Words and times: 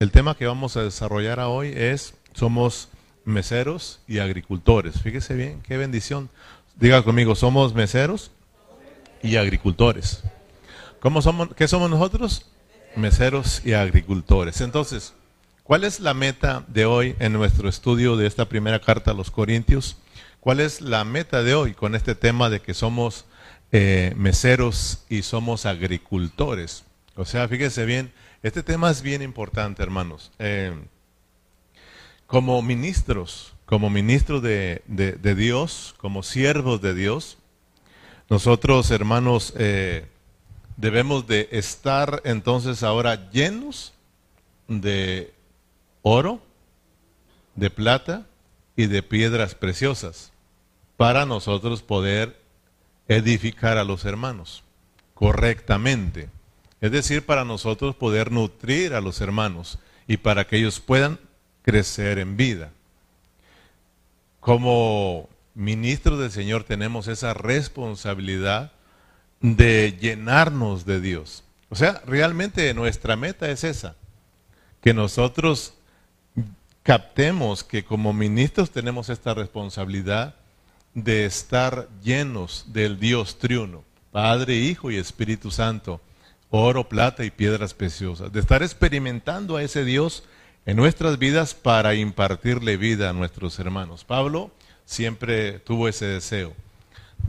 El 0.00 0.12
tema 0.12 0.36
que 0.36 0.46
vamos 0.46 0.76
a 0.76 0.84
desarrollar 0.84 1.40
hoy 1.40 1.72
es, 1.74 2.14
somos 2.32 2.88
meseros 3.24 3.98
y 4.06 4.20
agricultores. 4.20 5.02
Fíjese 5.02 5.34
bien, 5.34 5.60
qué 5.62 5.76
bendición. 5.76 6.30
Diga 6.76 7.02
conmigo, 7.02 7.34
somos 7.34 7.74
meseros 7.74 8.30
y 9.24 9.34
agricultores. 9.34 10.22
¿Cómo 11.00 11.20
somos, 11.20 11.52
¿Qué 11.56 11.66
somos 11.66 11.90
nosotros? 11.90 12.46
Meseros 12.94 13.66
y 13.66 13.72
agricultores. 13.72 14.60
Entonces, 14.60 15.14
¿cuál 15.64 15.82
es 15.82 15.98
la 15.98 16.14
meta 16.14 16.62
de 16.68 16.86
hoy 16.86 17.16
en 17.18 17.32
nuestro 17.32 17.68
estudio 17.68 18.16
de 18.16 18.28
esta 18.28 18.48
primera 18.48 18.80
carta 18.80 19.10
a 19.10 19.14
los 19.14 19.32
Corintios? 19.32 19.96
¿Cuál 20.38 20.60
es 20.60 20.80
la 20.80 21.02
meta 21.02 21.42
de 21.42 21.56
hoy 21.56 21.74
con 21.74 21.96
este 21.96 22.14
tema 22.14 22.50
de 22.50 22.60
que 22.60 22.72
somos 22.72 23.24
eh, 23.72 24.12
meseros 24.16 25.06
y 25.08 25.22
somos 25.22 25.66
agricultores? 25.66 26.84
O 27.16 27.24
sea, 27.24 27.48
fíjese 27.48 27.84
bien, 27.84 28.12
este 28.42 28.62
tema 28.62 28.90
es 28.90 29.02
bien 29.02 29.22
importante, 29.22 29.82
hermanos. 29.82 30.30
Eh, 30.38 30.72
como 32.26 32.62
ministros, 32.62 33.54
como 33.64 33.90
ministros 33.90 34.42
de, 34.42 34.82
Dios, 35.36 35.94
como 35.98 36.22
siervos 36.22 36.80
de 36.80 36.94
Dios, 36.94 37.38
nosotros, 38.28 38.90
hermanos, 38.90 39.54
eh, 39.56 40.06
debemos 40.76 41.26
de 41.26 41.48
estar 41.52 42.20
entonces 42.24 42.82
ahora 42.82 43.30
llenos 43.30 43.94
de 44.68 45.32
oro, 46.02 46.40
de 47.56 47.70
plata 47.70 48.26
y 48.76 48.86
de 48.86 49.02
piedras 49.02 49.54
preciosas 49.54 50.32
para 50.96 51.26
nosotros 51.26 51.82
poder 51.82 52.38
edificar 53.08 53.78
a 53.78 53.84
los 53.84 54.04
hermanos 54.04 54.62
correctamente. 55.14 56.28
Es 56.80 56.92
decir, 56.92 57.24
para 57.26 57.44
nosotros 57.44 57.96
poder 57.96 58.30
nutrir 58.30 58.94
a 58.94 59.00
los 59.00 59.20
hermanos 59.20 59.78
y 60.06 60.18
para 60.18 60.46
que 60.46 60.56
ellos 60.56 60.80
puedan 60.80 61.18
crecer 61.62 62.18
en 62.18 62.36
vida. 62.36 62.70
Como 64.40 65.28
ministros 65.54 66.18
del 66.18 66.30
Señor 66.30 66.64
tenemos 66.64 67.08
esa 67.08 67.34
responsabilidad 67.34 68.72
de 69.40 69.96
llenarnos 70.00 70.86
de 70.86 71.00
Dios. 71.00 71.44
O 71.68 71.76
sea, 71.76 72.00
realmente 72.06 72.72
nuestra 72.74 73.16
meta 73.16 73.50
es 73.50 73.64
esa, 73.64 73.96
que 74.80 74.94
nosotros 74.94 75.74
captemos 76.82 77.64
que 77.64 77.84
como 77.84 78.12
ministros 78.12 78.70
tenemos 78.70 79.10
esta 79.10 79.34
responsabilidad 79.34 80.36
de 80.94 81.26
estar 81.26 81.88
llenos 82.02 82.64
del 82.68 82.98
Dios 82.98 83.38
triuno, 83.38 83.84
Padre, 84.10 84.56
Hijo 84.56 84.90
y 84.90 84.96
Espíritu 84.96 85.50
Santo, 85.50 86.00
oro, 86.50 86.88
plata 86.88 87.24
y 87.24 87.30
piedras 87.30 87.74
preciosas, 87.74 88.32
de 88.32 88.40
estar 88.40 88.62
experimentando 88.62 89.56
a 89.56 89.62
ese 89.62 89.84
Dios 89.84 90.24
en 90.66 90.76
nuestras 90.76 91.18
vidas 91.18 91.54
para 91.54 91.94
impartirle 91.94 92.76
vida 92.76 93.10
a 93.10 93.12
nuestros 93.12 93.58
hermanos. 93.58 94.04
Pablo 94.04 94.50
siempre 94.84 95.58
tuvo 95.60 95.88
ese 95.88 96.06
deseo 96.06 96.54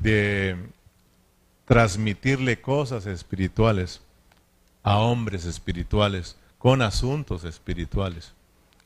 de 0.02 0.56
transmitirle 1.66 2.62
cosas 2.62 3.06
espirituales 3.06 4.02
a 4.84 4.98
hombres 4.98 5.46
espirituales 5.46 6.36
con 6.58 6.82
asuntos 6.82 7.44
espirituales. 7.44 8.34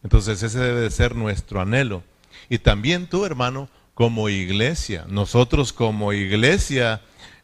Entonces 0.04 0.44
ese 0.44 0.60
debe 0.60 0.82
de 0.82 0.92
ser 0.92 1.16
nuestro 1.16 1.62
anhelo. 1.62 2.04
Y 2.50 2.58
también 2.60 3.08
tú, 3.08 3.26
hermano, 3.26 3.70
como 3.94 4.28
iglesia, 4.30 5.06
nosotros 5.08 5.72
como 5.72 6.14
iglesia 6.14 7.02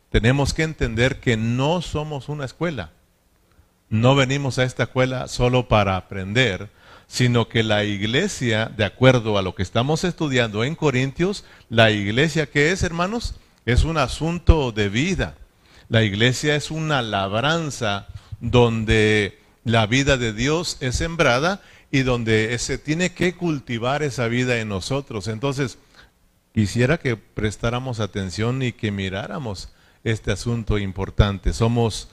tenemos 0.09 0.53
que 0.53 0.63
entender 0.63 1.19
que 1.19 1.37
no 1.37 1.81
somos 1.81 2.29
una 2.29 2.45
escuela. 2.45 2.91
No 3.89 4.15
venimos 4.15 4.59
a 4.59 4.63
esta 4.63 4.83
escuela 4.83 5.27
solo 5.27 5.67
para 5.67 5.97
aprender, 5.97 6.69
sino 7.07 7.47
que 7.47 7.63
la 7.63 7.83
iglesia, 7.83 8.71
de 8.75 8.85
acuerdo 8.85 9.37
a 9.37 9.41
lo 9.41 9.55
que 9.55 9.63
estamos 9.63 10.03
estudiando 10.03 10.63
en 10.63 10.75
Corintios, 10.75 11.43
la 11.69 11.91
iglesia 11.91 12.47
que 12.47 12.71
es, 12.71 12.83
hermanos, 12.83 13.35
es 13.65 13.83
un 13.83 13.97
asunto 13.97 14.71
de 14.71 14.89
vida. 14.89 15.35
La 15.89 16.03
iglesia 16.03 16.55
es 16.55 16.69
una 16.69 17.01
labranza 17.01 18.07
donde 18.39 19.39
la 19.63 19.87
vida 19.87 20.17
de 20.17 20.33
Dios 20.33 20.77
es 20.81 20.95
sembrada 20.95 21.61
y 21.91 22.01
donde 22.01 22.57
se 22.59 22.77
tiene 22.77 23.13
que 23.13 23.35
cultivar 23.35 24.03
esa 24.03 24.27
vida 24.27 24.57
en 24.59 24.69
nosotros. 24.69 25.27
Entonces, 25.27 25.79
quisiera 26.53 26.99
que 26.99 27.15
prestáramos 27.15 27.99
atención 27.99 28.61
y 28.61 28.71
que 28.71 28.91
miráramos 28.91 29.69
este 30.11 30.31
asunto 30.31 30.77
importante. 30.77 31.53
Somos 31.53 32.09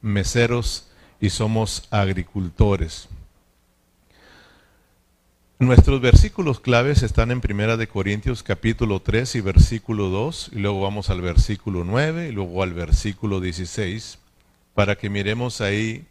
meseros 0.00 0.88
y 1.20 1.30
somos 1.30 1.86
agricultores. 1.90 3.08
Nuestros 5.58 6.00
versículos 6.00 6.58
claves 6.58 7.02
están 7.02 7.30
en 7.30 7.42
Primera 7.42 7.76
de 7.76 7.86
Corintios 7.86 8.42
capítulo 8.42 9.00
3 9.00 9.34
y 9.34 9.40
versículo 9.42 10.08
2, 10.08 10.52
y 10.54 10.58
luego 10.58 10.80
vamos 10.80 11.10
al 11.10 11.20
versículo 11.20 11.84
9 11.84 12.28
y 12.28 12.32
luego 12.32 12.62
al 12.62 12.72
versículo 12.72 13.40
16, 13.40 14.18
para 14.72 14.96
que 14.96 15.10
miremos 15.10 15.60
ahí 15.60 16.06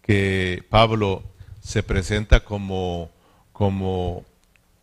que 0.00 0.64
Pablo 0.70 1.22
se 1.60 1.82
presenta 1.82 2.40
como, 2.40 3.10
como 3.52 4.24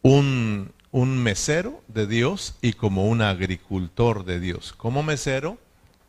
un, 0.04 0.72
un 0.92 1.18
mesero 1.18 1.82
de 1.88 2.06
Dios 2.06 2.56
y 2.62 2.74
como 2.74 3.08
un 3.08 3.24
agricultor 3.24 4.26
de 4.26 4.40
Dios. 4.40 4.74
Como 4.74 5.02
mesero, 5.02 5.58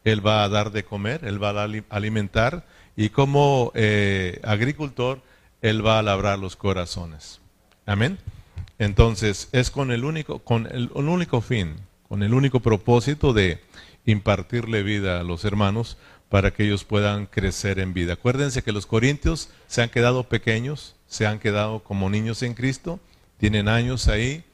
él 0.05 0.25
va 0.25 0.45
a 0.45 0.49
dar 0.49 0.71
de 0.71 0.85
comer, 0.85 1.25
Él 1.25 1.43
va 1.43 1.51
a 1.51 1.69
alimentar 1.89 2.67
y 2.95 3.09
como 3.09 3.73
eh, 3.75 4.41
agricultor, 4.45 5.23
Él 5.63 5.85
va 5.85 5.99
a 5.99 6.03
labrar 6.03 6.39
los 6.39 6.57
corazones. 6.57 7.41
Amén. 7.87 8.19
Entonces, 8.79 9.49
es 9.53 9.71
con 9.71 9.91
el 9.91 10.05
único, 10.05 10.41
con 10.41 10.67
el, 10.67 10.91
único 10.95 11.41
fin, 11.41 11.77
con 12.09 12.23
el 12.23 12.35
único 12.35 12.61
propósito 12.61 13.33
de 13.33 13.63
impartirle 14.05 14.83
vida 14.83 15.21
a 15.21 15.25
los 15.25 15.45
hermanos 15.45 15.97
para 16.29 16.51
que 16.51 16.65
ellos 16.65 16.85
puedan 16.85 17.27
crecer 17.27 17.79
en 17.79 17.95
vida. 17.95 18.15
Acuérdense 18.15 18.63
que 18.63 18.73
los 18.73 18.87
corintios 18.87 19.49
se 19.69 19.83
han 19.83 19.89
quedado 19.89 20.25
pequeños, 20.25 20.97
se 21.07 21.27
han 21.27 21.39
quedado 21.39 21.83
como 21.83 22.11
niños 22.11 22.43
en 22.43 22.55
Cristo, 22.55 23.01
tienen 23.39 23.69
años 23.69 24.09
ahí 24.09 24.45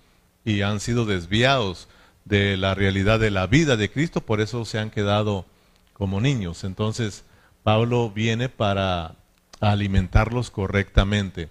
y 0.44 0.62
han 0.62 0.78
sido 0.78 1.06
desviados 1.06 1.88
de 2.24 2.56
la 2.56 2.74
realidad 2.74 3.18
de 3.18 3.30
la 3.30 3.46
vida 3.46 3.76
de 3.76 3.90
Cristo, 3.90 4.20
por 4.20 4.40
eso 4.40 4.64
se 4.64 4.78
han 4.78 4.90
quedado 4.90 5.46
como 5.92 6.20
niños. 6.20 6.64
Entonces, 6.64 7.24
Pablo 7.62 8.10
viene 8.10 8.48
para 8.48 9.16
alimentarlos 9.60 10.50
correctamente. 10.50 11.48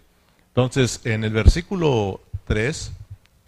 Entonces, 0.48 1.02
en 1.06 1.24
el 1.24 1.32
versículo 1.32 2.22
3, 2.46 2.92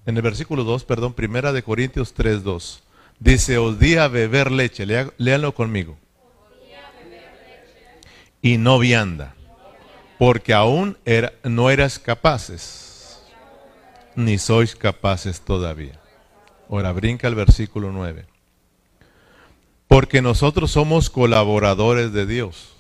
en 0.06 0.16
el 0.18 0.22
versículo 0.22 0.64
2, 0.64 0.84
perdón, 0.86 1.14
primera 1.14 1.52
de 1.52 1.64
Corintios 1.64 2.14
3, 2.14 2.44
2, 2.44 2.84
dice, 3.20 3.58
os 3.58 3.80
di 3.80 3.96
a 3.96 4.08
beber 4.08 4.52
leche, 4.52 4.86
léanlo 4.86 5.54
conmigo. 5.54 5.98
Y 8.44 8.58
no 8.58 8.80
vianda, 8.80 9.36
porque 10.18 10.54
aún 10.54 10.98
era, 11.06 11.32
no 11.44 11.70
eras 11.70 12.00
capaces, 12.00 13.20
ni 14.16 14.40
sois 14.40 14.76
capaces 14.76 15.42
todavía. 15.42 16.01
Ahora 16.72 16.94
brinca 16.94 17.28
el 17.28 17.36
versículo 17.36 17.92
9. 17.92 18.26
Porque 19.90 20.22
nosotros 20.22 20.72
somos 20.72 21.10
colaboradores 21.10 22.14
de 22.14 22.26
Dios. 22.26 22.74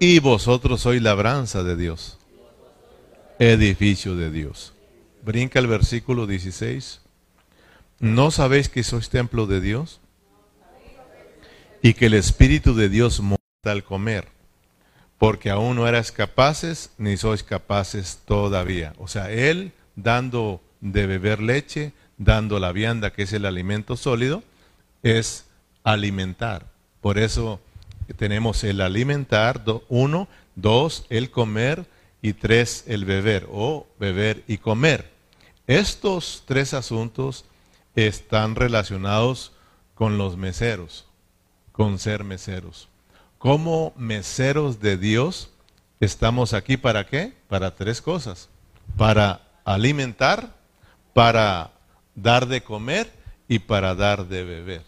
Y 0.00 0.18
vosotros 0.18 0.80
sois 0.80 1.00
labranza 1.00 1.62
de 1.62 1.76
Dios. 1.76 2.18
Edificio 3.38 4.16
de 4.16 4.32
Dios. 4.32 4.74
Brinca 5.22 5.60
el 5.60 5.68
versículo 5.68 6.26
16. 6.26 7.00
¿No 8.00 8.32
sabéis 8.32 8.68
que 8.68 8.82
sois 8.82 9.08
templo 9.08 9.46
de 9.46 9.60
Dios? 9.60 10.00
Y 11.82 11.94
que 11.94 12.06
el 12.06 12.14
Espíritu 12.14 12.74
de 12.74 12.88
Dios 12.88 13.20
mora 13.20 13.38
al 13.62 13.84
comer. 13.84 14.26
Porque 15.18 15.50
aún 15.50 15.76
no 15.76 15.86
eras 15.86 16.10
capaces, 16.10 16.90
ni 16.98 17.16
sois 17.16 17.44
capaces 17.44 18.22
todavía. 18.24 18.92
O 18.98 19.06
sea, 19.06 19.30
Él 19.30 19.70
dando 19.94 20.60
de 20.84 21.06
beber 21.06 21.40
leche, 21.40 21.92
dando 22.18 22.60
la 22.60 22.70
vianda, 22.70 23.12
que 23.12 23.22
es 23.22 23.32
el 23.32 23.46
alimento 23.46 23.96
sólido, 23.96 24.44
es 25.02 25.46
alimentar. 25.82 26.66
Por 27.00 27.18
eso 27.18 27.58
tenemos 28.16 28.62
el 28.64 28.82
alimentar, 28.82 29.64
uno, 29.88 30.28
dos, 30.54 31.06
el 31.08 31.30
comer 31.30 31.86
y 32.20 32.34
tres, 32.34 32.84
el 32.86 33.06
beber, 33.06 33.48
o 33.50 33.86
beber 33.98 34.44
y 34.46 34.58
comer. 34.58 35.10
Estos 35.66 36.42
tres 36.46 36.74
asuntos 36.74 37.46
están 37.96 38.54
relacionados 38.54 39.52
con 39.94 40.18
los 40.18 40.36
meseros, 40.36 41.06
con 41.72 41.98
ser 41.98 42.24
meseros. 42.24 42.88
Como 43.38 43.94
meseros 43.96 44.80
de 44.80 44.98
Dios, 44.98 45.50
estamos 46.00 46.52
aquí 46.52 46.76
para 46.76 47.06
qué? 47.06 47.32
Para 47.48 47.74
tres 47.74 48.02
cosas. 48.02 48.50
Para 48.98 49.40
alimentar, 49.64 50.63
para 51.14 51.70
dar 52.14 52.46
de 52.46 52.62
comer 52.62 53.10
y 53.48 53.60
para 53.60 53.94
dar 53.94 54.26
de 54.26 54.44
beber. 54.44 54.82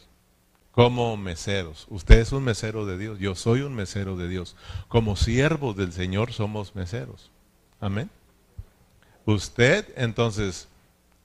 como 0.72 1.16
meseros. 1.16 1.86
Usted 1.88 2.18
es 2.18 2.32
un 2.32 2.44
mesero 2.44 2.84
de 2.84 2.98
Dios, 2.98 3.18
yo 3.18 3.34
soy 3.34 3.62
un 3.62 3.74
mesero 3.74 4.14
de 4.18 4.28
Dios. 4.28 4.56
Como 4.88 5.16
siervos 5.16 5.74
del 5.74 5.90
Señor 5.90 6.34
somos 6.34 6.74
meseros. 6.74 7.30
Amén. 7.80 8.10
Usted, 9.24 9.86
entonces, 9.96 10.68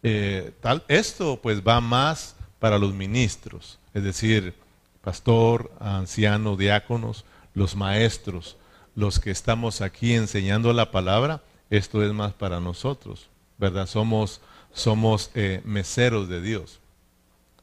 eh, 0.03 0.53
tal, 0.62 0.83
esto 0.88 1.38
pues 1.42 1.62
va 1.62 1.81
más 1.81 2.36
para 2.59 2.80
los 2.80 2.94
ministros, 2.94 3.77
es 3.94 4.03
decir, 4.03 4.53
pastor, 5.01 5.71
anciano, 5.80 6.56
diáconos, 6.56 7.25
los 7.53 7.75
maestros, 7.75 8.57
los 8.95 9.19
que 9.19 9.31
estamos 9.31 9.81
aquí 9.81 10.13
enseñando 10.13 10.71
la 10.74 10.92
palabra, 10.92 11.42
esto 11.69 12.03
es 12.03 12.13
más 12.13 12.33
para 12.33 12.59
nosotros, 12.59 13.30
¿verdad? 13.57 13.88
Somos, 13.88 14.42
somos 14.73 15.31
eh, 15.35 15.62
meseros 15.65 16.29
de 16.29 16.41
Dios. 16.41 16.79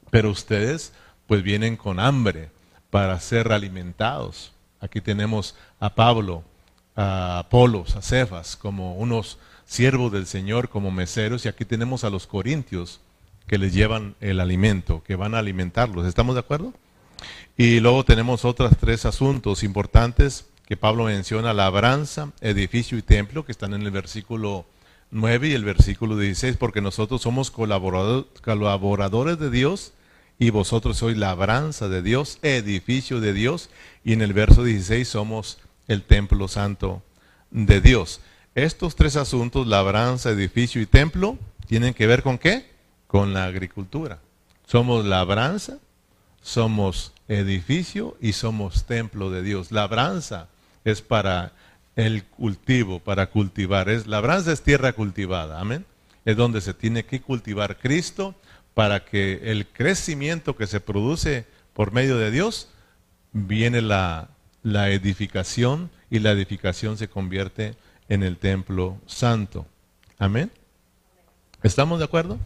Pero 0.09 0.29
ustedes 0.29 0.93
pues 1.27 1.43
vienen 1.43 1.77
con 1.77 1.99
hambre 1.99 2.49
para 2.89 3.19
ser 3.19 3.51
alimentados. 3.51 4.51
Aquí 4.79 5.01
tenemos 5.01 5.55
a 5.79 5.93
Pablo, 5.93 6.43
a 6.95 7.39
Apolos, 7.39 7.95
a 7.95 8.01
Cefas, 8.01 8.55
como 8.55 8.95
unos 8.95 9.37
siervos 9.65 10.11
del 10.11 10.25
Señor, 10.25 10.69
como 10.69 10.89
meseros, 10.89 11.45
y 11.45 11.49
aquí 11.49 11.65
tenemos 11.65 12.03
a 12.03 12.09
los 12.09 12.25
corintios 12.25 13.01
que 13.45 13.57
les 13.57 13.73
llevan 13.73 14.15
el 14.19 14.39
alimento, 14.39 15.03
que 15.03 15.15
van 15.15 15.35
a 15.35 15.39
alimentarlos. 15.39 16.07
¿Estamos 16.07 16.35
de 16.35 16.39
acuerdo? 16.39 16.73
Y 17.57 17.79
luego 17.79 18.05
tenemos 18.05 18.45
otros 18.45 18.71
tres 18.79 19.05
asuntos 19.05 19.63
importantes 19.63 20.45
que 20.65 20.77
Pablo 20.77 21.05
menciona, 21.05 21.53
labranza, 21.53 22.31
edificio 22.41 22.97
y 22.97 23.01
templo, 23.01 23.45
que 23.45 23.51
están 23.51 23.73
en 23.73 23.81
el 23.81 23.91
versículo 23.91 24.65
9 25.11 25.47
y 25.49 25.53
el 25.53 25.65
versículo 25.65 26.17
16, 26.17 26.57
porque 26.57 26.81
nosotros 26.81 27.21
somos 27.21 27.51
colaboradores 27.51 29.39
de 29.39 29.49
Dios 29.49 29.93
y 30.37 30.51
vosotros 30.51 30.97
sois 30.97 31.17
labranza 31.17 31.89
de 31.89 32.01
Dios, 32.01 32.39
edificio 32.43 33.19
de 33.19 33.33
Dios, 33.33 33.69
y 34.03 34.13
en 34.13 34.21
el 34.21 34.33
verso 34.33 34.63
16 34.63 35.07
somos 35.07 35.57
el 35.87 36.03
templo 36.03 36.47
santo 36.47 37.01
de 37.51 37.81
Dios. 37.81 38.21
Estos 38.55 38.95
tres 38.95 39.15
asuntos, 39.15 39.67
labranza, 39.67 40.29
edificio 40.29 40.81
y 40.81 40.85
templo, 40.85 41.37
tienen 41.67 41.93
que 41.93 42.07
ver 42.07 42.23
con 42.23 42.37
qué? 42.37 42.69
Con 43.07 43.33
la 43.33 43.45
agricultura. 43.45 44.19
Somos 44.65 45.05
labranza, 45.05 45.79
somos 46.41 47.13
edificio 47.27 48.15
y 48.21 48.33
somos 48.33 48.85
templo 48.85 49.29
de 49.29 49.43
Dios. 49.43 49.71
Labranza 49.71 50.47
es 50.85 51.01
para 51.01 51.53
el 51.95 52.23
cultivo, 52.23 52.99
para 52.99 53.29
cultivar. 53.29 53.89
Es, 53.89 54.07
labranza 54.07 54.51
es 54.51 54.61
tierra 54.61 54.93
cultivada, 54.93 55.59
amén. 55.59 55.85
Es 56.25 56.37
donde 56.37 56.61
se 56.61 56.73
tiene 56.73 57.05
que 57.05 57.21
cultivar 57.21 57.77
Cristo 57.77 58.35
para 58.73 59.03
que 59.05 59.51
el 59.51 59.67
crecimiento 59.67 60.55
que 60.55 60.67
se 60.67 60.79
produce 60.79 61.45
por 61.73 61.93
medio 61.93 62.17
de 62.17 62.29
Dios, 62.29 62.67
viene 63.31 63.81
la, 63.81 64.29
la 64.63 64.89
edificación 64.89 65.89
y 66.09 66.19
la 66.19 66.31
edificación 66.31 66.97
se 66.97 67.07
convierte 67.07 67.75
en 68.09 68.23
el 68.23 68.37
templo 68.37 68.97
santo. 69.05 69.65
Amén. 70.17 70.51
¿Estamos 71.63 71.99
de 71.99 72.05
acuerdo? 72.05 72.37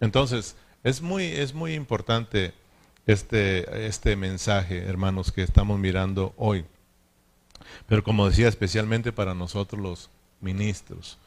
Entonces, 0.00 0.56
es 0.82 1.02
muy, 1.02 1.24
es 1.24 1.52
muy 1.52 1.74
importante 1.74 2.54
este, 3.06 3.86
este 3.86 4.16
mensaje, 4.16 4.78
hermanos, 4.78 5.32
que 5.32 5.42
estamos 5.42 5.78
mirando 5.78 6.32
hoy. 6.36 6.64
Pero 7.86 8.02
como 8.02 8.28
decía, 8.28 8.48
especialmente 8.48 9.12
para 9.12 9.34
nosotros 9.34 9.80
los 9.80 10.10
ministros, 10.40 11.18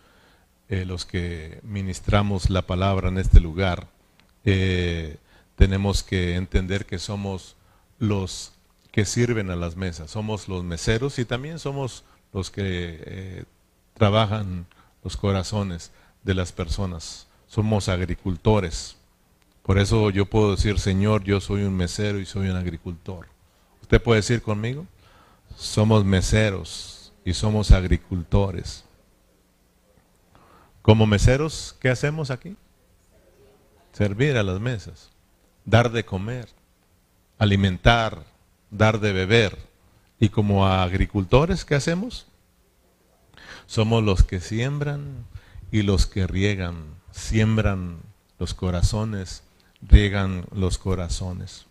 eh, 0.69 0.85
los 0.85 1.05
que 1.05 1.59
ministramos 1.63 2.49
la 2.49 2.63
palabra 2.63 3.09
en 3.09 3.17
este 3.17 3.39
lugar, 3.39 3.87
eh, 4.43 5.17
tenemos 5.55 6.03
que 6.03 6.35
entender 6.35 6.85
que 6.85 6.99
somos 6.99 7.55
los 7.99 8.51
que 8.91 9.05
sirven 9.05 9.49
a 9.51 9.55
las 9.55 9.75
mesas, 9.75 10.11
somos 10.11 10.47
los 10.47 10.63
meseros 10.63 11.19
y 11.19 11.25
también 11.25 11.59
somos 11.59 12.03
los 12.33 12.49
que 12.49 12.63
eh, 12.65 13.43
trabajan 13.93 14.65
los 15.03 15.17
corazones 15.17 15.91
de 16.23 16.33
las 16.33 16.51
personas, 16.51 17.27
somos 17.47 17.89
agricultores. 17.89 18.97
Por 19.63 19.79
eso 19.79 20.09
yo 20.09 20.25
puedo 20.25 20.55
decir, 20.55 20.79
Señor, 20.79 21.23
yo 21.23 21.39
soy 21.41 21.63
un 21.63 21.75
mesero 21.75 22.19
y 22.19 22.25
soy 22.25 22.49
un 22.49 22.55
agricultor. 22.55 23.27
¿Usted 23.81 24.01
puede 24.01 24.21
decir 24.21 24.41
conmigo? 24.41 24.85
Somos 25.55 26.05
meseros 26.05 27.13
y 27.23 27.33
somos 27.33 27.71
agricultores. 27.71 28.83
Como 30.81 31.07
meseros, 31.07 31.75
¿qué 31.79 31.89
hacemos 31.89 32.29
aquí? 32.29 32.55
Servir 33.93 34.37
a 34.37 34.43
las 34.43 34.59
mesas, 34.59 35.09
dar 35.63 35.91
de 35.91 36.05
comer, 36.05 36.49
alimentar, 37.39 38.25
dar 38.69 38.99
de 38.99 39.13
beber. 39.13 39.57
Y 40.19 40.29
como 40.29 40.67
agricultores, 40.67 41.65
¿qué 41.65 41.75
hacemos? 41.75 42.27
Somos 43.65 44.03
los 44.03 44.23
que 44.23 44.39
siembran 44.39 45.25
y 45.71 45.81
los 45.81 46.05
que 46.05 46.27
riegan, 46.27 46.95
siembran 47.11 47.99
los 48.37 48.53
corazones, 48.53 49.43
riegan 49.81 50.45
los 50.51 50.77
corazones. 50.77 51.65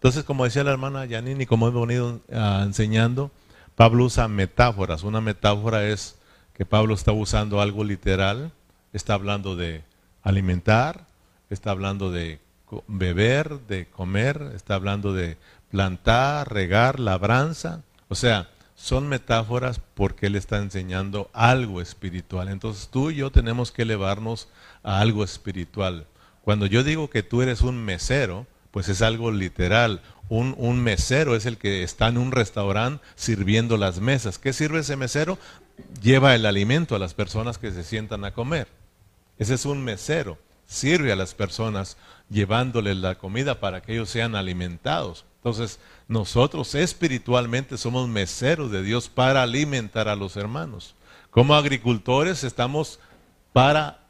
Entonces, 0.00 0.24
como 0.24 0.44
decía 0.44 0.64
la 0.64 0.70
hermana 0.70 1.04
Yanini, 1.04 1.44
como 1.44 1.68
hemos 1.68 1.86
venido 1.86 2.20
ah, 2.32 2.62
enseñando, 2.64 3.30
Pablo 3.74 4.06
usa 4.06 4.28
metáforas. 4.28 5.02
Una 5.02 5.20
metáfora 5.20 5.86
es 5.88 6.16
que 6.54 6.64
Pablo 6.64 6.94
está 6.94 7.12
usando 7.12 7.60
algo 7.60 7.84
literal, 7.84 8.50
está 8.94 9.12
hablando 9.12 9.56
de 9.56 9.84
alimentar, 10.22 11.06
está 11.50 11.72
hablando 11.72 12.10
de 12.10 12.40
beber, 12.86 13.60
de 13.68 13.88
comer, 13.90 14.52
está 14.54 14.76
hablando 14.76 15.12
de 15.12 15.36
plantar, 15.70 16.50
regar, 16.50 16.98
labranza. 16.98 17.82
O 18.08 18.14
sea, 18.14 18.48
son 18.76 19.06
metáforas 19.06 19.82
porque 19.92 20.28
él 20.28 20.36
está 20.36 20.56
enseñando 20.56 21.28
algo 21.34 21.82
espiritual. 21.82 22.48
Entonces 22.48 22.88
tú 22.88 23.10
y 23.10 23.16
yo 23.16 23.30
tenemos 23.30 23.70
que 23.70 23.82
elevarnos 23.82 24.48
a 24.82 25.00
algo 25.00 25.24
espiritual. 25.24 26.06
Cuando 26.40 26.64
yo 26.64 26.84
digo 26.84 27.10
que 27.10 27.22
tú 27.22 27.42
eres 27.42 27.60
un 27.60 27.84
mesero, 27.84 28.46
pues 28.70 28.88
es 28.88 29.02
algo 29.02 29.30
literal. 29.30 30.00
Un, 30.28 30.80
mesero 30.80 31.34
es 31.34 31.44
el 31.44 31.58
que 31.58 31.82
está 31.82 32.06
en 32.06 32.16
un 32.16 32.30
restaurante 32.30 33.04
sirviendo 33.16 33.76
las 33.76 34.00
mesas. 34.00 34.38
¿Qué 34.38 34.52
sirve 34.52 34.80
ese 34.80 34.96
mesero? 34.96 35.38
Lleva 36.02 36.36
el 36.36 36.46
alimento 36.46 36.94
a 36.94 37.00
las 37.00 37.14
personas 37.14 37.58
que 37.58 37.72
se 37.72 37.82
sientan 37.82 38.24
a 38.24 38.32
comer. 38.32 38.68
Ese 39.38 39.54
es 39.54 39.64
un 39.64 39.82
mesero. 39.82 40.38
Sirve 40.66 41.10
a 41.10 41.16
las 41.16 41.34
personas 41.34 41.96
llevándoles 42.28 42.96
la 42.96 43.16
comida 43.16 43.58
para 43.58 43.82
que 43.82 43.94
ellos 43.94 44.08
sean 44.08 44.36
alimentados. 44.36 45.24
Entonces, 45.38 45.80
nosotros 46.06 46.74
espiritualmente 46.74 47.76
somos 47.76 48.08
meseros 48.08 48.70
de 48.70 48.82
Dios 48.82 49.08
para 49.08 49.42
alimentar 49.42 50.06
a 50.06 50.14
los 50.14 50.36
hermanos. 50.36 50.94
Como 51.30 51.54
agricultores 51.54 52.44
estamos 52.44 53.00
para, 53.52 54.04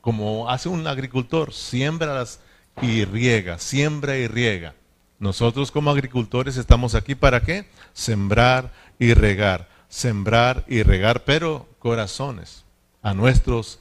como 0.00 0.48
hace 0.50 0.68
un 0.68 0.86
agricultor, 0.86 1.52
siembra 1.52 2.14
las 2.14 2.40
y 2.80 3.04
riega, 3.04 3.58
siembra 3.58 4.16
y 4.16 4.26
riega. 4.26 4.74
Nosotros 5.18 5.70
como 5.70 5.90
agricultores 5.90 6.56
estamos 6.56 6.94
aquí 6.94 7.14
para 7.14 7.42
qué? 7.42 7.68
Sembrar 7.92 8.72
y 8.98 9.14
regar, 9.14 9.68
sembrar 9.88 10.64
y 10.66 10.82
regar, 10.82 11.24
pero 11.24 11.68
corazones 11.78 12.64
a 13.02 13.14
nuestros 13.14 13.78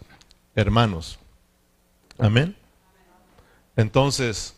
hermanos. 0.55 1.17
Amén. 2.19 2.55
Entonces, 3.75 4.55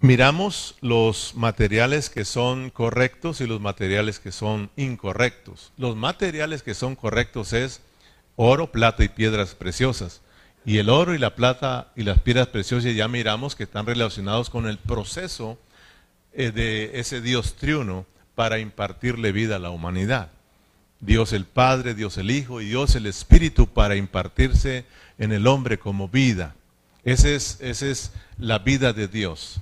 miramos 0.00 0.76
los 0.80 1.34
materiales 1.36 2.10
que 2.10 2.24
son 2.24 2.70
correctos 2.70 3.40
y 3.40 3.46
los 3.46 3.60
materiales 3.60 4.18
que 4.18 4.32
son 4.32 4.70
incorrectos. 4.76 5.72
Los 5.76 5.96
materiales 5.96 6.62
que 6.62 6.74
son 6.74 6.96
correctos 6.96 7.52
es 7.52 7.82
oro, 8.36 8.72
plata 8.72 9.04
y 9.04 9.08
piedras 9.08 9.54
preciosas. 9.54 10.22
Y 10.64 10.78
el 10.78 10.90
oro 10.90 11.14
y 11.14 11.18
la 11.18 11.34
plata 11.34 11.90
y 11.96 12.02
las 12.02 12.18
piedras 12.18 12.48
preciosas 12.48 12.94
ya 12.94 13.08
miramos 13.08 13.56
que 13.56 13.64
están 13.64 13.86
relacionados 13.86 14.50
con 14.50 14.66
el 14.66 14.78
proceso 14.78 15.58
eh, 16.32 16.50
de 16.50 17.00
ese 17.00 17.20
Dios 17.20 17.56
triuno 17.56 18.06
para 18.34 18.58
impartirle 18.58 19.32
vida 19.32 19.56
a 19.56 19.58
la 19.58 19.70
humanidad. 19.70 20.30
Dios 21.00 21.32
el 21.32 21.46
Padre, 21.46 21.94
Dios 21.94 22.18
el 22.18 22.30
Hijo 22.30 22.60
y 22.60 22.66
Dios 22.66 22.94
el 22.94 23.06
Espíritu 23.06 23.66
para 23.66 23.96
impartirse 23.96 24.84
en 25.18 25.32
el 25.32 25.46
hombre 25.46 25.78
como 25.78 26.08
vida. 26.08 26.54
Esa 27.04 27.30
es, 27.30 27.58
esa 27.60 27.86
es 27.86 28.12
la 28.36 28.58
vida 28.58 28.92
de 28.92 29.08
Dios. 29.08 29.60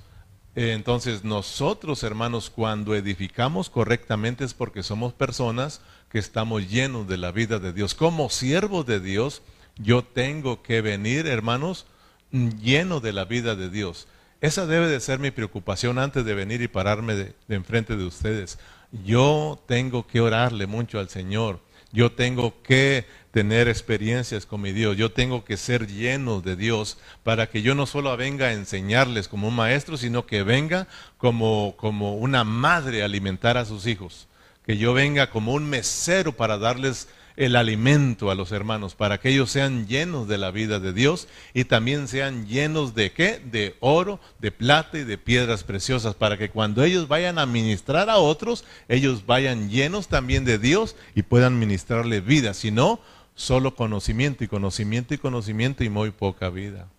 Eh, 0.55 0.73
entonces 0.73 1.23
nosotros, 1.23 2.03
hermanos, 2.03 2.49
cuando 2.49 2.93
edificamos 2.93 3.69
correctamente 3.69 4.43
es 4.43 4.53
porque 4.53 4.83
somos 4.83 5.13
personas 5.13 5.79
que 6.09 6.19
estamos 6.19 6.69
llenos 6.69 7.07
de 7.07 7.17
la 7.17 7.31
vida 7.31 7.59
de 7.59 7.71
Dios. 7.71 7.95
Como 7.95 8.29
siervos 8.29 8.85
de 8.85 8.99
Dios, 8.99 9.41
yo 9.79 10.03
tengo 10.03 10.61
que 10.61 10.81
venir, 10.81 11.25
hermanos, 11.25 11.85
lleno 12.31 12.99
de 12.99 13.13
la 13.13 13.25
vida 13.25 13.55
de 13.55 13.69
Dios. 13.69 14.07
Esa 14.41 14.65
debe 14.65 14.87
de 14.87 14.99
ser 14.99 15.19
mi 15.19 15.31
preocupación 15.31 15.99
antes 15.99 16.23
de 16.25 16.33
venir 16.33 16.61
y 16.61 16.67
pararme 16.67 17.15
de, 17.15 17.33
enfrente 17.49 17.95
de 17.95 18.05
ustedes. 18.05 18.59
Yo 19.05 19.61
tengo 19.67 20.05
que 20.05 20.21
orarle 20.21 20.67
mucho 20.67 20.99
al 20.99 21.09
Señor. 21.09 21.59
Yo 21.91 22.11
tengo 22.11 22.61
que 22.61 23.05
tener 23.31 23.67
experiencias 23.67 24.45
con 24.45 24.61
mi 24.61 24.71
Dios. 24.71 24.95
Yo 24.97 25.11
tengo 25.11 25.43
que 25.43 25.57
ser 25.57 25.87
lleno 25.87 26.41
de 26.41 26.55
Dios 26.55 26.97
para 27.23 27.49
que 27.49 27.61
yo 27.61 27.73
no 27.73 27.85
solo 27.85 28.15
venga 28.15 28.47
a 28.47 28.53
enseñarles 28.53 29.27
como 29.27 29.47
un 29.47 29.55
maestro, 29.55 29.97
sino 29.97 30.25
que 30.25 30.43
venga 30.43 30.87
como, 31.17 31.75
como 31.77 32.15
una 32.15 32.43
madre 32.43 33.01
a 33.01 33.05
alimentar 33.05 33.57
a 33.57 33.65
sus 33.65 33.87
hijos. 33.87 34.27
Que 34.65 34.77
yo 34.77 34.93
venga 34.93 35.31
como 35.31 35.53
un 35.53 35.69
mesero 35.69 36.35
para 36.35 36.57
darles 36.57 37.07
el 37.39 37.55
alimento 37.55 38.29
a 38.29 38.35
los 38.35 38.51
hermanos, 38.51 38.95
para 38.95 39.17
que 39.17 39.29
ellos 39.29 39.49
sean 39.49 39.87
llenos 39.87 40.27
de 40.27 40.37
la 40.37 40.51
vida 40.51 40.81
de 40.81 40.91
Dios 40.91 41.29
y 41.53 41.63
también 41.63 42.09
sean 42.09 42.45
llenos 42.45 42.95
de 42.95 43.13
qué? 43.13 43.39
De 43.39 43.77
oro, 43.79 44.19
de 44.39 44.51
plata 44.51 44.97
y 44.97 45.05
de 45.05 45.17
piedras 45.17 45.63
preciosas, 45.63 46.15
para 46.15 46.37
que 46.37 46.49
cuando 46.49 46.83
ellos 46.83 47.07
vayan 47.07 47.39
a 47.39 47.45
ministrar 47.45 48.09
a 48.09 48.17
otros, 48.17 48.65
ellos 48.89 49.25
vayan 49.25 49.69
llenos 49.69 50.09
también 50.09 50.43
de 50.43 50.57
Dios 50.57 50.97
y 51.15 51.21
puedan 51.23 51.59
ministrarle 51.59 52.19
vida, 52.19 52.53
si 52.53 52.71
no, 52.71 52.99
solo 53.35 53.73
conocimiento 53.73 54.43
y 54.43 54.49
conocimiento 54.49 55.13
y 55.13 55.17
conocimiento 55.17 55.85
y 55.85 55.89
muy 55.89 56.11
poca 56.11 56.49
vida. 56.49 56.89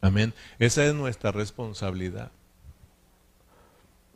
Amén. 0.00 0.32
Esa 0.60 0.86
es 0.86 0.94
nuestra 0.94 1.32
responsabilidad. 1.32 2.30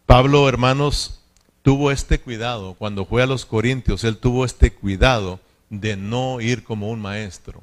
Pablo, 0.06 0.48
hermanos, 0.48 1.24
tuvo 1.68 1.90
este 1.90 2.18
cuidado, 2.18 2.72
cuando 2.78 3.04
fue 3.04 3.22
a 3.22 3.26
los 3.26 3.44
Corintios, 3.44 4.02
él 4.02 4.16
tuvo 4.16 4.46
este 4.46 4.72
cuidado 4.72 5.38
de 5.68 5.98
no 5.98 6.40
ir 6.40 6.64
como 6.64 6.88
un 6.88 6.98
maestro. 6.98 7.62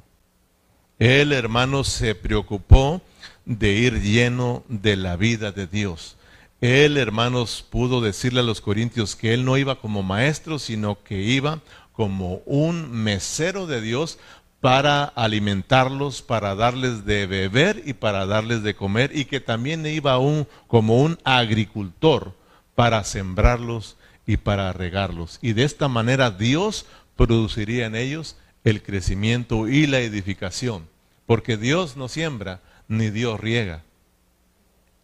Él, 1.00 1.32
hermano, 1.32 1.82
se 1.82 2.14
preocupó 2.14 3.02
de 3.46 3.72
ir 3.72 4.00
lleno 4.02 4.62
de 4.68 4.94
la 4.94 5.16
vida 5.16 5.50
de 5.50 5.66
Dios. 5.66 6.16
Él, 6.60 6.98
hermanos, 6.98 7.66
pudo 7.68 8.00
decirle 8.00 8.38
a 8.38 8.44
los 8.44 8.60
corintios 8.60 9.16
que 9.16 9.34
él 9.34 9.44
no 9.44 9.56
iba 9.56 9.80
como 9.80 10.04
maestro, 10.04 10.60
sino 10.60 11.02
que 11.02 11.22
iba 11.22 11.60
como 11.92 12.42
un 12.46 12.92
mesero 12.92 13.66
de 13.66 13.80
Dios 13.80 14.20
para 14.60 15.02
alimentarlos, 15.02 16.22
para 16.22 16.54
darles 16.54 17.04
de 17.06 17.26
beber 17.26 17.82
y 17.84 17.94
para 17.94 18.24
darles 18.24 18.62
de 18.62 18.76
comer, 18.76 19.10
y 19.12 19.24
que 19.24 19.40
también 19.40 19.84
iba 19.84 20.16
un, 20.20 20.46
como 20.68 21.02
un 21.02 21.18
agricultor 21.24 22.34
para 22.76 23.02
sembrarlos 23.02 23.96
y 24.26 24.36
para 24.36 24.72
regarlos. 24.72 25.40
Y 25.42 25.54
de 25.54 25.64
esta 25.64 25.88
manera 25.88 26.30
Dios 26.30 26.86
produciría 27.16 27.86
en 27.86 27.96
ellos 27.96 28.36
el 28.62 28.82
crecimiento 28.82 29.66
y 29.66 29.88
la 29.88 29.98
edificación. 29.98 30.88
Porque 31.26 31.56
Dios 31.56 31.96
no 31.96 32.06
siembra 32.06 32.60
ni 32.86 33.10
Dios 33.10 33.40
riega. 33.40 33.82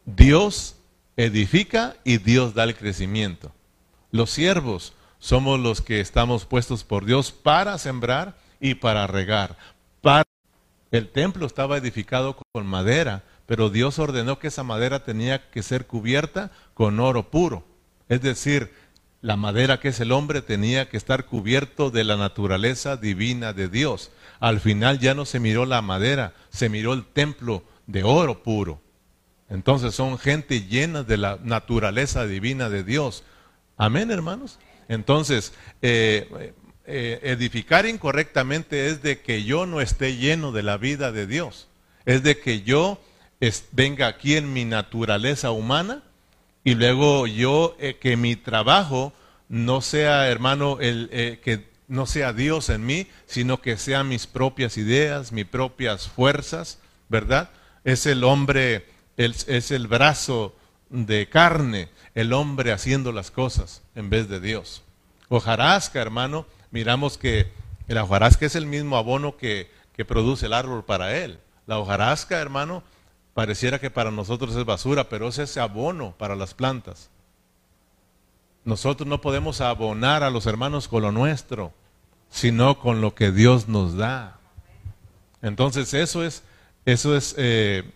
Dios 0.04 0.76
edifica 1.16 1.96
y 2.04 2.18
Dios 2.18 2.54
da 2.54 2.64
el 2.64 2.76
crecimiento. 2.76 3.52
Los 4.10 4.30
siervos 4.30 4.92
somos 5.18 5.58
los 5.58 5.80
que 5.80 6.00
estamos 6.00 6.44
puestos 6.44 6.84
por 6.84 7.04
Dios 7.04 7.32
para 7.32 7.78
sembrar 7.78 8.36
y 8.60 8.74
para 8.74 9.06
regar. 9.06 9.56
Para... 10.00 10.24
El 10.90 11.08
templo 11.08 11.46
estaba 11.46 11.78
edificado 11.78 12.36
con 12.52 12.66
madera, 12.66 13.24
pero 13.52 13.68
Dios 13.68 13.98
ordenó 13.98 14.38
que 14.38 14.48
esa 14.48 14.62
madera 14.62 15.04
tenía 15.04 15.50
que 15.50 15.62
ser 15.62 15.86
cubierta 15.86 16.50
con 16.72 16.98
oro 16.98 17.30
puro. 17.30 17.66
Es 18.08 18.22
decir, 18.22 18.72
la 19.20 19.36
madera 19.36 19.78
que 19.78 19.88
es 19.88 20.00
el 20.00 20.12
hombre 20.12 20.40
tenía 20.40 20.88
que 20.88 20.96
estar 20.96 21.26
cubierto 21.26 21.90
de 21.90 22.02
la 22.02 22.16
naturaleza 22.16 22.96
divina 22.96 23.52
de 23.52 23.68
Dios. 23.68 24.10
Al 24.40 24.58
final 24.58 25.00
ya 25.00 25.12
no 25.12 25.26
se 25.26 25.38
miró 25.38 25.66
la 25.66 25.82
madera, 25.82 26.32
se 26.48 26.70
miró 26.70 26.94
el 26.94 27.04
templo 27.04 27.62
de 27.86 28.04
oro 28.04 28.42
puro. 28.42 28.80
Entonces 29.50 29.94
son 29.94 30.18
gente 30.18 30.62
llena 30.62 31.02
de 31.02 31.18
la 31.18 31.38
naturaleza 31.44 32.24
divina 32.24 32.70
de 32.70 32.84
Dios. 32.84 33.22
Amén, 33.76 34.10
hermanos. 34.10 34.60
Entonces, 34.88 35.52
eh, 35.82 36.54
eh, 36.86 37.20
edificar 37.22 37.84
incorrectamente 37.84 38.86
es 38.86 39.02
de 39.02 39.20
que 39.20 39.44
yo 39.44 39.66
no 39.66 39.82
esté 39.82 40.16
lleno 40.16 40.52
de 40.52 40.62
la 40.62 40.78
vida 40.78 41.12
de 41.12 41.26
Dios. 41.26 41.68
Es 42.06 42.22
de 42.22 42.38
que 42.38 42.62
yo 42.62 42.98
venga 43.72 44.06
aquí 44.06 44.36
en 44.36 44.52
mi 44.52 44.64
naturaleza 44.64 45.50
humana 45.50 46.02
y 46.64 46.74
luego 46.74 47.26
yo, 47.26 47.76
eh, 47.80 47.96
que 48.00 48.16
mi 48.16 48.36
trabajo 48.36 49.12
no 49.48 49.80
sea, 49.80 50.28
hermano, 50.28 50.78
eh, 50.80 51.40
que 51.42 51.68
no 51.88 52.06
sea 52.06 52.32
Dios 52.32 52.68
en 52.70 52.86
mí, 52.86 53.08
sino 53.26 53.60
que 53.60 53.76
sean 53.76 54.08
mis 54.08 54.26
propias 54.26 54.78
ideas, 54.78 55.32
mis 55.32 55.44
propias 55.44 56.08
fuerzas, 56.08 56.78
¿verdad? 57.08 57.50
Es 57.84 58.06
el 58.06 58.22
hombre, 58.24 58.86
es 59.16 59.70
el 59.70 59.88
brazo 59.88 60.54
de 60.88 61.28
carne, 61.28 61.88
el 62.14 62.32
hombre 62.32 62.72
haciendo 62.72 63.12
las 63.12 63.30
cosas 63.30 63.82
en 63.94 64.08
vez 64.08 64.28
de 64.28 64.40
Dios. 64.40 64.82
Hojarasca, 65.28 66.00
hermano, 66.00 66.46
miramos 66.70 67.18
que 67.18 67.50
la 67.88 68.04
hojarasca 68.04 68.46
es 68.46 68.54
el 68.54 68.66
mismo 68.66 68.96
abono 68.96 69.36
que, 69.36 69.70
que 69.96 70.04
produce 70.04 70.46
el 70.46 70.52
árbol 70.52 70.84
para 70.84 71.16
él. 71.16 71.38
La 71.66 71.78
hojarasca, 71.78 72.40
hermano, 72.40 72.82
Pareciera 73.34 73.78
que 73.78 73.90
para 73.90 74.10
nosotros 74.10 74.54
es 74.56 74.64
basura, 74.64 75.08
pero 75.08 75.28
es 75.28 75.38
ese 75.38 75.60
abono 75.60 76.14
para 76.18 76.36
las 76.36 76.54
plantas. 76.54 77.10
Nosotros 78.64 79.08
no 79.08 79.20
podemos 79.20 79.60
abonar 79.60 80.22
a 80.22 80.30
los 80.30 80.46
hermanos 80.46 80.86
con 80.86 81.02
lo 81.02 81.12
nuestro, 81.12 81.72
sino 82.30 82.78
con 82.78 83.00
lo 83.00 83.14
que 83.14 83.32
Dios 83.32 83.68
nos 83.68 83.96
da. 83.96 84.38
Entonces 85.40 85.92
eso 85.94 86.24
es, 86.24 86.44
eso 86.84 87.16
es 87.16 87.34
eh, 87.38 87.90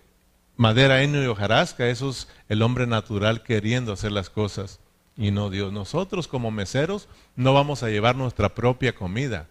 madera, 0.57 1.03
heno 1.03 1.23
y 1.23 1.27
hojarasca, 1.27 1.87
eso 1.89 2.11
es 2.11 2.29
el 2.49 2.63
hombre 2.63 2.87
natural 2.87 3.43
queriendo 3.43 3.93
hacer 3.93 4.13
las 4.13 4.31
cosas 4.31 4.81
y 5.17 5.31
no 5.31 5.51
Dios. 5.51 5.73
Nosotros 5.73 6.29
como 6.29 6.51
meseros 6.51 7.09
no 7.37 7.55
vamos 7.55 7.83
a 7.83 7.89
llevar 7.89 8.17
nuestra 8.17 8.55
propia 8.55 8.95
comida. 8.95 9.47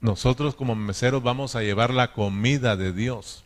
Nosotros 0.00 0.54
como 0.54 0.74
meseros 0.74 1.22
vamos 1.22 1.54
a 1.56 1.62
llevar 1.62 1.92
la 1.94 2.12
comida 2.12 2.76
de 2.76 2.92
Dios. 2.92 3.43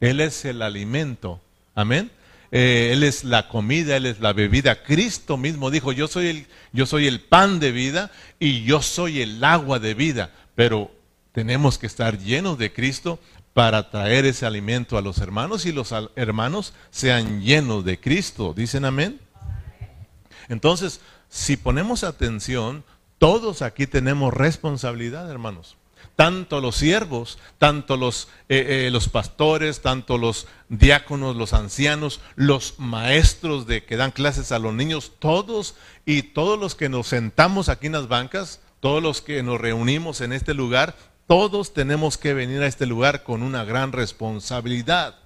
Él 0.00 0.20
es 0.20 0.44
el 0.44 0.62
alimento. 0.62 1.40
Amén. 1.74 2.10
Eh, 2.50 2.90
él 2.92 3.02
es 3.02 3.24
la 3.24 3.48
comida, 3.48 3.96
Él 3.96 4.06
es 4.06 4.20
la 4.20 4.32
bebida. 4.32 4.82
Cristo 4.84 5.36
mismo 5.36 5.70
dijo, 5.70 5.92
yo 5.92 6.06
soy, 6.06 6.28
el, 6.28 6.46
yo 6.72 6.86
soy 6.86 7.06
el 7.06 7.20
pan 7.20 7.58
de 7.58 7.72
vida 7.72 8.12
y 8.38 8.62
yo 8.62 8.80
soy 8.80 9.22
el 9.22 9.42
agua 9.42 9.78
de 9.78 9.94
vida. 9.94 10.30
Pero 10.54 10.90
tenemos 11.32 11.78
que 11.78 11.86
estar 11.86 12.18
llenos 12.18 12.58
de 12.58 12.72
Cristo 12.72 13.18
para 13.54 13.90
traer 13.90 14.24
ese 14.24 14.46
alimento 14.46 14.96
a 14.96 15.02
los 15.02 15.18
hermanos 15.18 15.66
y 15.66 15.72
los 15.72 15.92
hermanos 16.16 16.74
sean 16.90 17.42
llenos 17.42 17.84
de 17.84 17.98
Cristo. 17.98 18.54
¿Dicen 18.56 18.84
amén? 18.84 19.20
Entonces, 20.48 21.00
si 21.28 21.56
ponemos 21.56 22.04
atención, 22.04 22.84
todos 23.18 23.62
aquí 23.62 23.86
tenemos 23.86 24.32
responsabilidad, 24.32 25.28
hermanos 25.30 25.76
tanto 26.16 26.60
los 26.60 26.76
siervos, 26.76 27.38
tanto 27.58 27.96
los, 27.96 28.28
eh, 28.48 28.86
eh, 28.86 28.90
los 28.90 29.08
pastores, 29.08 29.82
tanto 29.82 30.18
los 30.18 30.46
diáconos, 30.68 31.36
los 31.36 31.52
ancianos, 31.52 32.20
los 32.36 32.78
maestros 32.78 33.66
de 33.66 33.84
que 33.84 33.96
dan 33.96 34.10
clases 34.10 34.52
a 34.52 34.58
los 34.58 34.74
niños, 34.74 35.12
todos 35.18 35.74
y 36.04 36.22
todos 36.22 36.58
los 36.58 36.74
que 36.74 36.88
nos 36.88 37.08
sentamos 37.08 37.68
aquí 37.68 37.86
en 37.86 37.92
las 37.92 38.08
bancas, 38.08 38.60
todos 38.80 39.02
los 39.02 39.22
que 39.22 39.42
nos 39.42 39.60
reunimos 39.60 40.20
en 40.20 40.32
este 40.32 40.54
lugar, 40.54 40.94
todos 41.26 41.72
tenemos 41.72 42.18
que 42.18 42.34
venir 42.34 42.62
a 42.62 42.66
este 42.66 42.86
lugar 42.86 43.22
con 43.22 43.42
una 43.42 43.64
gran 43.64 43.92
responsabilidad. 43.92 45.16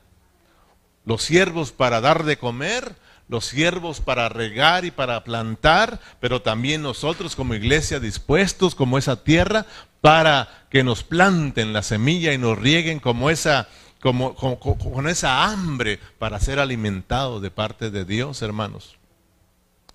Los 1.04 1.23
siervos 1.23 1.73
para 1.73 2.00
dar 2.00 2.25
de 2.25 2.38
comer, 2.38 2.94
los 3.28 3.44
siervos 3.44 4.00
para 4.00 4.28
regar 4.28 4.85
y 4.85 4.90
para 4.90 5.23
plantar, 5.23 6.00
pero 6.20 6.40
también 6.40 6.82
nosotros 6.82 7.37
como 7.37 7.54
iglesia 7.54 8.00
dispuestos 8.00 8.75
como 8.75 8.97
esa 8.97 9.23
tierra 9.23 9.66
para 10.00 10.67
que 10.71 10.85
nos 10.85 11.02
planten 11.02 11.73
la 11.73 11.83
semilla 11.83 12.33
y 12.33 12.38
nos 12.38 12.59
rieguen 12.59 13.00
como 13.00 13.31
esa, 13.31 13.69
como, 14.00 14.35
con 14.35 15.09
esa 15.09 15.45
hambre 15.45 15.99
para 16.19 16.40
ser 16.40 16.59
alimentados 16.59 17.43
de 17.43 17.50
parte 17.50 17.90
de 17.90 18.05
Dios, 18.05 18.43
hermanos. 18.43 18.97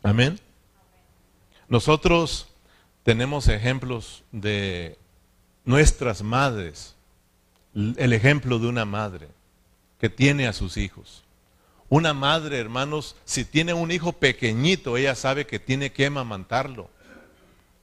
Amén. 0.01 0.39
Nosotros 1.69 2.47
tenemos 3.03 3.47
ejemplos 3.47 4.23
de 4.31 4.97
nuestras 5.65 6.21
madres, 6.21 6.95
el 7.73 8.13
ejemplo 8.13 8.59
de 8.59 8.67
una 8.67 8.85
madre 8.85 9.29
que 9.99 10.09
tiene 10.09 10.47
a 10.47 10.53
sus 10.53 10.77
hijos. 10.77 11.23
Una 11.89 12.13
madre, 12.13 12.59
hermanos, 12.59 13.15
si 13.23 13.45
tiene 13.45 13.73
un 13.73 13.91
hijo 13.91 14.13
pequeñito, 14.13 14.97
ella 14.97 15.15
sabe 15.15 15.45
que 15.45 15.59
tiene 15.59 15.91
que 15.91 16.05
amamantarlo. 16.05 16.89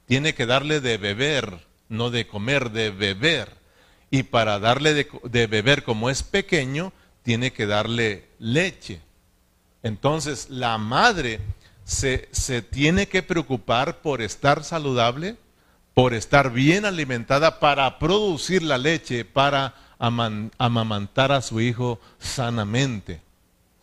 Tiene 0.07 0.35
que 0.35 0.47
darle 0.47 0.81
de 0.81 0.99
beber, 0.99 1.65
no 1.91 2.09
de 2.11 2.27
comer, 2.27 2.71
de 2.71 2.91
beber. 2.91 3.53
Y 4.11 4.23
para 4.23 4.59
darle 4.59 4.95
de, 4.95 5.47
beber 5.47 5.85
como 5.85 6.09
es 6.09 6.23
pequeño, 6.23 6.93
tiene 7.23 7.53
que 7.53 7.67
darle 7.67 8.29
leche. 8.39 9.03
Entonces, 9.83 10.49
la 10.49 10.79
madre 10.79 11.41
se, 11.85 12.29
se 12.33 12.63
tiene 12.63 13.09
que 13.09 13.23
preocupar 13.23 13.99
por 13.99 14.23
estar 14.23 14.65
saludable, 14.65 15.37
por 15.93 16.15
estar 16.15 16.51
bien 16.53 16.87
alimentada, 16.87 17.61
para 17.61 17.99
producir 17.99 18.63
la 18.63 18.79
leche, 18.79 19.25
para 19.25 19.75
amamantar 19.99 21.31
a 21.31 21.43
su 21.43 21.61
hijo 21.61 22.01
sanamente. 22.19 23.21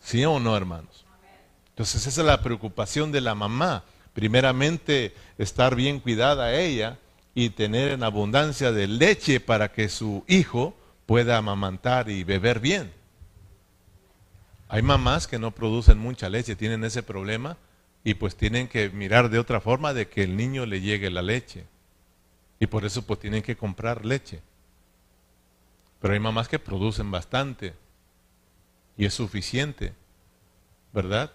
¿Sí 0.00 0.24
o 0.24 0.40
no, 0.40 0.56
hermanos? 0.56 1.04
Entonces 1.70 2.06
esa 2.06 2.22
es 2.22 2.26
la 2.26 2.42
preocupación 2.42 3.12
de 3.12 3.20
la 3.20 3.34
mamá. 3.34 3.84
Primeramente, 4.14 5.14
estar 5.38 5.76
bien 5.76 6.00
cuidada 6.00 6.54
ella 6.54 6.98
y 7.40 7.50
tener 7.50 7.92
en 7.92 8.02
abundancia 8.02 8.72
de 8.72 8.88
leche 8.88 9.38
para 9.38 9.70
que 9.70 9.88
su 9.88 10.24
hijo 10.26 10.76
pueda 11.06 11.36
amamantar 11.36 12.10
y 12.10 12.24
beber 12.24 12.58
bien. 12.58 12.90
Hay 14.68 14.82
mamás 14.82 15.28
que 15.28 15.38
no 15.38 15.52
producen 15.52 15.98
mucha 15.98 16.28
leche, 16.28 16.56
tienen 16.56 16.82
ese 16.82 17.04
problema 17.04 17.56
y 18.02 18.14
pues 18.14 18.34
tienen 18.34 18.66
que 18.66 18.90
mirar 18.90 19.30
de 19.30 19.38
otra 19.38 19.60
forma 19.60 19.94
de 19.94 20.08
que 20.08 20.24
el 20.24 20.36
niño 20.36 20.66
le 20.66 20.80
llegue 20.80 21.10
la 21.10 21.22
leche. 21.22 21.64
Y 22.58 22.66
por 22.66 22.84
eso 22.84 23.02
pues 23.02 23.20
tienen 23.20 23.44
que 23.44 23.56
comprar 23.56 24.04
leche. 24.04 24.40
Pero 26.00 26.14
hay 26.14 26.18
mamás 26.18 26.48
que 26.48 26.58
producen 26.58 27.08
bastante 27.12 27.72
y 28.96 29.04
es 29.04 29.14
suficiente, 29.14 29.92
¿verdad? 30.92 31.30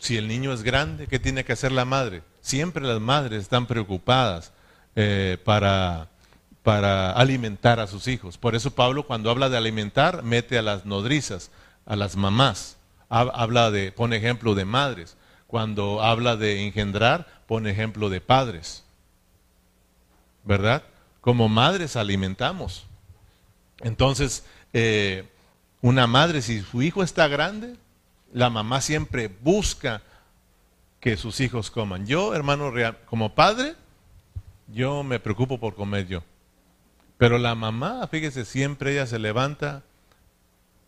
Si 0.00 0.16
el 0.16 0.26
niño 0.26 0.52
es 0.52 0.64
grande, 0.64 1.06
¿qué 1.06 1.20
tiene 1.20 1.44
que 1.44 1.52
hacer 1.52 1.70
la 1.70 1.84
madre? 1.84 2.24
Siempre 2.40 2.84
las 2.84 3.00
madres 3.00 3.42
están 3.42 3.68
preocupadas 3.68 4.52
eh, 4.94 5.38
para, 5.44 6.08
para 6.62 7.12
alimentar 7.12 7.80
a 7.80 7.86
sus 7.86 8.08
hijos. 8.08 8.38
Por 8.38 8.54
eso 8.54 8.72
Pablo 8.74 9.06
cuando 9.06 9.30
habla 9.30 9.48
de 9.48 9.56
alimentar, 9.56 10.22
mete 10.22 10.58
a 10.58 10.62
las 10.62 10.84
nodrizas, 10.84 11.50
a 11.86 11.96
las 11.96 12.16
mamás. 12.16 12.76
Habla 13.08 13.70
de, 13.70 13.92
pone 13.92 14.16
ejemplo 14.16 14.54
de 14.54 14.64
madres. 14.64 15.16
Cuando 15.46 16.02
habla 16.02 16.36
de 16.36 16.66
engendrar, 16.66 17.42
pone 17.46 17.70
ejemplo 17.70 18.08
de 18.08 18.20
padres. 18.22 18.84
¿Verdad? 20.44 20.82
Como 21.20 21.48
madres 21.48 21.96
alimentamos. 21.96 22.86
Entonces, 23.80 24.44
eh, 24.72 25.28
una 25.82 26.06
madre, 26.06 26.40
si 26.42 26.62
su 26.62 26.80
hijo 26.80 27.02
está 27.02 27.28
grande, 27.28 27.76
la 28.32 28.48
mamá 28.48 28.80
siempre 28.80 29.28
busca 29.28 30.02
que 31.00 31.16
sus 31.16 31.40
hijos 31.40 31.70
coman. 31.70 32.06
Yo, 32.06 32.34
hermano 32.34 32.72
como 33.06 33.34
padre, 33.34 33.74
yo 34.68 35.02
me 35.02 35.20
preocupo 35.20 35.58
por 35.58 35.74
comer 35.74 36.06
yo. 36.06 36.22
Pero 37.18 37.38
la 37.38 37.54
mamá, 37.54 38.06
fíjese, 38.08 38.44
siempre 38.44 38.92
ella 38.92 39.06
se 39.06 39.18
levanta 39.18 39.82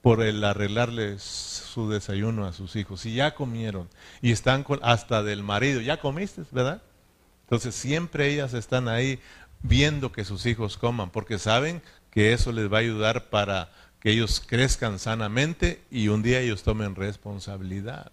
por 0.03 0.23
el 0.23 0.45
arreglarles 0.45 1.23
su 1.23 1.89
desayuno 1.89 2.47
a 2.47 2.53
sus 2.53 2.77
hijos. 2.77 3.07
Y 3.07 3.15
ya 3.15 3.35
comieron. 3.35 3.89
Y 4.21 4.33
están 4.33 4.65
con, 4.65 4.81
hasta 4.83 5.23
del 5.23 5.43
marido. 5.43 5.81
Ya 5.81 5.99
comiste, 5.99 6.43
¿verdad? 6.51 6.83
Entonces 7.45 7.75
siempre 7.75 8.29
ellas 8.29 8.53
están 8.53 8.89
ahí 8.89 9.19
viendo 9.63 10.13
que 10.13 10.25
sus 10.25 10.45
hijos 10.47 10.77
coman, 10.77 11.11
porque 11.11 11.39
saben 11.39 11.83
que 12.11 12.33
eso 12.33 12.53
les 12.53 12.71
va 12.71 12.79
a 12.79 12.81
ayudar 12.81 13.31
para 13.31 13.71
que 14.01 14.11
ellos 14.11 14.43
crezcan 14.47 14.99
sanamente 14.99 15.83
y 15.91 16.09
un 16.09 16.23
día 16.23 16.41
ellos 16.41 16.63
tomen 16.63 16.95
responsabilidad. 16.95 18.13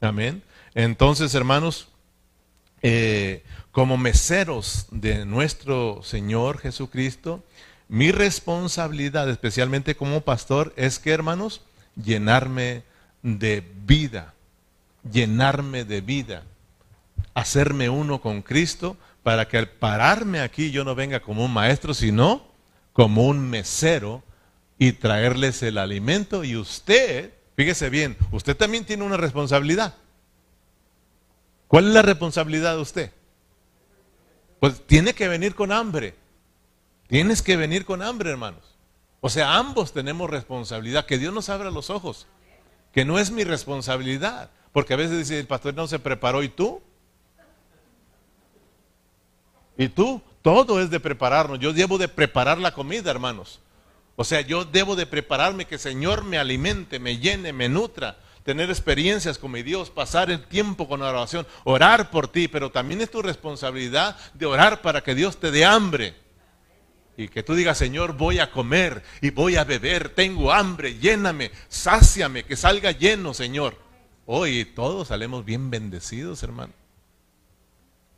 Amén. 0.00 0.42
Entonces, 0.74 1.34
hermanos, 1.34 1.88
eh, 2.82 3.42
como 3.72 3.96
meseros 3.96 4.86
de 4.90 5.24
nuestro 5.24 6.00
Señor 6.02 6.58
Jesucristo, 6.58 7.42
mi 7.88 8.10
responsabilidad, 8.10 9.28
especialmente 9.30 9.94
como 9.94 10.22
pastor, 10.22 10.72
es 10.76 10.98
que, 10.98 11.12
hermanos, 11.12 11.62
llenarme 11.94 12.82
de 13.22 13.62
vida, 13.86 14.34
llenarme 15.10 15.84
de 15.84 16.00
vida, 16.00 16.42
hacerme 17.34 17.88
uno 17.88 18.20
con 18.20 18.42
Cristo, 18.42 18.96
para 19.22 19.48
que 19.48 19.58
al 19.58 19.68
pararme 19.68 20.40
aquí 20.40 20.70
yo 20.70 20.84
no 20.84 20.94
venga 20.94 21.20
como 21.20 21.44
un 21.44 21.52
maestro, 21.52 21.94
sino 21.94 22.46
como 22.92 23.26
un 23.26 23.40
mesero 23.50 24.22
y 24.78 24.92
traerles 24.92 25.62
el 25.62 25.78
alimento. 25.78 26.44
Y 26.44 26.56
usted, 26.56 27.32
fíjese 27.56 27.90
bien, 27.90 28.16
usted 28.30 28.56
también 28.56 28.84
tiene 28.84 29.02
una 29.02 29.16
responsabilidad. 29.16 29.94
¿Cuál 31.68 31.88
es 31.88 31.94
la 31.94 32.02
responsabilidad 32.02 32.76
de 32.76 32.80
usted? 32.80 33.12
Pues 34.60 34.86
tiene 34.86 35.14
que 35.14 35.28
venir 35.28 35.54
con 35.54 35.72
hambre. 35.72 36.14
Tienes 37.08 37.42
que 37.42 37.56
venir 37.56 37.84
con 37.84 38.02
hambre, 38.02 38.30
hermanos. 38.30 38.76
O 39.20 39.28
sea, 39.28 39.56
ambos 39.56 39.92
tenemos 39.92 40.30
responsabilidad. 40.30 41.06
Que 41.06 41.18
Dios 41.18 41.34
nos 41.34 41.48
abra 41.48 41.70
los 41.70 41.90
ojos. 41.90 42.26
Que 42.92 43.04
no 43.04 43.18
es 43.18 43.30
mi 43.30 43.44
responsabilidad. 43.44 44.50
Porque 44.72 44.94
a 44.94 44.96
veces 44.96 45.18
dice, 45.18 45.38
el 45.38 45.46
pastor 45.46 45.74
no 45.74 45.86
se 45.86 45.98
preparó 45.98 46.42
y 46.42 46.48
tú. 46.48 46.82
Y 49.78 49.88
tú, 49.88 50.22
todo 50.42 50.80
es 50.80 50.90
de 50.90 51.00
prepararnos. 51.00 51.58
Yo 51.58 51.72
debo 51.72 51.98
de 51.98 52.08
preparar 52.08 52.58
la 52.58 52.72
comida, 52.72 53.10
hermanos. 53.10 53.60
O 54.16 54.24
sea, 54.24 54.40
yo 54.40 54.64
debo 54.64 54.96
de 54.96 55.06
prepararme 55.06 55.66
que 55.66 55.74
el 55.74 55.80
Señor 55.80 56.24
me 56.24 56.38
alimente, 56.38 56.98
me 56.98 57.18
llene, 57.18 57.52
me 57.52 57.68
nutra, 57.68 58.16
tener 58.46 58.70
experiencias 58.70 59.38
con 59.38 59.50
mi 59.50 59.64
Dios, 59.64 59.90
pasar 59.90 60.30
el 60.30 60.46
tiempo 60.46 60.86
con 60.86 61.02
oración, 61.02 61.44
orar 61.64 62.12
por 62.12 62.28
ti, 62.28 62.46
pero 62.46 62.70
también 62.70 63.00
es 63.00 63.10
tu 63.10 63.20
responsabilidad 63.20 64.16
de 64.34 64.46
orar 64.46 64.82
para 64.82 65.02
que 65.02 65.16
Dios 65.16 65.38
te 65.38 65.50
dé 65.50 65.64
hambre. 65.64 66.14
Y 67.16 67.26
que 67.26 67.42
tú 67.42 67.56
digas, 67.56 67.76
Señor, 67.76 68.16
voy 68.16 68.38
a 68.38 68.52
comer 68.52 69.02
y 69.20 69.30
voy 69.30 69.56
a 69.56 69.64
beber, 69.64 70.10
tengo 70.10 70.52
hambre, 70.52 70.96
lléname, 70.96 71.50
sáciame, 71.68 72.44
que 72.44 72.54
salga 72.54 72.92
lleno, 72.92 73.34
Señor. 73.34 73.76
Hoy 74.26 74.64
todos 74.64 75.08
salemos 75.08 75.44
bien 75.44 75.68
bendecidos, 75.68 76.44
hermano. 76.44 76.72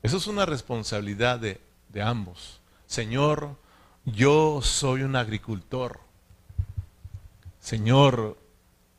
Eso 0.03 0.19
es 0.19 0.27
una 0.27 0.45
responsabilidad 0.45 1.39
de, 1.39 1.59
de 1.89 2.03
ambos. 2.03 2.61
Señor, 2.87 3.57
yo 4.05 4.61
soy 4.61 5.05
un 5.05 5.17
agricultor. 5.17 6.01
Señor, 7.61 8.37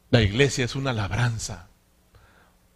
la 0.10 0.22
iglesia 0.22 0.66
es 0.66 0.76
una 0.76 0.94
labranza. 0.94 1.68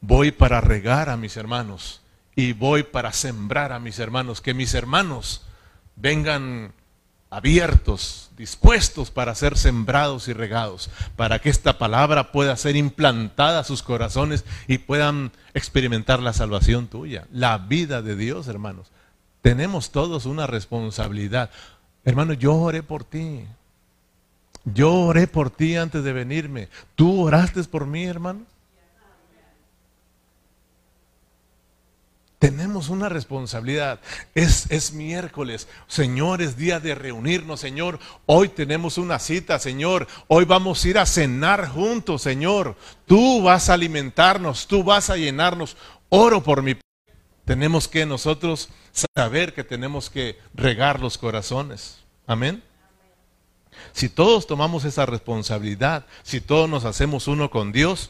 Voy 0.01 0.31
para 0.31 0.61
regar 0.61 1.09
a 1.09 1.17
mis 1.17 1.37
hermanos 1.37 2.01
y 2.35 2.53
voy 2.53 2.83
para 2.83 3.13
sembrar 3.13 3.71
a 3.71 3.79
mis 3.79 3.99
hermanos. 3.99 4.41
Que 4.41 4.53
mis 4.53 4.73
hermanos 4.73 5.41
vengan 5.95 6.73
abiertos, 7.29 8.29
dispuestos 8.37 9.09
para 9.09 9.33
ser 9.33 9.57
sembrados 9.57 10.27
y 10.27 10.33
regados, 10.33 10.91
para 11.15 11.39
que 11.39 11.49
esta 11.49 11.79
palabra 11.79 12.31
pueda 12.31 12.55
ser 12.57 12.75
implantada 12.75 13.59
a 13.59 13.63
sus 13.63 13.81
corazones 13.81 14.45
y 14.67 14.77
puedan 14.77 15.31
experimentar 15.55 16.21
la 16.21 16.33
salvación 16.33 16.87
tuya, 16.87 17.27
la 17.31 17.57
vida 17.57 18.03
de 18.03 18.15
Dios, 18.15 18.47
hermanos. 18.47 18.91
Tenemos 19.41 19.91
todos 19.91 20.27
una 20.27 20.45
responsabilidad. 20.45 21.49
Hermano, 22.05 22.33
yo 22.33 22.53
oré 22.53 22.83
por 22.83 23.03
ti. 23.03 23.45
Yo 24.65 24.93
oré 24.93 25.27
por 25.27 25.49
ti 25.49 25.75
antes 25.75 26.03
de 26.03 26.13
venirme. 26.13 26.69
¿Tú 26.95 27.21
oraste 27.21 27.63
por 27.65 27.85
mí, 27.85 28.05
hermano? 28.05 28.45
Tenemos 32.43 32.89
una 32.89 33.07
responsabilidad. 33.07 34.01
Es, 34.35 34.69
es, 34.69 34.91
miércoles. 34.91 35.69
Señor, 35.87 36.41
es 36.41 36.57
día 36.57 36.81
de 36.81 36.93
reunirnos, 36.93 37.61
Señor. 37.61 37.99
Hoy 38.25 38.49
tenemos 38.49 38.97
una 38.97 39.17
cita, 39.19 39.59
Señor. 39.59 40.07
Hoy 40.27 40.43
vamos 40.43 40.83
a 40.83 40.89
ir 40.89 40.97
a 40.97 41.05
cenar 41.05 41.69
juntos, 41.69 42.21
Señor. 42.21 42.75
Tú 43.05 43.41
vas 43.41 43.69
a 43.69 43.75
alimentarnos, 43.75 44.67
tú 44.67 44.83
vas 44.83 45.09
a 45.09 45.15
llenarnos. 45.15 45.77
Oro 46.09 46.43
por 46.43 46.61
mi. 46.63 46.75
Tenemos 47.45 47.87
que 47.87 48.05
nosotros 48.05 48.67
saber 49.15 49.53
que 49.53 49.63
tenemos 49.63 50.09
que 50.09 50.37
regar 50.53 50.99
los 50.99 51.17
corazones. 51.17 51.99
Amén. 52.27 52.61
Si 53.91 54.09
todos 54.09 54.47
tomamos 54.47 54.85
esa 54.85 55.05
responsabilidad, 55.05 56.05
si 56.23 56.41
todos 56.41 56.69
nos 56.69 56.85
hacemos 56.85 57.27
uno 57.27 57.49
con 57.49 57.71
Dios, 57.71 58.09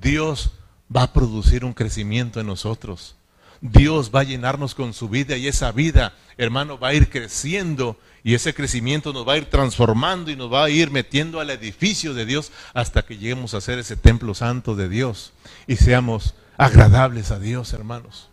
Dios 0.00 0.50
va 0.94 1.04
a 1.04 1.12
producir 1.12 1.64
un 1.64 1.72
crecimiento 1.72 2.40
en 2.40 2.46
nosotros. 2.46 3.16
Dios 3.60 4.10
va 4.14 4.20
a 4.20 4.24
llenarnos 4.24 4.74
con 4.74 4.94
su 4.94 5.08
vida 5.08 5.36
y 5.36 5.46
esa 5.46 5.70
vida, 5.72 6.14
hermano, 6.38 6.78
va 6.78 6.88
a 6.88 6.94
ir 6.94 7.10
creciendo 7.10 7.98
y 8.24 8.34
ese 8.34 8.54
crecimiento 8.54 9.12
nos 9.12 9.26
va 9.26 9.34
a 9.34 9.38
ir 9.38 9.46
transformando 9.46 10.30
y 10.30 10.36
nos 10.36 10.52
va 10.52 10.64
a 10.64 10.70
ir 10.70 10.90
metiendo 10.90 11.40
al 11.40 11.50
edificio 11.50 12.14
de 12.14 12.26
Dios 12.26 12.52
hasta 12.74 13.02
que 13.02 13.18
lleguemos 13.18 13.54
a 13.54 13.60
ser 13.60 13.78
ese 13.78 13.96
templo 13.96 14.34
santo 14.34 14.76
de 14.76 14.88
Dios 14.88 15.32
y 15.66 15.76
seamos 15.76 16.34
agradables 16.56 17.30
a 17.30 17.38
Dios, 17.38 17.72
hermanos. 17.72 18.28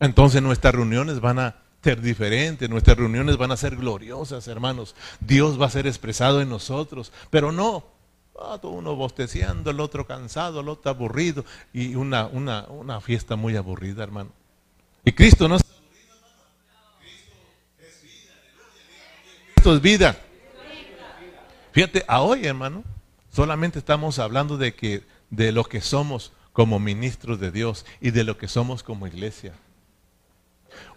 Entonces 0.00 0.42
nuestras 0.42 0.74
reuniones 0.74 1.20
van 1.20 1.38
a 1.38 1.56
ser 1.90 2.00
diferentes, 2.00 2.68
nuestras 2.68 2.96
reuniones 2.96 3.36
van 3.36 3.52
a 3.52 3.56
ser 3.56 3.76
gloriosas, 3.76 4.48
hermanos. 4.48 4.96
Dios 5.20 5.60
va 5.60 5.66
a 5.66 5.70
ser 5.70 5.86
expresado 5.86 6.40
en 6.40 6.48
nosotros, 6.48 7.12
pero 7.30 7.52
no 7.52 7.96
Ah, 8.38 8.60
uno 8.62 8.94
bosteciendo, 8.96 9.70
el 9.70 9.80
otro 9.80 10.06
cansado, 10.06 10.60
el 10.60 10.68
otro 10.68 10.90
aburrido 10.90 11.44
y 11.72 11.94
una, 11.94 12.26
una, 12.26 12.66
una 12.68 13.00
fiesta 13.00 13.34
muy 13.34 13.56
aburrida, 13.56 14.02
hermano. 14.02 14.30
Y 15.04 15.12
Cristo 15.12 15.48
no 15.48 15.56
es. 15.56 15.62
Cristo 19.54 19.74
es 19.74 19.80
vida, 19.80 20.12
Cristo 20.12 20.60
es 20.62 21.20
vida. 21.20 21.46
Fíjate, 21.72 22.04
a 22.06 22.20
hoy, 22.20 22.46
hermano, 22.46 22.84
solamente 23.32 23.78
estamos 23.78 24.18
hablando 24.18 24.58
de 24.58 24.74
que 24.74 25.02
de 25.30 25.50
lo 25.50 25.64
que 25.64 25.80
somos 25.80 26.32
como 26.52 26.78
ministros 26.78 27.40
de 27.40 27.50
Dios 27.50 27.86
y 28.02 28.10
de 28.10 28.24
lo 28.24 28.36
que 28.36 28.48
somos 28.48 28.82
como 28.82 29.06
iglesia. 29.06 29.54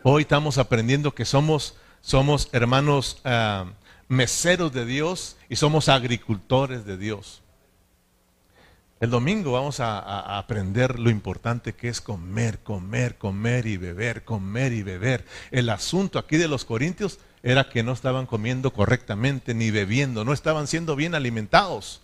Hoy 0.04 0.24
estamos 0.24 0.58
aprendiendo 0.58 1.14
que 1.14 1.26
somos, 1.26 1.76
somos 2.02 2.50
hermanos 2.52 3.22
uh, 3.26 3.70
meseros 4.08 4.72
de 4.72 4.86
Dios 4.86 5.38
y 5.50 5.56
somos 5.56 5.90
agricultores 5.90 6.86
de 6.86 6.98
Dios. 6.98 7.42
El 9.00 9.12
domingo 9.12 9.54
vamos 9.54 9.80
a, 9.80 10.00
a, 10.00 10.38
aprender 10.38 11.00
lo 11.00 11.10
importante 11.10 11.74
que 11.74 11.88
es 11.88 12.02
comer, 12.02 12.60
comer, 12.60 13.18
comer 13.18 13.66
y 13.66 13.78
beber, 13.78 14.26
comer 14.26 14.74
y 14.74 14.84
beber. 14.84 15.26
El 15.52 15.70
asunto 15.70 16.20
aquí 16.20 16.36
de 16.36 16.50
los 16.50 16.66
corintios 16.66 17.20
era 17.42 17.70
que 17.70 17.84
no 17.84 17.94
estaban 17.94 18.26
comiendo 18.26 18.74
correctamente 18.74 19.54
ni 19.54 19.72
bebiendo, 19.72 20.26
no 20.26 20.34
estaban 20.34 20.68
siendo 20.68 20.98
bien 20.98 21.16
alimentados. 21.16 22.02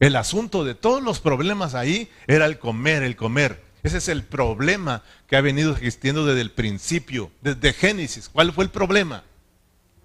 El 0.00 0.14
asunto 0.16 0.64
de 0.64 0.74
todos 0.74 1.02
los 1.02 1.20
problemas 1.20 1.74
ahí 1.74 2.10
era 2.26 2.46
el 2.46 2.58
comer, 2.58 3.02
el 3.02 3.16
comer. 3.16 3.67
Ese 3.82 3.98
es 3.98 4.08
el 4.08 4.24
problema 4.24 5.02
que 5.26 5.36
ha 5.36 5.40
venido 5.40 5.72
existiendo 5.72 6.26
desde 6.26 6.40
el 6.40 6.50
principio, 6.50 7.30
desde 7.40 7.72
Génesis. 7.72 8.28
¿Cuál 8.28 8.52
fue 8.52 8.64
el 8.64 8.70
problema? 8.70 9.24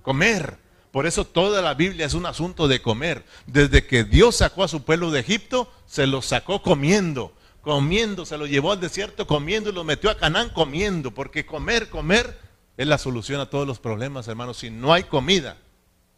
Comer. 0.02 0.58
Por 0.92 1.08
eso 1.08 1.26
toda 1.26 1.62
la 1.64 1.74
Biblia 1.74 2.06
es 2.06 2.14
un 2.14 2.28
asunto 2.28 2.68
de 2.68 2.82
comer. 2.82 3.26
Desde 3.48 3.88
que 3.88 4.04
Dios 4.04 4.36
sacó 4.38 4.64
a 4.64 4.68
su 4.68 4.84
pueblo 4.84 5.10
de 5.10 5.22
Egipto, 5.22 5.72
se 5.88 6.06
lo 6.06 6.22
sacó 6.22 6.62
comiendo. 6.62 7.34
Comiendo, 7.62 8.26
se 8.26 8.38
lo 8.38 8.46
llevó 8.46 8.74
al 8.74 8.80
desierto 8.80 9.26
comiendo 9.26 9.72
lo 9.72 9.84
metió 9.84 10.12
a 10.12 10.18
Canaán 10.18 10.50
comiendo. 10.50 11.12
Porque 11.12 11.48
comer, 11.48 11.90
comer 11.90 12.40
es 12.78 12.86
la 12.86 13.00
solución 13.00 13.42
a 13.42 13.50
todos 13.50 13.66
los 13.66 13.80
problemas, 13.80 14.28
hermanos. 14.28 14.58
Si 14.58 14.70
no 14.70 14.94
hay 14.94 15.04
comida, 15.04 15.58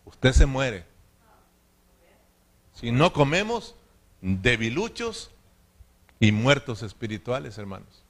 usted 0.03 0.33
se 0.33 0.45
muere. 0.45 0.85
Si 2.73 2.91
no 2.91 3.13
comemos, 3.13 3.75
debiluchos 4.19 5.31
y 6.19 6.31
muertos 6.31 6.83
espirituales, 6.83 7.57
hermanos. 7.57 8.03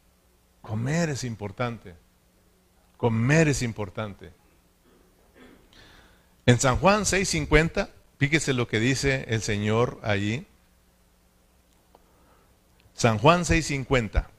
Comer 0.62 1.10
es 1.10 1.24
importante. 1.24 1.96
Comer 2.98 3.48
es 3.48 3.62
importante. 3.62 4.32
En 6.46 6.60
San 6.60 6.78
Juan 6.78 7.06
6:50, 7.06 7.90
fíjese 8.18 8.54
lo 8.54 8.68
que 8.68 8.80
dice 8.80 9.26
el 9.28 9.42
Señor 9.42 10.00
allí. 10.04 10.46
San 12.94 13.18
Juan 13.18 13.46
6:50. 13.46 14.30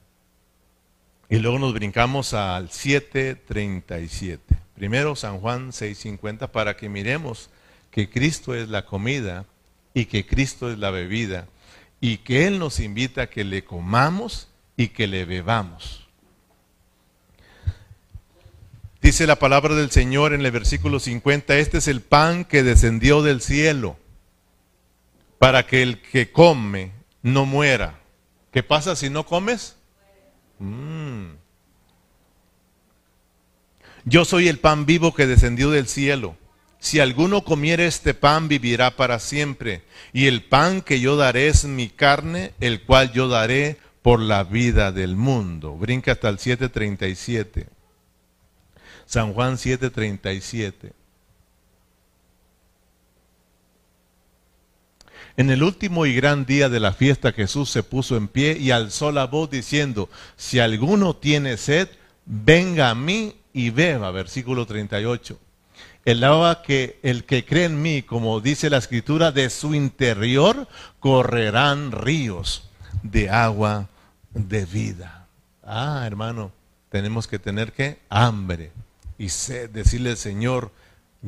Y 1.29 1.39
luego 1.39 1.59
nos 1.59 1.73
brincamos 1.73 2.33
al 2.33 2.69
7:37. 2.69 4.39
Primero 4.75 5.15
San 5.15 5.39
Juan 5.39 5.71
6:50 5.71 6.47
para 6.51 6.77
que 6.77 6.87
miremos 6.87 7.49
que 7.91 8.09
Cristo 8.09 8.55
es 8.55 8.69
la 8.69 8.85
comida 8.85 9.45
y 9.93 10.05
que 10.05 10.25
Cristo 10.25 10.71
es 10.71 10.77
la 10.77 10.91
bebida 10.91 11.47
y 11.99 12.17
que 12.17 12.47
Él 12.47 12.59
nos 12.59 12.79
invita 12.79 13.23
a 13.23 13.27
que 13.27 13.43
le 13.43 13.63
comamos 13.63 14.49
y 14.75 14.89
que 14.89 15.07
le 15.07 15.25
bebamos. 15.25 16.07
Dice 19.01 19.25
la 19.25 19.37
palabra 19.37 19.75
del 19.75 19.89
Señor 19.89 20.33
en 20.33 20.45
el 20.45 20.51
versículo 20.51 20.99
50, 20.99 21.57
este 21.57 21.77
es 21.77 21.87
el 21.87 22.01
pan 22.01 22.45
que 22.45 22.63
descendió 22.63 23.21
del 23.21 23.41
cielo 23.41 23.97
para 25.39 25.65
que 25.65 25.81
el 25.81 26.01
que 26.01 26.31
come 26.31 26.91
no 27.21 27.45
muera. 27.45 27.99
¿Qué 28.51 28.63
pasa 28.63 28.95
si 28.95 29.09
no 29.09 29.25
comes? 29.25 29.77
Mm. 30.59 31.35
Yo 34.05 34.25
soy 34.25 34.47
el 34.47 34.59
pan 34.59 34.85
vivo 34.85 35.13
que 35.13 35.27
descendió 35.27 35.69
del 35.69 35.87
cielo. 35.87 36.35
Si 36.79 36.99
alguno 36.99 37.43
comiere 37.43 37.87
este 37.87 38.13
pan, 38.13 38.47
vivirá 38.47 38.95
para 38.95 39.19
siempre. 39.19 39.83
Y 40.13 40.27
el 40.27 40.43
pan 40.43 40.81
que 40.81 40.99
yo 40.99 41.15
daré 41.15 41.47
es 41.47 41.65
mi 41.65 41.89
carne, 41.89 42.53
el 42.59 42.83
cual 42.83 43.11
yo 43.11 43.27
daré 43.27 43.77
por 44.01 44.19
la 44.21 44.43
vida 44.43 44.91
del 44.91 45.15
mundo. 45.15 45.75
Brinca 45.75 46.13
hasta 46.13 46.29
el 46.29 46.39
737. 46.39 47.67
San 49.05 49.33
Juan 49.33 49.57
737. 49.57 50.93
En 55.37 55.51
el 55.51 55.61
último 55.61 56.05
y 56.05 56.15
gran 56.15 56.45
día 56.45 56.67
de 56.67 56.79
la 56.79 56.93
fiesta 56.93 57.31
Jesús 57.31 57.69
se 57.69 57.83
puso 57.83 58.17
en 58.17 58.27
pie 58.27 58.57
y 58.59 58.71
alzó 58.71 59.11
la 59.11 59.27
voz 59.27 59.51
diciendo, 59.51 60.09
si 60.35 60.59
alguno 60.59 61.15
tiene 61.15 61.57
sed, 61.57 61.89
venga 62.25 62.89
a 62.89 62.95
mí 62.95 63.35
y 63.53 63.69
beba. 63.69 64.09
Versículo 64.11 64.65
38. 64.65 65.39
El 66.07 66.23
agua 66.23 66.61
que 66.61 67.01
el 67.03 67.25
que 67.25 67.43
cree 67.43 67.65
en 67.65 67.81
mí, 67.81 68.01
como 68.01 68.39
dice 68.39 68.69
la 68.69 68.77
escritura, 68.77 69.33
de 69.33 69.49
su 69.49 69.75
interior 69.75 70.65
correrán 71.01 71.91
ríos 71.91 72.69
de 73.03 73.29
agua 73.29 73.89
de 74.33 74.63
vida. 74.63 75.27
Ah, 75.61 76.05
hermano, 76.07 76.53
tenemos 76.87 77.27
que 77.27 77.39
tener 77.39 77.73
que 77.73 77.99
hambre 78.07 78.71
y 79.17 79.27
sed, 79.27 79.69
decirle 79.69 80.11
al 80.11 80.17
Señor, 80.17 80.71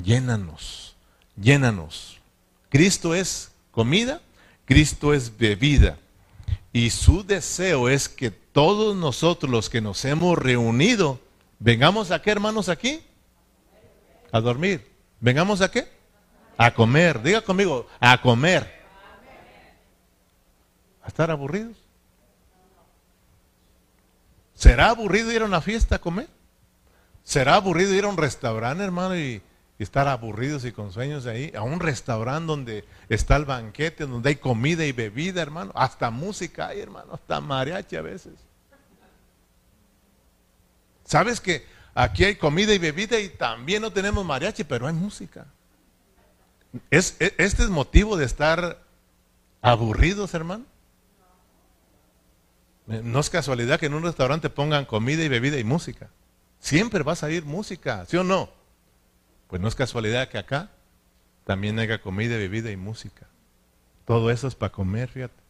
llénanos, 0.02 0.96
llénanos. 1.36 2.22
Cristo 2.70 3.14
es 3.14 3.52
comida, 3.72 4.22
Cristo 4.64 5.14
es 5.14 5.38
bebida. 5.38 5.98
Y 6.72 6.92
su 6.92 7.26
deseo 7.26 7.90
es 7.90 8.08
que 8.08 8.32
todos 8.32 8.96
nosotros 8.96 9.52
los 9.52 9.70
que 9.70 9.82
nos 9.82 10.06
hemos 10.06 10.38
reunido, 10.38 11.20
vengamos 11.60 12.12
a 12.12 12.22
qué 12.22 12.32
hermanos 12.32 12.70
aquí? 12.70 13.02
A 14.32 14.40
dormir. 14.40 14.92
¿Vengamos 15.20 15.62
a 15.62 15.70
qué? 15.70 15.88
A 16.58 16.74
comer. 16.74 17.22
Diga 17.22 17.42
conmigo, 17.42 17.88
a 18.00 18.22
comer. 18.22 18.80
¿A 21.04 21.08
estar 21.08 21.32
aburridos? 21.32 21.78
¿Será 24.54 24.90
aburrido 24.90 25.32
ir 25.32 25.42
a 25.42 25.46
una 25.46 25.62
fiesta 25.62 25.96
a 25.96 26.00
comer? 26.00 26.28
¿Será 27.24 27.56
aburrido 27.56 27.94
ir 27.94 28.04
a 28.04 28.10
un 28.10 28.18
restaurante, 28.18 28.84
hermano, 28.84 29.18
y, 29.18 29.42
estar 29.80 30.10
aburridos 30.10 30.66
y 30.66 30.74
con 30.74 30.92
sueños 30.92 31.26
ahí, 31.26 31.54
a 31.56 31.62
un 31.62 31.80
restaurante 31.80 32.48
donde 32.48 32.86
está 33.08 33.38
el 33.38 33.46
banquete, 33.46 34.06
donde 34.06 34.30
hay 34.30 34.36
comida 34.36 34.86
y 34.86 34.92
bebida, 34.92 35.42
hermano, 35.42 35.72
hasta 35.74 36.10
música 36.10 36.68
hay, 36.68 36.82
hermano, 36.82 37.14
hasta 37.14 37.40
mariachi 37.40 37.96
a 37.96 38.02
veces. 38.02 38.34
¿Sabes 41.06 41.40
que 41.40 41.66
aquí 42.00 42.24
hay 42.24 42.36
comida 42.36 42.74
y 42.74 42.78
bebida 42.78 43.20
y 43.20 43.30
también 43.30 43.82
no 43.82 43.92
tenemos 43.92 44.26
mariachi, 44.26 44.64
pero 44.64 44.88
hay 44.88 44.94
música? 44.94 45.46
¿Es, 46.90 47.18
e, 47.20 47.34
¿Este 47.38 47.64
es 47.64 47.70
motivo 47.70 48.16
de 48.16 48.26
estar 48.26 48.82
aburridos, 49.62 50.34
hermano? 50.34 50.66
No 52.88 53.20
es 53.20 53.30
casualidad 53.30 53.80
que 53.80 53.86
en 53.88 53.94
un 53.94 54.04
restaurante 54.04 54.50
pongan 54.50 54.86
comida 54.86 55.24
y 55.24 55.28
bebida 55.28 55.60
y 55.60 55.64
música. 55.64 56.10
Siempre 56.60 57.04
va 57.04 57.12
a 57.12 57.18
salir 57.18 57.46
música, 57.46 58.06
¿sí 58.06 58.18
o 58.18 58.24
no? 58.24 58.50
Pues 59.48 59.62
no 59.62 59.68
es 59.68 59.76
casualidad 59.76 60.30
que 60.30 60.38
acá 60.38 60.70
también 61.44 61.80
haya 61.80 62.02
comida, 62.02 62.38
bebida 62.38 62.72
y 62.72 62.78
música. 62.78 63.28
Todo 64.06 64.32
eso 64.32 64.48
es 64.48 64.56
para 64.56 64.72
comer, 64.72 65.10
fíjate. 65.10 65.44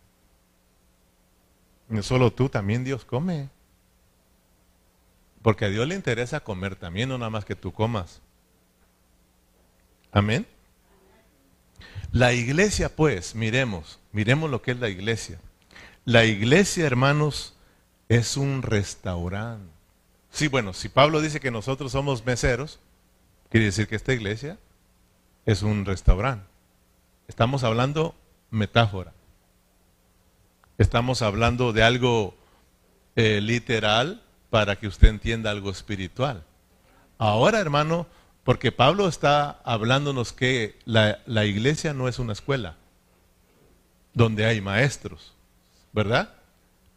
No 1.88 2.04
solo 2.04 2.32
tú, 2.32 2.50
también 2.50 2.84
Dios 2.84 3.06
come. 3.06 3.50
Porque 5.42 5.66
a 5.66 5.70
Dios 5.70 5.88
le 5.88 5.96
interesa 5.96 6.42
comer 6.42 6.76
también, 6.76 7.10
no 7.10 7.18
nada 7.18 7.30
más 7.30 7.46
que 7.46 7.56
tú 7.56 7.72
comas. 7.72 8.22
Amén. 10.12 10.46
La 12.12 12.34
iglesia, 12.34 12.96
pues, 12.96 13.36
miremos, 13.36 14.00
miremos 14.12 14.50
lo 14.50 14.62
que 14.62 14.72
es 14.72 14.80
la 14.80 14.90
iglesia. 14.90 15.40
La 16.06 16.26
iglesia, 16.26 16.86
hermanos, 16.86 17.56
es 18.10 18.36
un 18.36 18.62
restaurante. 18.62 19.72
Sí, 20.32 20.48
bueno, 20.48 20.74
si 20.74 20.90
Pablo 20.90 21.22
dice 21.22 21.40
que 21.40 21.52
nosotros 21.52 21.92
somos 21.92 22.26
meseros, 22.26 22.80
Quiere 23.50 23.66
decir 23.66 23.88
que 23.88 23.96
esta 23.96 24.14
iglesia 24.14 24.58
es 25.46 25.64
un 25.64 25.86
restaurante. 25.86 26.46
Estamos 27.28 27.64
hablando 27.64 28.16
metáfora. 28.52 29.12
Estamos 30.78 31.24
hablando 31.24 31.74
de 31.74 31.84
algo 31.84 32.36
eh, 33.16 33.42
literal 33.42 34.22
para 34.50 34.78
que 34.78 34.88
usted 34.88 35.10
entienda 35.10 35.52
algo 35.52 35.70
espiritual. 35.70 36.44
Ahora, 37.18 37.60
hermano, 37.60 38.08
porque 38.44 38.72
Pablo 38.72 39.08
está 39.08 39.60
hablándonos 39.64 40.34
que 40.34 40.80
la, 40.86 41.46
iglesia 41.46 41.94
no 41.94 42.08
es 42.08 42.18
una 42.20 42.34
escuela 42.34 42.78
donde 44.14 44.46
hay 44.46 44.60
maestros, 44.60 45.36
¿verdad? 45.94 46.34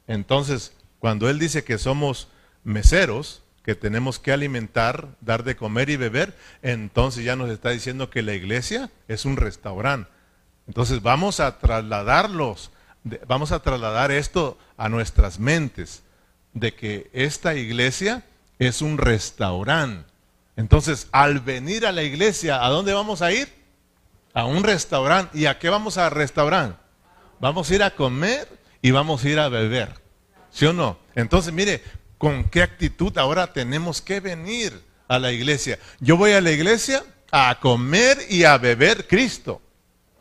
Entonces, 0.07 0.75
cuando 0.99 1.29
él 1.29 1.39
dice 1.39 1.65
que 1.65 1.79
somos 1.79 2.29
meseros, 2.65 3.43
que 3.63 3.75
tenemos 3.75 4.19
que 4.19 4.33
alimentar, 4.33 5.09
dar 5.21 5.45
de 5.45 5.57
comer 5.57 5.91
y 5.91 5.97
beber, 5.97 6.35
entonces 6.63 7.25
ya 7.25 7.37
nos 7.37 7.51
está 7.51 7.71
diciendo 7.71 8.11
que 8.11 8.23
la 8.23 8.35
iglesia 8.35 8.91
es 9.09 9.25
un 9.25 9.37
restaurante. 9.37 10.11
Entonces 10.67 11.03
vamos 11.03 11.41
a 11.41 11.59
trasladarlos, 11.59 12.71
vamos 13.27 13.53
a 13.53 13.61
trasladar 13.61 14.11
esto 14.11 14.59
a 14.77 14.89
nuestras 14.89 15.39
mentes, 15.39 16.03
de 16.55 16.75
que 16.75 17.11
esta 17.13 17.55
iglesia 17.55 18.25
es 18.59 18.83
un 18.83 18.99
restaurante. 18.99 20.11
Entonces, 20.57 21.09
al 21.13 21.41
venir 21.41 21.87
a 21.87 21.93
la 21.93 22.03
iglesia, 22.03 22.65
¿a 22.65 22.69
dónde 22.69 22.93
vamos 22.93 23.23
a 23.23 23.33
ir? 23.33 23.49
A 24.35 24.45
un 24.45 24.63
restaurante. 24.63 25.39
¿Y 25.39 25.47
a 25.47 25.59
qué 25.59 25.69
vamos 25.69 25.99
a 25.99 26.11
restaurar? 26.11 26.79
Vamos 27.41 27.71
a 27.71 27.75
ir 27.75 27.83
a 27.83 27.95
comer 27.95 28.49
y 28.81 28.91
vamos 28.91 29.25
a 29.25 29.29
ir 29.29 29.39
a 29.39 29.49
beber. 29.49 29.95
¿Sí 30.51 30.67
o 30.67 30.73
no? 30.73 30.99
Entonces, 31.15 31.53
mire, 31.53 31.83
con 32.19 32.45
qué 32.45 32.63
actitud 32.63 33.17
ahora 33.19 33.53
tenemos 33.53 34.01
que 34.03 34.21
venir 34.21 34.81
a 35.09 35.19
la 35.19 35.33
iglesia. 35.33 35.79
Yo 36.01 36.17
voy 36.17 36.33
a 36.33 36.41
la 36.41 36.53
iglesia 36.53 37.03
a 37.31 37.59
comer 37.61 38.19
y 38.29 38.45
a 38.45 38.59
beber 38.59 39.07
Cristo. 39.09 39.61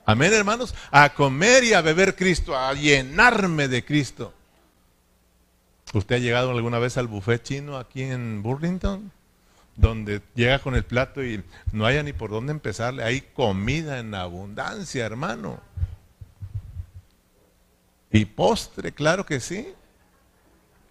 Amén, 0.06 0.34
hermanos. 0.34 0.74
A 0.90 1.14
comer 1.14 1.64
y 1.64 1.74
a 1.74 1.82
beber 1.82 2.16
Cristo, 2.16 2.58
a 2.58 2.74
llenarme 2.74 3.68
de 3.68 3.86
Cristo. 3.86 4.34
¿Usted 5.94 6.16
ha 6.16 6.20
llegado 6.20 6.52
alguna 6.52 6.80
vez 6.80 6.98
al 6.98 7.08
buffet 7.08 7.44
chino 7.44 7.78
aquí 7.78 8.04
en 8.04 8.42
Burlington? 8.44 9.12
Donde 9.76 10.22
llega 10.36 10.60
con 10.60 10.76
el 10.76 10.84
plato 10.84 11.24
y 11.24 11.44
no 11.72 11.86
haya 11.86 12.04
ni 12.04 12.14
por 12.14 12.30
dónde 12.30 12.52
empezarle. 12.52 13.04
Hay 13.04 13.22
comida 13.22 14.00
en 14.00 14.14
abundancia, 14.16 15.06
hermano. 15.06 15.60
Y 18.12 18.26
postre, 18.26 18.92
claro 18.92 19.26
que 19.26 19.40
sí. 19.40 19.68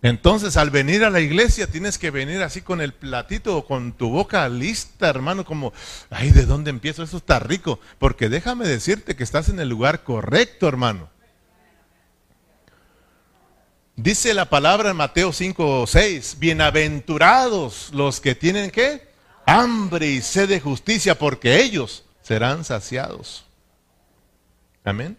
Entonces, 0.02 0.56
al 0.56 0.70
venir 0.70 1.04
a 1.04 1.10
la 1.10 1.20
iglesia, 1.20 1.66
tienes 1.66 1.98
que 1.98 2.10
venir 2.10 2.42
así 2.42 2.62
con 2.62 2.80
el 2.80 2.94
platito 2.94 3.56
o 3.56 3.66
con 3.66 3.92
tu 3.92 4.08
boca 4.08 4.48
lista, 4.48 5.10
hermano, 5.10 5.44
como, 5.44 5.74
ay, 6.08 6.30
¿de 6.30 6.46
dónde 6.46 6.70
empiezo? 6.70 7.02
Eso 7.02 7.18
está 7.18 7.38
rico. 7.38 7.80
Porque 7.98 8.30
déjame 8.30 8.66
decirte 8.66 9.14
que 9.14 9.24
estás 9.24 9.50
en 9.50 9.60
el 9.60 9.68
lugar 9.68 10.02
correcto, 10.02 10.68
hermano. 10.68 11.10
Dice 14.02 14.32
la 14.32 14.48
palabra 14.48 14.92
en 14.92 14.96
Mateo 14.96 15.30
5 15.30 15.82
o 15.82 15.86
6, 15.86 16.38
bienaventurados 16.38 17.90
los 17.92 18.18
que 18.18 18.34
tienen 18.34 18.70
qué? 18.70 19.06
Hambre 19.44 20.06
y 20.06 20.22
sed 20.22 20.48
de 20.48 20.58
justicia, 20.58 21.18
porque 21.18 21.60
ellos 21.62 22.06
serán 22.22 22.64
saciados. 22.64 23.44
Amén. 24.84 25.18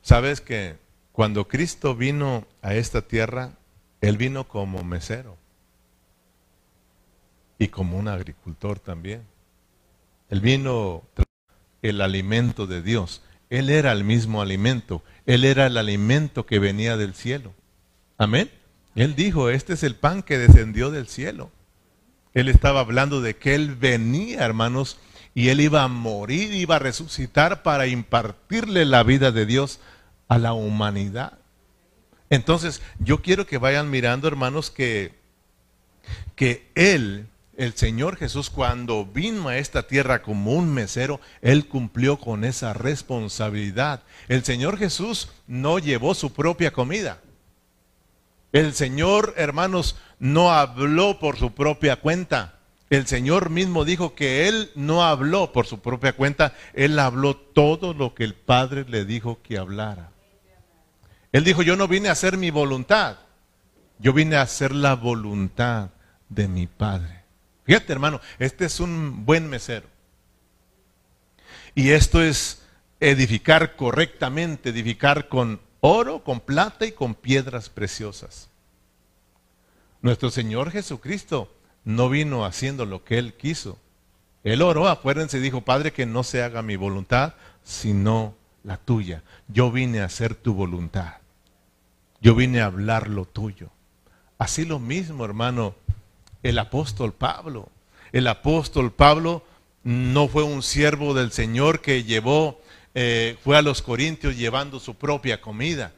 ¿Sabes 0.00 0.40
que 0.40 0.76
cuando 1.10 1.48
Cristo 1.48 1.96
vino 1.96 2.46
a 2.62 2.74
esta 2.74 3.02
tierra, 3.02 3.50
Él 4.00 4.16
vino 4.16 4.46
como 4.46 4.84
mesero 4.84 5.36
y 7.58 7.66
como 7.66 7.98
un 7.98 8.06
agricultor 8.06 8.78
también. 8.78 9.26
Él 10.30 10.40
vino 10.40 11.02
el 11.82 12.00
alimento 12.00 12.68
de 12.68 12.80
Dios. 12.80 13.22
Él 13.50 13.70
era 13.70 13.92
el 13.92 14.04
mismo 14.04 14.42
alimento. 14.42 15.02
Él 15.26 15.44
era 15.44 15.66
el 15.66 15.76
alimento 15.76 16.46
que 16.46 16.58
venía 16.58 16.96
del 16.96 17.14
cielo. 17.14 17.54
Amén. 18.18 18.50
Él 18.94 19.14
dijo, 19.14 19.50
este 19.50 19.72
es 19.72 19.82
el 19.82 19.96
pan 19.96 20.22
que 20.22 20.38
descendió 20.38 20.90
del 20.90 21.08
cielo. 21.08 21.50
Él 22.32 22.48
estaba 22.48 22.80
hablando 22.80 23.20
de 23.20 23.36
que 23.36 23.54
Él 23.54 23.74
venía, 23.74 24.44
hermanos, 24.44 24.98
y 25.34 25.48
Él 25.48 25.60
iba 25.60 25.82
a 25.82 25.88
morir, 25.88 26.52
iba 26.52 26.76
a 26.76 26.80
resucitar 26.80 27.62
para 27.62 27.86
impartirle 27.86 28.84
la 28.84 29.02
vida 29.02 29.32
de 29.32 29.46
Dios 29.46 29.80
a 30.28 30.38
la 30.38 30.52
humanidad. 30.52 31.38
Entonces, 32.30 32.82
yo 32.98 33.22
quiero 33.22 33.46
que 33.46 33.58
vayan 33.58 33.90
mirando, 33.90 34.26
hermanos, 34.26 34.70
que, 34.70 35.14
que 36.34 36.68
Él, 36.74 37.28
el 37.56 37.74
Señor 37.74 38.16
Jesús, 38.16 38.50
cuando 38.50 39.04
vino 39.04 39.48
a 39.48 39.58
esta 39.58 39.86
tierra 39.86 40.22
como 40.22 40.52
un 40.52 40.72
mesero, 40.72 41.20
Él 41.40 41.66
cumplió 41.68 42.18
con 42.18 42.44
esa 42.44 42.72
responsabilidad. 42.72 44.02
El 44.28 44.44
Señor 44.44 44.76
Jesús 44.78 45.28
no 45.46 45.78
llevó 45.78 46.14
su 46.14 46.32
propia 46.32 46.72
comida. 46.72 47.20
El 48.52 48.72
Señor, 48.72 49.34
hermanos, 49.36 49.96
no 50.18 50.52
habló 50.52 51.18
por 51.18 51.36
su 51.38 51.52
propia 51.52 51.96
cuenta. 51.96 52.58
El 52.90 53.06
Señor 53.06 53.50
mismo 53.50 53.84
dijo 53.84 54.14
que 54.14 54.46
Él 54.46 54.70
no 54.74 55.02
habló 55.02 55.52
por 55.52 55.66
su 55.66 55.80
propia 55.80 56.12
cuenta, 56.12 56.54
Él 56.74 56.98
habló 56.98 57.36
todo 57.36 57.94
lo 57.94 58.14
que 58.14 58.24
el 58.24 58.34
Padre 58.34 58.84
le 58.88 59.04
dijo 59.04 59.40
que 59.42 59.58
hablara. 59.58 60.10
Él 61.32 61.42
dijo, 61.42 61.62
yo 61.62 61.74
no 61.74 61.88
vine 61.88 62.08
a 62.08 62.12
hacer 62.12 62.36
mi 62.36 62.50
voluntad, 62.50 63.16
yo 63.98 64.12
vine 64.12 64.36
a 64.36 64.42
hacer 64.42 64.72
la 64.72 64.94
voluntad 64.94 65.90
de 66.28 66.46
mi 66.46 66.68
Padre. 66.68 67.23
Fíjate 67.64 67.92
hermano, 67.92 68.20
este 68.38 68.66
es 68.66 68.80
un 68.80 69.24
buen 69.24 69.48
mesero. 69.48 69.86
Y 71.74 71.90
esto 71.90 72.22
es 72.22 72.62
edificar 73.00 73.76
correctamente, 73.76 74.70
edificar 74.70 75.28
con 75.28 75.60
oro, 75.80 76.22
con 76.22 76.40
plata 76.40 76.86
y 76.86 76.92
con 76.92 77.14
piedras 77.14 77.68
preciosas. 77.68 78.48
Nuestro 80.02 80.30
Señor 80.30 80.70
Jesucristo 80.70 81.52
no 81.84 82.08
vino 82.08 82.44
haciendo 82.44 82.86
lo 82.86 83.04
que 83.04 83.18
Él 83.18 83.34
quiso. 83.34 83.78
Él 84.42 84.62
oró, 84.62 84.88
acuérdense, 84.88 85.40
dijo, 85.40 85.62
Padre, 85.62 85.92
que 85.92 86.06
no 86.06 86.22
se 86.22 86.42
haga 86.42 86.62
mi 86.62 86.76
voluntad, 86.76 87.34
sino 87.62 88.34
la 88.62 88.76
tuya. 88.76 89.22
Yo 89.48 89.70
vine 89.70 90.00
a 90.00 90.04
hacer 90.04 90.34
tu 90.34 90.54
voluntad. 90.54 91.14
Yo 92.20 92.34
vine 92.34 92.60
a 92.60 92.66
hablar 92.66 93.08
lo 93.08 93.24
tuyo. 93.24 93.70
Así 94.38 94.64
lo 94.64 94.78
mismo, 94.78 95.24
hermano, 95.24 95.74
el 96.44 96.58
apóstol 96.58 97.12
Pablo. 97.12 97.68
El 98.12 98.28
apóstol 98.28 98.92
Pablo 98.92 99.42
no 99.82 100.28
fue 100.28 100.44
un 100.44 100.62
siervo 100.62 101.14
del 101.14 101.32
Señor 101.32 101.80
que 101.80 102.04
llevó, 102.04 102.60
eh, 102.94 103.36
fue 103.42 103.56
a 103.56 103.62
los 103.62 103.82
corintios 103.82 104.36
llevando 104.36 104.78
su 104.78 104.94
propia 104.94 105.40
comida, 105.40 105.92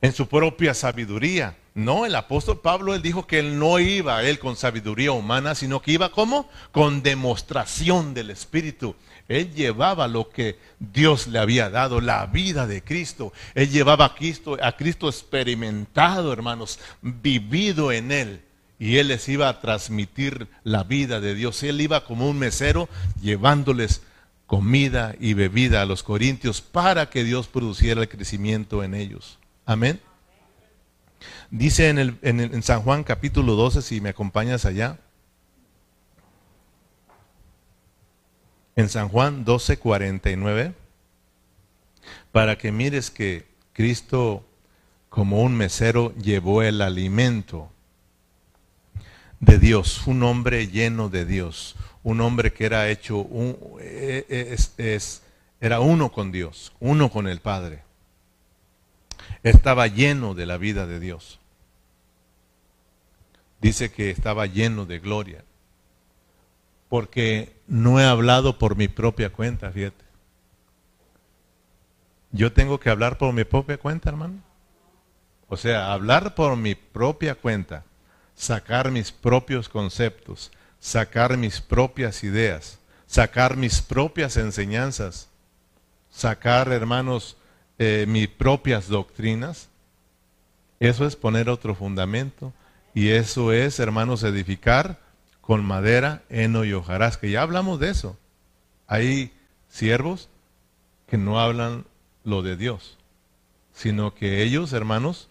en 0.00 0.12
su 0.12 0.26
propia 0.26 0.72
sabiduría. 0.72 1.56
No, 1.74 2.06
el 2.06 2.14
apóstol 2.14 2.60
Pablo, 2.60 2.94
él 2.94 3.02
dijo 3.02 3.26
que 3.26 3.40
él 3.40 3.58
no 3.58 3.78
iba, 3.78 4.22
él 4.22 4.38
con 4.38 4.56
sabiduría 4.56 5.12
humana, 5.12 5.54
sino 5.54 5.82
que 5.82 5.92
iba 5.92 6.10
como 6.10 6.48
con 6.72 7.02
demostración 7.02 8.14
del 8.14 8.30
Espíritu. 8.30 8.94
Él 9.28 9.52
llevaba 9.52 10.06
lo 10.06 10.28
que 10.28 10.58
Dios 10.78 11.26
le 11.26 11.38
había 11.38 11.68
dado, 11.68 12.00
la 12.00 12.26
vida 12.26 12.66
de 12.66 12.82
Cristo. 12.82 13.32
Él 13.54 13.70
llevaba 13.70 14.06
a 14.06 14.14
Cristo, 14.14 14.56
a 14.62 14.76
Cristo 14.76 15.08
experimentado, 15.08 16.32
hermanos, 16.32 16.78
vivido 17.02 17.90
en 17.90 18.12
Él. 18.12 18.42
Y 18.78 18.98
Él 18.98 19.08
les 19.08 19.28
iba 19.28 19.48
a 19.48 19.60
transmitir 19.60 20.48
la 20.62 20.84
vida 20.84 21.20
de 21.20 21.34
Dios. 21.34 21.62
Él 21.62 21.80
iba 21.80 22.04
como 22.04 22.28
un 22.28 22.38
mesero 22.38 22.88
llevándoles 23.20 24.02
comida 24.46 25.16
y 25.18 25.34
bebida 25.34 25.82
a 25.82 25.86
los 25.86 26.04
corintios 26.04 26.60
para 26.60 27.10
que 27.10 27.24
Dios 27.24 27.48
produciera 27.48 28.02
el 28.02 28.08
crecimiento 28.08 28.84
en 28.84 28.94
ellos. 28.94 29.38
Amén. 29.64 30.00
Dice 31.50 31.88
en, 31.88 32.18
en 32.22 32.62
San 32.62 32.82
Juan 32.82 33.02
capítulo 33.02 33.54
12, 33.54 33.82
si 33.82 34.00
me 34.00 34.10
acompañas 34.10 34.66
allá. 34.66 34.98
En 38.76 38.90
San 38.90 39.08
Juan 39.08 39.44
12:49, 39.44 40.74
para 42.30 42.58
que 42.58 42.70
mires 42.70 43.10
que 43.10 43.46
Cristo 43.72 44.46
como 45.08 45.40
un 45.40 45.56
mesero 45.56 46.14
llevó 46.16 46.62
el 46.62 46.82
alimento 46.82 47.70
de 49.40 49.58
Dios, 49.58 50.06
un 50.06 50.22
hombre 50.22 50.68
lleno 50.68 51.08
de 51.08 51.24
Dios, 51.24 51.74
un 52.02 52.20
hombre 52.20 52.52
que 52.52 52.66
era 52.66 52.90
hecho, 52.90 53.26
e, 53.80 54.26
e, 54.28 54.98
era 55.60 55.80
uno 55.80 56.12
con 56.12 56.30
Dios, 56.30 56.72
uno 56.78 57.10
con 57.10 57.28
el 57.28 57.40
Padre. 57.40 57.82
Estaba 59.42 59.86
lleno 59.86 60.34
de 60.34 60.44
la 60.44 60.58
vida 60.58 60.86
de 60.86 61.00
Dios. 61.00 61.40
Dice 63.62 63.90
que 63.90 64.10
estaba 64.10 64.46
lleno 64.46 64.84
de 64.84 64.98
gloria 64.98 65.44
porque 66.88 67.56
no 67.66 68.00
he 68.00 68.04
hablado 68.04 68.58
por 68.58 68.76
mi 68.76 68.88
propia 68.88 69.30
cuenta, 69.30 69.70
fíjate. 69.70 70.04
Yo 72.32 72.52
tengo 72.52 72.78
que 72.78 72.90
hablar 72.90 73.18
por 73.18 73.32
mi 73.32 73.44
propia 73.44 73.78
cuenta, 73.78 74.10
hermano. 74.10 74.42
O 75.48 75.56
sea, 75.56 75.92
hablar 75.92 76.34
por 76.34 76.56
mi 76.56 76.74
propia 76.74 77.34
cuenta, 77.34 77.84
sacar 78.34 78.90
mis 78.90 79.12
propios 79.12 79.68
conceptos, 79.68 80.50
sacar 80.80 81.36
mis 81.36 81.60
propias 81.60 82.24
ideas, 82.24 82.78
sacar 83.06 83.56
mis 83.56 83.80
propias 83.80 84.36
enseñanzas, 84.36 85.28
sacar, 86.10 86.72
hermanos, 86.72 87.36
eh, 87.78 88.06
mis 88.08 88.28
propias 88.28 88.88
doctrinas. 88.88 89.68
Eso 90.80 91.06
es 91.06 91.16
poner 91.16 91.48
otro 91.48 91.74
fundamento 91.74 92.52
y 92.92 93.10
eso 93.10 93.52
es, 93.52 93.78
hermanos, 93.78 94.24
edificar 94.24 95.05
con 95.46 95.64
madera, 95.64 96.24
heno 96.28 96.64
y 96.64 96.72
hojarasca. 96.72 97.28
Ya 97.28 97.42
hablamos 97.42 97.78
de 97.78 97.90
eso. 97.90 98.18
Hay 98.88 99.32
siervos 99.68 100.28
que 101.06 101.18
no 101.18 101.38
hablan 101.38 101.86
lo 102.24 102.42
de 102.42 102.56
Dios, 102.56 102.98
sino 103.72 104.12
que 104.12 104.42
ellos, 104.42 104.72
hermanos, 104.72 105.28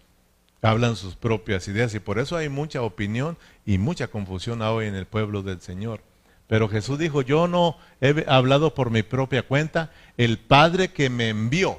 hablan 0.62 0.96
sus 0.96 1.16
propias 1.16 1.68
ideas 1.68 1.94
y 1.94 2.00
por 2.00 2.18
eso 2.18 2.36
hay 2.36 2.48
mucha 2.48 2.80
opinión 2.80 3.36
y 3.66 3.76
mucha 3.76 4.08
confusión 4.08 4.62
hoy 4.62 4.86
en 4.86 4.94
el 4.94 5.04
pueblo 5.04 5.42
del 5.42 5.60
Señor. 5.60 6.00
Pero 6.48 6.70
Jesús 6.70 6.98
dijo, 6.98 7.20
yo 7.20 7.46
no 7.46 7.76
he 8.00 8.24
hablado 8.26 8.74
por 8.74 8.90
mi 8.90 9.02
propia 9.02 9.42
cuenta, 9.42 9.92
el 10.16 10.38
Padre 10.38 10.92
que 10.92 11.10
me 11.10 11.28
envió, 11.28 11.78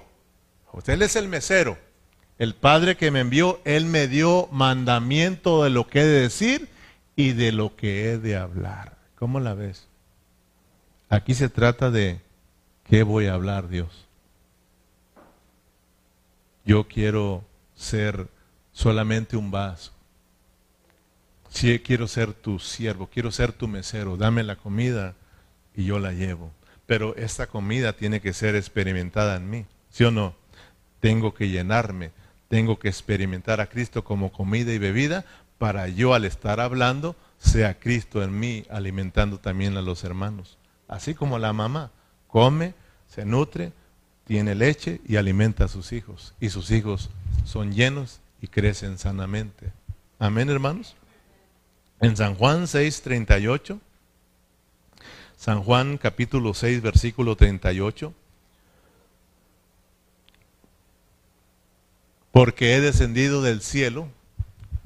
usted 0.74 1.02
es 1.02 1.16
el 1.16 1.28
mesero, 1.28 1.76
el 2.38 2.54
Padre 2.54 2.98
que 2.98 3.10
me 3.10 3.22
envió, 3.22 3.60
Él 3.66 3.86
me 3.86 4.08
dio 4.08 4.48
mandamiento 4.52 5.64
de 5.64 5.72
lo 5.72 5.88
que 5.88 6.02
he 6.02 6.06
de 6.06 6.22
decir 6.22 6.77
y 7.18 7.34
de 7.34 7.52
lo 7.52 7.76
que 7.76 8.12
he 8.12 8.18
de 8.20 8.38
hablar. 8.38 8.96
¿Cómo 9.16 9.42
la 9.42 9.56
ves? 9.56 9.88
Aquí 11.10 11.34
se 11.34 11.50
trata 11.50 11.90
de 11.90 12.22
qué 12.86 13.04
voy 13.04 13.26
a 13.26 13.34
hablar, 13.34 13.68
Dios. 13.68 14.06
Yo 16.64 16.88
quiero 16.88 17.44
ser 17.76 18.28
solamente 18.72 19.36
un 19.36 19.50
vaso. 19.50 19.92
Si 21.50 21.80
quiero 21.80 22.08
ser 22.08 22.34
tu 22.34 22.60
siervo, 22.60 23.08
quiero 23.08 23.32
ser 23.32 23.52
tu 23.52 23.68
mesero, 23.68 24.16
dame 24.16 24.44
la 24.44 24.56
comida 24.56 25.16
y 25.76 25.86
yo 25.86 25.98
la 25.98 26.14
llevo. 26.14 26.52
Pero 26.86 27.16
esta 27.16 27.48
comida 27.48 27.94
tiene 27.94 28.22
que 28.22 28.34
ser 28.34 28.56
experimentada 28.56 29.38
en 29.38 29.50
mí, 29.50 29.66
¿sí 29.90 30.04
o 30.04 30.12
no? 30.12 30.36
Tengo 31.00 31.34
que 31.34 31.50
llenarme, 31.50 32.12
tengo 32.48 32.78
que 32.78 32.90
experimentar 32.90 33.60
a 33.60 33.68
Cristo 33.68 34.04
como 34.04 34.32
comida 34.32 34.72
y 34.72 34.78
bebida 34.78 35.26
para 35.58 35.88
yo 35.88 36.14
al 36.14 36.26
estar 36.26 36.60
hablando 36.60 37.16
sea 37.38 37.80
Cristo 37.80 38.24
en 38.24 38.40
mí 38.40 38.66
alimentando 38.70 39.40
también 39.40 39.78
a 39.78 39.82
los 39.82 40.04
hermanos. 40.04 40.58
Así 40.88 41.14
como 41.14 41.40
la 41.40 41.54
mamá 41.54 41.92
come, 42.28 42.74
se 43.08 43.26
nutre, 43.26 43.72
tiene 44.26 44.56
leche 44.56 45.02
y 45.08 45.16
alimenta 45.16 45.66
a 45.66 45.68
sus 45.68 45.92
hijos. 45.94 46.34
Y 46.40 46.50
sus 46.50 46.72
hijos 46.72 47.10
son 47.46 47.74
llenos 47.74 48.20
y 48.42 48.48
crecen 48.48 48.98
sanamente. 48.98 49.72
Amén, 50.20 50.50
hermanos. 50.50 50.96
En 52.00 52.16
San 52.16 52.36
Juan 52.36 52.68
6:38, 52.68 53.80
San 55.38 55.64
Juan 55.64 55.98
capítulo 55.98 56.54
6, 56.54 56.82
versículo 56.82 57.36
38. 57.36 58.14
Porque 62.32 62.76
he 62.76 62.82
descendido 62.82 63.42
del 63.42 63.62
cielo 63.62 64.10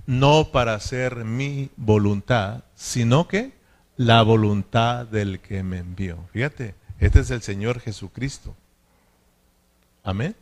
no 0.05 0.49
para 0.51 0.73
hacer 0.73 1.23
mi 1.25 1.69
voluntad, 1.77 2.63
sino 2.75 3.27
que 3.27 3.53
la 3.97 4.21
voluntad 4.23 5.05
del 5.05 5.39
que 5.39 5.63
me 5.63 5.79
envió. 5.79 6.17
Fíjate, 6.33 6.75
este 6.99 7.19
es 7.19 7.31
el 7.31 7.41
Señor 7.41 7.79
Jesucristo. 7.79 8.55
Amén. 10.03 10.35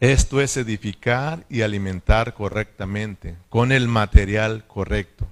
Esto 0.00 0.40
es 0.40 0.56
edificar 0.56 1.46
y 1.48 1.62
alimentar 1.62 2.34
correctamente, 2.34 3.36
con 3.48 3.72
el 3.72 3.88
material 3.88 4.66
correcto. 4.66 5.26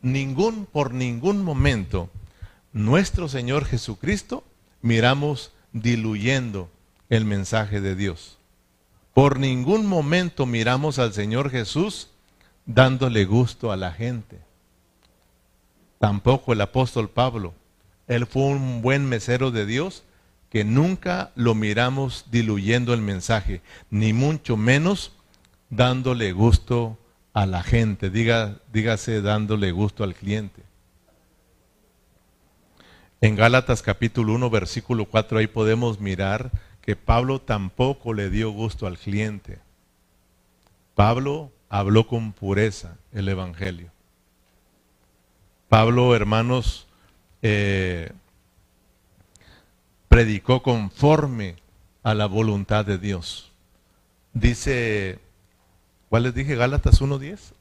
Ningún, 0.00 0.66
por 0.66 0.94
ningún 0.94 1.42
momento, 1.42 2.10
nuestro 2.72 3.28
Señor 3.28 3.64
Jesucristo 3.64 4.44
miramos 4.80 5.52
diluyendo 5.72 6.70
el 7.10 7.24
mensaje 7.24 7.80
de 7.80 7.94
Dios. 7.94 8.38
Por 9.14 9.38
ningún 9.38 9.86
momento 9.86 10.44
miramos 10.44 10.98
al 10.98 11.12
Señor 11.12 11.50
Jesús 11.50 12.10
dándole 12.66 13.24
gusto 13.24 13.70
a 13.70 13.76
la 13.76 13.92
gente. 13.92 14.40
Tampoco 16.00 16.52
el 16.52 16.60
apóstol 16.60 17.08
Pablo. 17.08 17.54
Él 18.08 18.26
fue 18.26 18.42
un 18.42 18.82
buen 18.82 19.08
mesero 19.08 19.52
de 19.52 19.66
Dios 19.66 20.02
que 20.50 20.64
nunca 20.64 21.30
lo 21.36 21.54
miramos 21.54 22.26
diluyendo 22.30 22.92
el 22.92 23.00
mensaje, 23.00 23.62
ni 23.88 24.12
mucho 24.12 24.56
menos 24.56 25.12
dándole 25.70 26.32
gusto 26.32 26.98
a 27.32 27.46
la 27.46 27.62
gente, 27.62 28.10
dígase 28.10 29.22
dándole 29.22 29.72
gusto 29.72 30.04
al 30.04 30.14
cliente. 30.14 30.62
En 33.20 33.36
Gálatas 33.36 33.80
capítulo 33.82 34.34
1, 34.34 34.50
versículo 34.50 35.06
4, 35.06 35.38
ahí 35.38 35.46
podemos 35.46 35.98
mirar 35.98 36.50
que 36.84 36.96
Pablo 36.96 37.40
tampoco 37.40 38.12
le 38.12 38.28
dio 38.28 38.50
gusto 38.50 38.86
al 38.86 38.98
cliente. 38.98 39.58
Pablo 40.94 41.50
habló 41.70 42.06
con 42.06 42.34
pureza 42.34 42.98
el 43.12 43.26
Evangelio. 43.26 43.90
Pablo, 45.70 46.14
hermanos, 46.14 46.86
eh, 47.40 48.12
predicó 50.08 50.62
conforme 50.62 51.56
a 52.02 52.12
la 52.12 52.26
voluntad 52.26 52.84
de 52.84 52.98
Dios. 52.98 53.50
Dice, 54.34 55.20
¿cuál 56.10 56.24
les 56.24 56.34
dije? 56.34 56.54
Gálatas 56.54 57.00
1.10. 57.00 57.54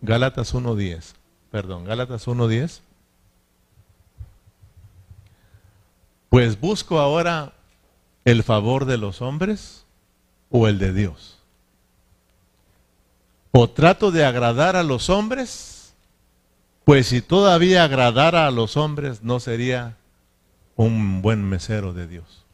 Gálatas 0.00 0.54
1.10. 0.54 1.14
Perdón, 1.52 1.84
Gálatas 1.84 2.26
1.10. 2.26 2.80
Pues 6.28 6.60
busco 6.60 6.98
ahora 6.98 7.54
el 8.24 8.42
favor 8.42 8.84
de 8.84 8.98
los 8.98 9.22
hombres 9.22 9.84
o 10.50 10.68
el 10.68 10.78
de 10.78 10.92
Dios? 10.92 11.38
¿O 13.52 13.68
trato 13.68 14.10
de 14.10 14.24
agradar 14.24 14.76
a 14.76 14.82
los 14.82 15.10
hombres? 15.10 15.94
Pues 16.84 17.08
si 17.08 17.22
todavía 17.22 17.84
agradara 17.84 18.46
a 18.46 18.50
los 18.50 18.76
hombres, 18.76 19.22
no 19.22 19.40
sería 19.40 19.96
un 20.76 21.22
buen 21.22 21.48
mesero 21.48 21.92
de 21.92 22.06
Dios. 22.06 22.44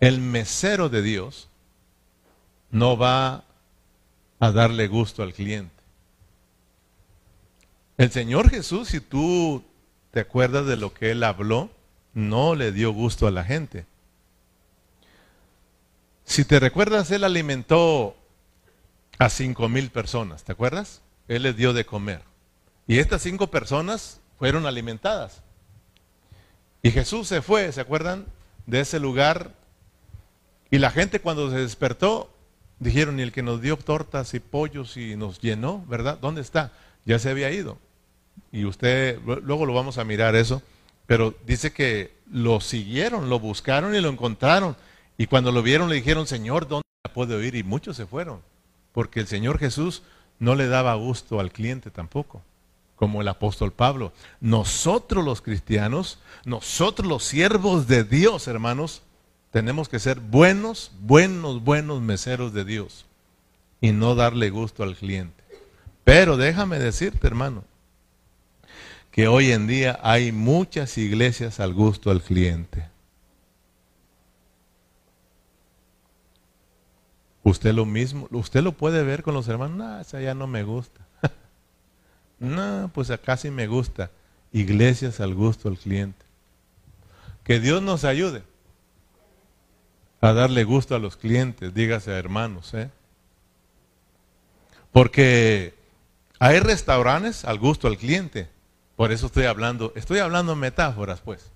El 0.00 0.20
mesero 0.20 0.88
de 0.88 1.02
Dios 1.02 1.48
no 2.70 2.96
va 2.96 3.44
a 4.40 4.52
darle 4.52 4.88
gusto 4.88 5.22
al 5.22 5.32
cliente. 5.32 5.74
El 7.96 8.10
Señor 8.10 8.50
Jesús, 8.50 8.88
si 8.88 9.00
tú 9.00 9.64
te 10.12 10.20
acuerdas 10.20 10.66
de 10.66 10.76
lo 10.76 10.94
que 10.94 11.10
Él 11.10 11.24
habló, 11.24 11.70
no 12.18 12.56
le 12.56 12.72
dio 12.72 12.92
gusto 12.92 13.28
a 13.28 13.30
la 13.30 13.44
gente. 13.44 13.86
Si 16.24 16.44
te 16.44 16.58
recuerdas, 16.58 17.10
él 17.12 17.22
alimentó 17.22 18.16
a 19.18 19.30
cinco 19.30 19.68
mil 19.68 19.90
personas, 19.90 20.42
¿te 20.42 20.52
acuerdas? 20.52 21.00
Él 21.28 21.44
les 21.44 21.56
dio 21.56 21.72
de 21.72 21.86
comer. 21.86 22.22
Y 22.88 22.98
estas 22.98 23.22
cinco 23.22 23.46
personas 23.46 24.20
fueron 24.38 24.66
alimentadas. 24.66 25.42
Y 26.82 26.90
Jesús 26.90 27.28
se 27.28 27.40
fue, 27.40 27.70
¿se 27.72 27.80
acuerdan? 27.80 28.26
De 28.66 28.80
ese 28.80 28.98
lugar. 28.98 29.52
Y 30.70 30.78
la 30.78 30.90
gente 30.90 31.20
cuando 31.20 31.50
se 31.50 31.58
despertó, 31.58 32.34
dijeron, 32.80 33.20
y 33.20 33.22
el 33.22 33.32
que 33.32 33.42
nos 33.42 33.62
dio 33.62 33.76
tortas 33.76 34.34
y 34.34 34.40
pollos 34.40 34.96
y 34.96 35.14
nos 35.14 35.40
llenó, 35.40 35.84
¿verdad? 35.86 36.18
¿Dónde 36.20 36.40
está? 36.40 36.72
Ya 37.04 37.18
se 37.20 37.30
había 37.30 37.50
ido. 37.52 37.78
Y 38.50 38.64
usted, 38.64 39.20
luego 39.22 39.66
lo 39.66 39.72
vamos 39.72 39.98
a 39.98 40.04
mirar 40.04 40.34
eso. 40.34 40.62
Pero 41.08 41.34
dice 41.46 41.72
que 41.72 42.12
lo 42.30 42.60
siguieron, 42.60 43.30
lo 43.30 43.40
buscaron 43.40 43.94
y 43.94 44.00
lo 44.00 44.10
encontraron. 44.10 44.76
Y 45.16 45.26
cuando 45.26 45.52
lo 45.52 45.62
vieron 45.62 45.88
le 45.88 45.94
dijeron, 45.94 46.26
Señor, 46.26 46.68
¿dónde 46.68 46.84
la 47.02 47.14
puede 47.14 47.34
oír? 47.34 47.54
Y 47.54 47.62
muchos 47.62 47.96
se 47.96 48.04
fueron. 48.04 48.42
Porque 48.92 49.20
el 49.20 49.26
Señor 49.26 49.58
Jesús 49.58 50.02
no 50.38 50.54
le 50.54 50.68
daba 50.68 50.94
gusto 50.96 51.40
al 51.40 51.50
cliente 51.50 51.90
tampoco, 51.90 52.42
como 52.94 53.22
el 53.22 53.28
apóstol 53.28 53.72
Pablo. 53.72 54.12
Nosotros 54.42 55.24
los 55.24 55.40
cristianos, 55.40 56.18
nosotros 56.44 57.08
los 57.08 57.24
siervos 57.24 57.88
de 57.88 58.04
Dios, 58.04 58.46
hermanos, 58.46 59.00
tenemos 59.50 59.88
que 59.88 60.00
ser 60.00 60.20
buenos, 60.20 60.92
buenos, 61.00 61.64
buenos 61.64 62.02
meseros 62.02 62.52
de 62.52 62.66
Dios 62.66 63.06
y 63.80 63.92
no 63.92 64.14
darle 64.14 64.50
gusto 64.50 64.82
al 64.82 64.94
cliente. 64.94 65.42
Pero 66.04 66.36
déjame 66.36 66.78
decirte, 66.78 67.26
hermano, 67.26 67.64
que 69.18 69.26
hoy 69.26 69.50
en 69.50 69.66
día 69.66 69.98
hay 70.04 70.30
muchas 70.30 70.96
iglesias 70.96 71.58
al 71.58 71.74
gusto 71.74 72.10
del 72.10 72.22
cliente. 72.22 72.88
Usted 77.42 77.74
lo 77.74 77.84
mismo, 77.84 78.28
usted 78.30 78.62
lo 78.62 78.70
puede 78.70 79.02
ver 79.02 79.24
con 79.24 79.34
los 79.34 79.48
hermanos, 79.48 79.76
no, 79.76 80.00
esa 80.00 80.20
ya 80.20 80.34
no 80.34 80.46
me 80.46 80.62
gusta. 80.62 81.00
no, 82.38 82.92
pues 82.94 83.10
acá 83.10 83.36
sí 83.36 83.50
me 83.50 83.66
gusta. 83.66 84.12
Iglesias 84.52 85.18
al 85.18 85.34
gusto 85.34 85.68
del 85.68 85.78
cliente. 85.78 86.24
Que 87.42 87.58
Dios 87.58 87.82
nos 87.82 88.04
ayude 88.04 88.44
a 90.20 90.32
darle 90.32 90.62
gusto 90.62 90.94
a 90.94 91.00
los 91.00 91.16
clientes, 91.16 91.74
dígase 91.74 92.12
a 92.12 92.18
hermanos, 92.18 92.72
¿eh? 92.72 92.88
Porque 94.92 95.74
hay 96.38 96.60
restaurantes 96.60 97.44
al 97.44 97.58
gusto 97.58 97.88
del 97.88 97.98
cliente. 97.98 98.56
Por 98.98 99.12
eso 99.12 99.26
estoy 99.26 99.44
hablando, 99.44 99.92
estoy 99.94 100.18
hablando 100.18 100.54
en 100.54 100.58
metáforas, 100.58 101.20
pues, 101.20 101.52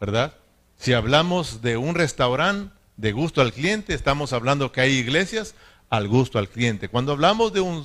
¿verdad? 0.00 0.32
Si 0.78 0.94
hablamos 0.94 1.60
de 1.60 1.76
un 1.76 1.94
restaurante 1.94 2.74
de 2.96 3.12
gusto 3.12 3.42
al 3.42 3.52
cliente, 3.52 3.92
estamos 3.92 4.32
hablando 4.32 4.72
que 4.72 4.80
hay 4.80 4.92
iglesias 4.92 5.54
al 5.90 6.08
gusto 6.08 6.38
al 6.38 6.48
cliente. 6.48 6.88
Cuando 6.88 7.12
hablamos 7.12 7.52
de 7.52 7.60
un, 7.60 7.84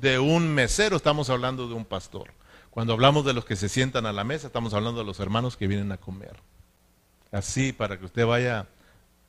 de 0.00 0.18
un 0.18 0.48
mesero, 0.48 0.96
estamos 0.96 1.28
hablando 1.28 1.68
de 1.68 1.74
un 1.74 1.84
pastor. 1.84 2.32
Cuando 2.70 2.94
hablamos 2.94 3.26
de 3.26 3.34
los 3.34 3.44
que 3.44 3.56
se 3.56 3.68
sientan 3.68 4.06
a 4.06 4.12
la 4.14 4.24
mesa, 4.24 4.46
estamos 4.46 4.72
hablando 4.72 5.00
de 5.00 5.06
los 5.06 5.20
hermanos 5.20 5.58
que 5.58 5.66
vienen 5.66 5.92
a 5.92 5.98
comer. 5.98 6.40
Así, 7.30 7.74
para 7.74 7.98
que 7.98 8.06
usted 8.06 8.24
vaya, 8.24 8.68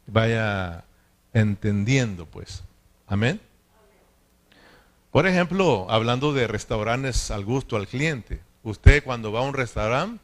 vaya 0.07 0.85
entendiendo, 1.33 2.27
pues. 2.27 2.63
Amén. 3.07 3.41
Por 5.11 5.27
ejemplo, 5.27 5.85
hablando 5.89 6.31
de 6.31 6.47
restaurantes 6.47 7.29
al 7.29 7.43
gusto 7.43 7.75
al 7.75 7.89
cliente, 7.89 8.41
Usted 8.65 9.03
cuando 9.03 9.31
va 9.31 9.41
a 9.41 9.43
un 9.43 9.53
restaurante, 9.53 10.19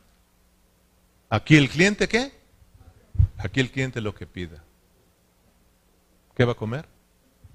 aquí 1.29 1.55
el 1.55 1.69
cliente 1.69 2.07
qué? 2.07 2.31
Aquí 3.37 3.59
el 3.59 3.69
cliente 3.69 4.01
lo 4.01 4.15
que 4.15 4.25
pida. 4.25 4.63
¿Qué 6.35 6.43
va 6.43 6.53
a 6.53 6.55
comer? 6.55 6.87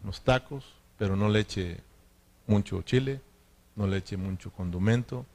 Unos 0.05 0.23
tacos, 0.23 0.65
pero 0.97 1.17
no 1.17 1.29
le 1.29 1.41
eche 1.41 1.81
mucho 2.47 2.83
chile, 2.83 3.21
no 3.75 3.89
le 3.89 3.97
eche 3.97 4.17
mucho 4.17 4.53
condimento, 4.53 5.27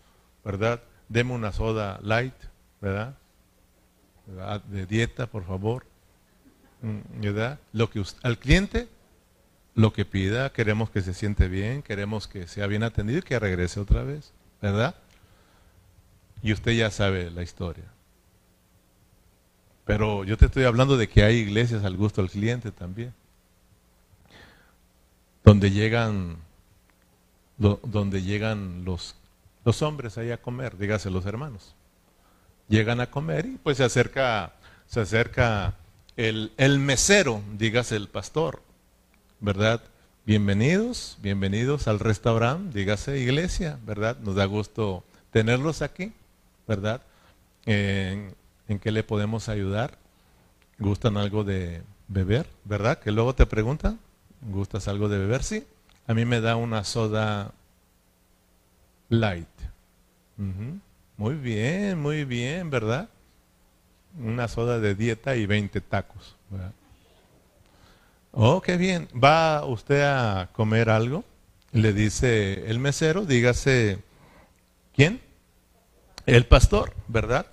¿verdad? 0.46 0.82
Deme 1.10 1.34
una 1.34 1.52
soda 1.52 2.00
light, 2.02 2.34
¿verdad? 2.80 3.18
De 4.70 4.86
dieta, 4.86 5.28
por 5.28 5.46
favor. 5.46 5.86
Mm, 6.82 7.20
¿Verdad? 7.20 7.60
Lo 7.74 7.90
que 7.90 8.02
al 8.24 8.40
cliente 8.40 8.88
lo 9.76 9.92
que 9.92 10.06
pida, 10.06 10.54
queremos 10.54 10.90
que 10.90 11.02
se 11.02 11.14
siente 11.14 11.50
bien, 11.50 11.82
queremos 11.82 12.30
que 12.30 12.48
sea 12.48 12.68
bien 12.68 12.84
atendido 12.84 13.20
y 13.20 13.24
que 13.24 13.38
regrese 13.38 13.82
otra 13.82 14.04
vez, 14.04 14.34
¿verdad? 14.62 14.96
Y 16.44 16.54
usted 16.54 16.74
ya 16.74 16.90
sabe 16.90 17.30
la 17.32 17.44
historia. 17.44 17.86
Pero 19.86 20.24
yo 20.24 20.38
te 20.38 20.46
estoy 20.46 20.64
hablando 20.64 20.98
de 20.98 21.10
que 21.10 21.24
hay 21.24 21.38
iglesias 21.38 21.84
al 21.84 21.98
gusto 21.98 22.22
del 22.22 22.32
cliente 22.32 22.72
también, 22.72 23.14
donde 25.44 25.72
llegan, 25.72 26.38
donde 27.58 28.22
llegan 28.22 28.86
los, 28.86 29.16
los 29.66 29.82
hombres 29.82 30.18
ahí 30.18 30.32
a 30.32 30.42
comer, 30.42 30.78
dígase 30.78 31.10
los 31.10 31.26
hermanos. 31.26 31.76
Llegan 32.70 33.02
a 33.02 33.10
comer 33.10 33.46
y 33.46 33.58
pues 33.58 33.78
se 33.78 33.84
acerca, 33.84 34.54
se 34.88 35.02
acerca 35.02 35.76
el, 36.16 36.54
el 36.58 36.80
mesero, 36.80 37.42
dígase 37.58 37.96
el 37.96 38.08
pastor, 38.08 38.62
¿verdad? 39.40 39.82
Bienvenidos, 40.26 41.18
bienvenidos 41.22 41.88
al 41.88 42.00
restaurante, 42.00 42.78
dígase 42.78 43.20
iglesia, 43.20 43.80
¿verdad? 43.86 44.18
Nos 44.20 44.36
da 44.36 44.46
gusto 44.46 45.04
tenerlos 45.32 45.82
aquí, 45.82 46.14
¿verdad? 46.68 47.02
¿En, 47.66 48.36
qué 48.82 48.92
le 48.92 49.04
podemos 49.04 49.50
ayudar? 49.50 49.98
¿Gustan 50.80 51.18
algo 51.18 51.44
de 51.44 51.84
beber, 52.08 52.48
verdad? 52.64 53.00
Que 53.00 53.12
luego 53.12 53.36
te 53.36 53.46
preguntan, 53.46 54.00
¿gustas 54.42 54.88
algo 54.88 55.10
de 55.10 55.20
beber? 55.20 55.44
Sí. 55.44 55.66
A 56.08 56.14
mí 56.14 56.26
me 56.26 56.42
da 56.42 56.56
una 56.56 56.84
soda 56.84 57.52
light. 59.10 59.48
Muy 61.18 61.36
bien, 61.36 62.00
muy 62.00 62.26
bien, 62.26 62.70
¿verdad? 62.72 63.10
Una 64.20 64.48
soda 64.48 64.80
de 64.80 64.96
dieta 64.96 65.36
y 65.36 65.46
20 65.46 65.80
tacos. 65.82 66.36
Oh, 68.32 68.62
qué 68.62 68.78
bien. 68.78 69.08
¿Va 69.14 69.66
usted 69.66 70.02
a 70.04 70.50
comer 70.54 70.90
algo? 70.90 71.24
Le 71.72 71.94
dice 71.94 72.70
el 72.70 72.80
mesero, 72.80 73.26
dígase, 73.26 74.00
¿quién? 74.96 75.22
El 76.26 76.46
pastor, 76.46 76.94
¿verdad? 77.08 77.48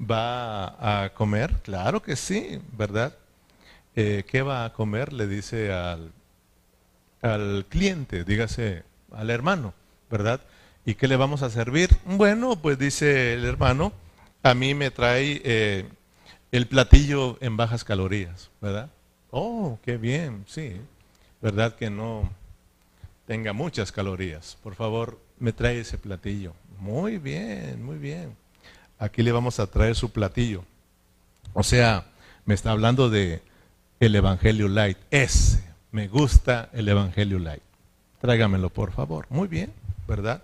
¿Va 0.00 1.04
a 1.04 1.12
comer? 1.14 1.52
Claro 1.62 2.00
que 2.02 2.14
sí, 2.16 2.60
¿verdad? 2.72 3.16
Eh, 3.96 4.24
¿Qué 4.28 4.42
va 4.42 4.64
a 4.64 4.72
comer? 4.72 5.12
Le 5.12 5.26
dice 5.26 5.72
al, 5.72 6.12
al 7.22 7.66
cliente, 7.68 8.24
dígase 8.24 8.84
al 9.12 9.30
hermano, 9.30 9.74
¿verdad? 10.10 10.40
¿Y 10.84 10.94
qué 10.94 11.08
le 11.08 11.16
vamos 11.16 11.42
a 11.42 11.50
servir? 11.50 11.90
Bueno, 12.04 12.56
pues 12.56 12.78
dice 12.78 13.34
el 13.34 13.44
hermano, 13.44 13.92
a 14.42 14.54
mí 14.54 14.74
me 14.74 14.90
trae 14.90 15.40
eh, 15.44 15.88
el 16.52 16.68
platillo 16.68 17.36
en 17.40 17.56
bajas 17.56 17.82
calorías, 17.82 18.50
¿verdad? 18.60 18.90
Oh, 19.30 19.78
qué 19.82 19.96
bien, 19.96 20.44
sí. 20.46 20.80
¿Verdad 21.42 21.74
que 21.74 21.90
no 21.90 22.30
tenga 23.26 23.52
muchas 23.52 23.90
calorías? 23.90 24.56
Por 24.62 24.76
favor, 24.76 25.18
me 25.40 25.52
trae 25.52 25.80
ese 25.80 25.98
platillo. 25.98 26.54
Muy 26.84 27.16
bien, 27.16 27.82
muy 27.82 27.96
bien. 27.96 28.36
Aquí 28.98 29.22
le 29.22 29.32
vamos 29.32 29.58
a 29.58 29.66
traer 29.66 29.96
su 29.96 30.12
platillo. 30.12 30.66
O 31.54 31.62
sea, 31.62 32.04
me 32.44 32.52
está 32.52 32.72
hablando 32.72 33.08
de 33.08 33.40
el 34.00 34.14
Evangelio 34.14 34.68
Light. 34.68 34.98
Ese, 35.10 35.64
me 35.92 36.08
gusta 36.08 36.68
el 36.74 36.86
Evangelio 36.86 37.38
Light. 37.38 37.62
Tráigamelo, 38.20 38.68
por 38.68 38.92
favor. 38.92 39.24
Muy 39.30 39.48
bien, 39.48 39.72
¿verdad? 40.06 40.42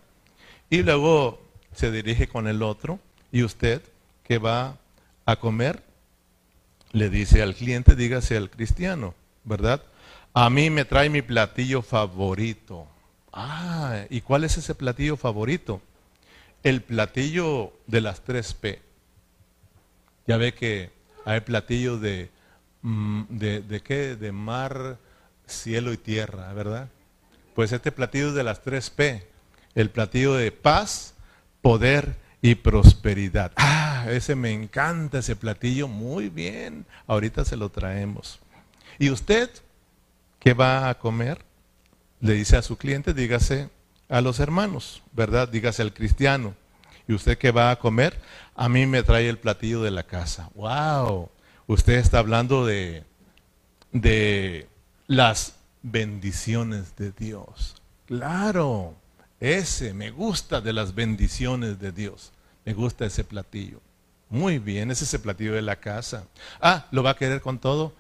Y 0.70 0.82
luego 0.82 1.43
se 1.74 1.93
dirige 1.93 2.26
con 2.26 2.49
el 2.49 2.62
otro 2.62 3.01
y 3.30 3.43
usted 3.43 3.82
que 4.24 4.38
va 4.38 4.78
a 5.26 5.36
comer 5.36 5.82
le 6.93 7.11
dice 7.11 7.43
al 7.43 7.55
cliente, 7.55 7.95
dígase 7.97 8.38
al 8.38 8.49
cristiano, 8.49 9.14
¿verdad? 9.45 9.82
A 10.32 10.49
mí 10.49 10.70
me 10.70 10.86
trae 10.86 11.11
mi 11.11 11.20
platillo 11.20 11.82
favorito. 11.82 12.86
Ah, 13.30 14.07
¿y 14.09 14.22
cuál 14.22 14.45
es 14.45 14.57
ese 14.57 14.74
platillo 14.74 15.18
favorito? 15.18 15.82
El 16.62 16.82
platillo 16.82 17.72
de 17.86 18.00
las 18.00 18.22
tres 18.22 18.54
P. 18.54 18.82
Ya 20.26 20.36
ve 20.36 20.54
que 20.54 20.90
hay 21.24 21.40
platillo 21.40 21.98
de, 21.98 22.30
mm, 22.82 23.22
de, 23.30 23.61
de 23.62 23.80
qué? 23.82 24.16
De 24.16 24.32
mar, 24.32 24.98
cielo 25.46 25.92
y 25.92 25.96
tierra, 25.96 26.52
¿verdad? 26.52 26.88
Pues 27.54 27.72
este 27.72 27.92
platillo 27.92 28.32
de 28.32 28.44
las 28.44 28.62
tres 28.62 28.90
P. 28.90 29.26
El 29.74 29.90
platillo 29.90 30.34
de 30.34 30.52
paz, 30.52 31.14
poder 31.62 32.16
y 32.42 32.54
prosperidad. 32.56 33.52
Ah, 33.56 34.06
ese 34.08 34.34
me 34.34 34.52
encanta, 34.52 35.18
ese 35.18 35.36
platillo, 35.36 35.88
muy 35.88 36.28
bien, 36.28 36.86
ahorita 37.06 37.44
se 37.44 37.56
lo 37.56 37.70
traemos. 37.70 38.40
¿Y 38.98 39.11
usted 39.11 39.50
qué 40.38 40.54
va 40.54 40.88
a 40.88 40.98
comer? 40.98 41.44
Le 42.20 42.34
dice 42.34 42.56
a 42.56 42.62
su 42.62 42.76
cliente, 42.76 43.14
dígase 43.14 43.68
a 44.11 44.20
los 44.20 44.40
hermanos, 44.40 45.02
¿verdad? 45.12 45.48
Dígase 45.48 45.82
al 45.82 45.94
cristiano. 45.94 46.54
¿Y 47.08 47.14
usted 47.14 47.38
qué 47.38 47.52
va 47.52 47.70
a 47.70 47.78
comer? 47.78 48.20
A 48.54 48.68
mí 48.68 48.86
me 48.86 49.02
trae 49.02 49.28
el 49.28 49.38
platillo 49.38 49.82
de 49.82 49.90
la 49.90 50.02
casa. 50.02 50.50
¡Wow! 50.54 51.30
Usted 51.66 51.94
está 51.94 52.18
hablando 52.18 52.66
de, 52.66 53.04
de 53.92 54.68
las 55.06 55.54
bendiciones 55.82 56.96
de 56.96 57.12
Dios. 57.12 57.80
Claro. 58.06 58.94
Ese, 59.38 59.94
me 59.94 60.11
gusta 60.11 60.61
de 60.61 60.72
las 60.72 60.94
bendiciones 60.94 61.78
de 61.78 61.92
Dios. 61.92 62.32
Me 62.64 62.74
gusta 62.74 63.06
ese 63.06 63.24
platillo. 63.24 63.80
Muy 64.28 64.58
bien, 64.58 64.90
es 64.90 65.02
ese 65.02 65.18
platillo 65.18 65.54
de 65.54 65.62
la 65.62 65.76
casa. 65.76 66.24
Ah, 66.61 66.86
¿lo 66.90 67.02
va 67.02 67.11
a 67.11 67.16
querer 67.16 67.40
con 67.40 67.58
todo? 67.58 67.94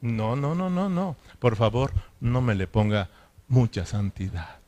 No, 0.00 0.34
no, 0.34 0.54
no, 0.54 0.70
no, 0.70 0.88
no. 0.88 1.16
Por 1.38 1.56
favor, 1.56 1.92
no 2.20 2.40
me 2.40 2.54
le 2.54 2.66
ponga 2.66 3.10
mucha 3.48 3.84
santidad. 3.86 4.58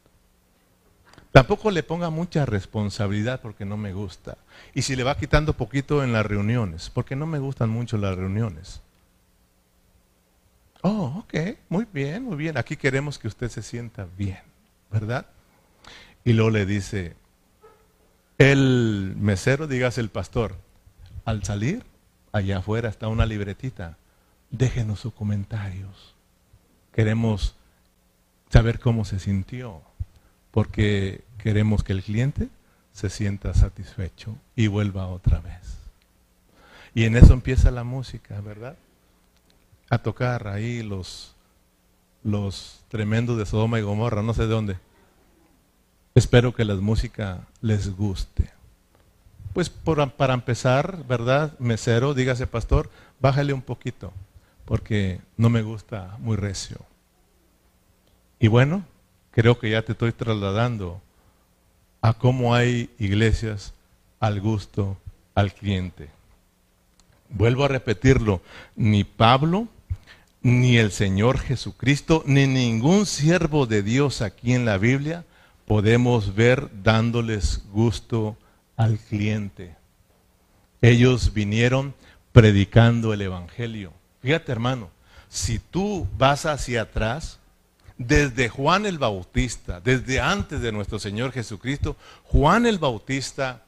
Tampoco 1.33 1.71
le 1.71 1.83
ponga 1.83 2.11
mucha 2.11 2.47
responsabilidad 2.47 3.41
porque 3.41 3.65
no 3.65 3.77
me 3.77 3.93
gusta. 3.93 4.39
Y 4.75 4.83
si 4.83 4.97
le 4.97 5.05
va 5.05 5.17
quitando 5.17 5.53
poquito 5.53 6.03
en 6.03 6.13
las 6.13 6.25
reuniones, 6.25 6.91
porque 6.91 7.17
no 7.17 7.27
me 7.27 7.39
gustan 7.39 7.71
mucho 7.71 7.99
las 7.99 8.17
reuniones. 8.17 8.81
Oh, 10.83 11.25
ok, 11.25 11.59
muy 11.69 11.87
bien, 11.93 12.25
muy 12.25 12.37
bien. 12.37 12.57
Aquí 12.57 12.77
queremos 12.77 13.19
que 13.19 13.29
usted 13.29 13.51
se 13.51 13.63
sienta 13.63 14.07
bien, 14.17 14.41
¿verdad? 14.91 15.27
Y 16.25 16.33
luego 16.33 16.51
le 16.51 16.67
dice, 16.67 17.17
el 18.39 19.15
mesero, 19.19 19.67
digas 19.67 19.99
el 19.99 20.09
pastor, 20.09 20.57
al 21.25 21.43
salir, 21.45 21.85
allá 22.33 22.59
afuera 22.59 22.89
está 22.89 23.09
una 23.09 23.27
libretita, 23.27 23.99
déjenos 24.51 25.01
sus 25.01 25.13
comentarios. 25.13 26.15
Queremos 26.93 27.57
saber 28.51 28.79
cómo 28.79 29.05
se 29.05 29.19
sintió, 29.19 29.83
porque 30.59 31.23
queremos 31.41 31.85
que 31.85 31.93
el 31.93 32.03
cliente 32.03 32.49
se 32.91 33.11
sienta 33.11 33.55
satisfecho 33.55 34.35
y 34.57 34.67
vuelva 34.67 35.07
otra 35.07 35.39
vez. 35.39 35.79
Y 36.95 37.05
en 37.05 37.17
eso 37.17 37.33
empieza 37.33 37.71
la 37.71 37.85
música, 37.85 38.41
¿verdad? 38.41 38.75
A 39.89 39.99
tocar 39.99 40.49
ahí 40.49 40.83
los, 40.83 41.37
los 42.25 42.81
tremendos 42.89 43.39
de 43.39 43.47
Sodoma 43.47 43.79
y 43.79 43.83
Gomorra, 43.83 44.21
no 44.21 44.35
sé 44.35 44.43
de 44.43 44.49
dónde. 44.49 44.79
Espero 46.17 46.53
que 46.53 46.65
la 46.65 46.75
música 46.75 47.47
les 47.61 47.95
guste. 47.95 48.51
Pues 49.53 49.71
para 49.71 50.35
empezar, 50.35 51.07
¿verdad? 51.07 51.57
Mesero, 51.61 52.15
dígase 52.15 52.49
pastor, 52.49 52.91
bájale 53.21 53.53
un 53.53 53.63
poquito, 53.63 54.13
porque 54.65 55.21
no 55.37 55.51
me 55.51 55.63
gusta 55.63 56.17
muy 56.19 56.37
recio. 56.37 56.79
Y 58.41 58.49
bueno, 58.49 58.83
creo 59.39 59.57
que 59.57 59.71
ya 59.71 59.83
te 59.83 59.93
estoy 59.93 60.11
trasladando 60.11 61.01
a 62.03 62.13
cómo 62.13 62.57
hay 62.57 62.91
iglesias 62.99 63.73
al 64.19 64.41
gusto 64.41 64.99
al 65.37 65.55
cliente. 65.55 66.09
Vuelvo 67.29 67.65
a 67.65 67.69
repetirlo, 67.69 68.43
ni 68.75 69.05
Pablo, 69.05 69.69
ni 70.43 70.77
el 70.79 70.91
Señor 70.91 71.39
Jesucristo, 71.39 72.25
ni 72.27 72.49
ningún 72.49 73.07
siervo 73.07 73.67
de 73.67 73.85
Dios 73.85 74.23
aquí 74.23 74.55
en 74.55 74.65
la 74.65 74.77
Biblia 74.77 75.25
podemos 75.69 76.35
ver 76.35 76.69
dándoles 76.83 77.63
gusto 77.71 78.37
al 78.77 78.99
cliente. 78.99 79.77
Ellos 80.83 81.33
vinieron 81.33 81.95
predicando 82.33 83.13
el 83.13 83.23
Evangelio. 83.23 83.93
Fíjate 84.21 84.51
hermano, 84.51 84.91
si 85.29 85.61
tú 85.61 86.09
vas 86.19 86.45
hacia 86.45 86.83
atrás, 86.83 87.39
desde 87.99 88.49
Juan 88.49 88.87
el 88.87 88.97
Bautista, 88.97 89.81
desde 89.81 90.21
antes 90.21 90.61
de 90.61 90.71
nuestro 90.71 91.01
Señor 91.01 91.33
Jesucristo, 91.33 91.97
Juan 92.25 92.65
el 92.65 92.79
Bautista, 92.79 93.63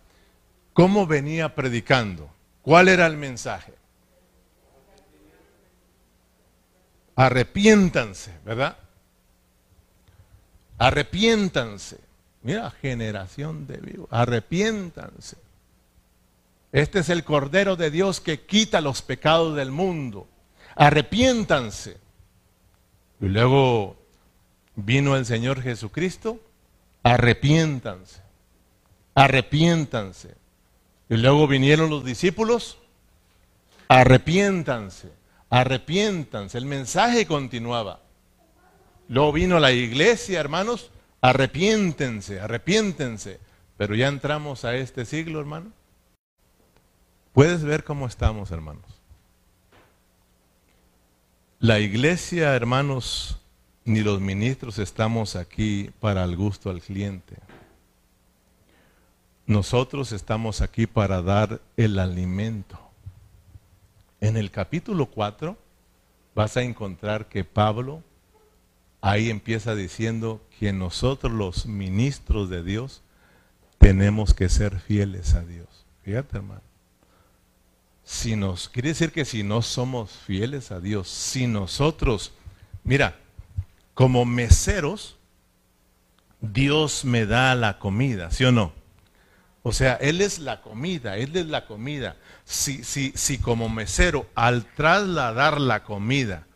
¿cómo 0.72 1.07
venía 1.07 1.55
predicando? 1.55 2.31
¿Cuál 2.62 2.89
era 2.89 3.07
el 3.07 3.16
mensaje? 3.16 3.74
Arrepiéntanse, 7.16 8.33
¿verdad? 8.45 8.78
Arrepiéntanse. 10.78 11.99
Mira, 12.43 12.70
generación 12.70 13.66
de 13.66 13.76
vivos. 13.78 14.09
Arrepiéntanse. 14.11 15.37
Este 16.72 17.01
es 17.01 17.09
el 17.11 17.24
Cordero 17.24 17.76
de 17.76 17.91
Dios 17.91 18.20
que 18.20 18.41
quita 18.41 18.81
los 18.81 19.03
pecados 19.03 19.57
del 19.57 19.72
mundo. 19.72 20.28
Arrepiéntanse. 20.76 21.99
Y 23.20 23.26
luego 23.26 24.00
vino 24.85 25.16
el 25.16 25.26
Señor 25.26 25.62
Jesucristo. 25.62 26.41
Arrepiéntanse. 27.03 28.22
Arrepiéntanse. 29.14 30.41
Y 31.11 31.16
luego 31.16 31.49
vinieron 31.49 31.91
los 31.91 32.05
discípulos, 32.05 32.78
arrepiéntanse, 33.89 35.11
arrepiéntanse. 35.51 36.57
El 36.57 36.66
mensaje 36.66 37.26
continuaba. 37.26 37.99
Luego 39.09 39.33
vino 39.33 39.59
la 39.59 39.72
iglesia, 39.72 40.39
hermanos, 40.39 40.93
arrepiéntense, 41.20 42.39
arrepiéntense. 42.39 43.41
Pero 43.76 43.97
ya 43.97 44.07
entramos 44.07 44.64
a 44.64 44.76
este 44.76 45.05
siglo, 45.05 45.41
hermano. 45.41 45.72
Puedes 47.33 47.64
ver 47.64 47.83
cómo 47.83 48.07
estamos, 48.07 48.53
hermanos. 48.53 48.85
La 51.59 51.81
iglesia, 51.81 52.55
hermanos, 52.55 53.39
ni 53.91 54.03
los 54.03 54.20
ministros 54.20 54.78
estamos 54.78 55.34
aquí 55.34 55.91
para 55.99 56.22
el 56.22 56.36
gusto 56.36 56.70
al 56.70 56.80
cliente. 56.80 57.36
Nosotros 59.47 60.12
estamos 60.12 60.61
aquí 60.61 60.86
para 60.86 61.22
dar 61.22 61.61
el 61.76 61.99
alimento. 61.99 62.78
En 64.20 64.36
el 64.36 64.53
capítulo 64.53 65.07
4 65.07 65.59
vas 66.36 66.57
a 66.57 66.62
encontrar 66.62 67.26
que 67.26 67.43
Pablo 67.43 68.05
ahí 69.01 69.28
empieza 69.28 69.74
diciendo 69.74 70.41
que 70.61 70.72
nosotros 70.72 71.32
los 71.32 71.66
ministros 71.66 72.49
de 72.49 72.62
Dios 72.62 73.03
tenemos 73.78 74.34
que 74.34 74.49
ser 74.49 74.78
fieles 74.78 75.34
a 75.34 75.41
Dios. 75.41 75.66
Fíjate, 76.05 76.36
hermano. 76.36 76.62
Si 78.05 78.36
nos 78.36 78.68
quiere 78.68 78.91
decir 78.91 79.11
que 79.11 79.24
si 79.24 79.43
no 79.43 79.62
somos 79.62 80.12
fieles 80.12 80.70
a 80.70 80.78
Dios, 80.78 81.09
si 81.09 81.49
nosotros, 81.49 82.32
mira, 82.84 83.16
como 84.01 84.25
meseros, 84.25 85.19
Dios 86.41 87.05
me 87.05 87.27
da 87.27 87.55
la 87.55 87.79
comida, 87.79 88.31
¿sí 88.31 88.47
o 88.47 88.51
no? 88.51 88.73
O 89.63 89.75
sea, 89.75 89.97
Él 89.97 90.23
es 90.23 90.39
la 90.39 90.63
comida, 90.63 91.19
Él 91.19 91.37
es 91.37 91.45
la 91.45 91.67
comida. 91.67 92.17
Si, 92.47 92.83
si, 92.83 93.13
si 93.15 93.37
como 93.37 93.69
mesero, 93.69 94.27
al 94.35 94.65
trasladar 94.65 95.61
la 95.61 95.85
comida, 95.85 96.47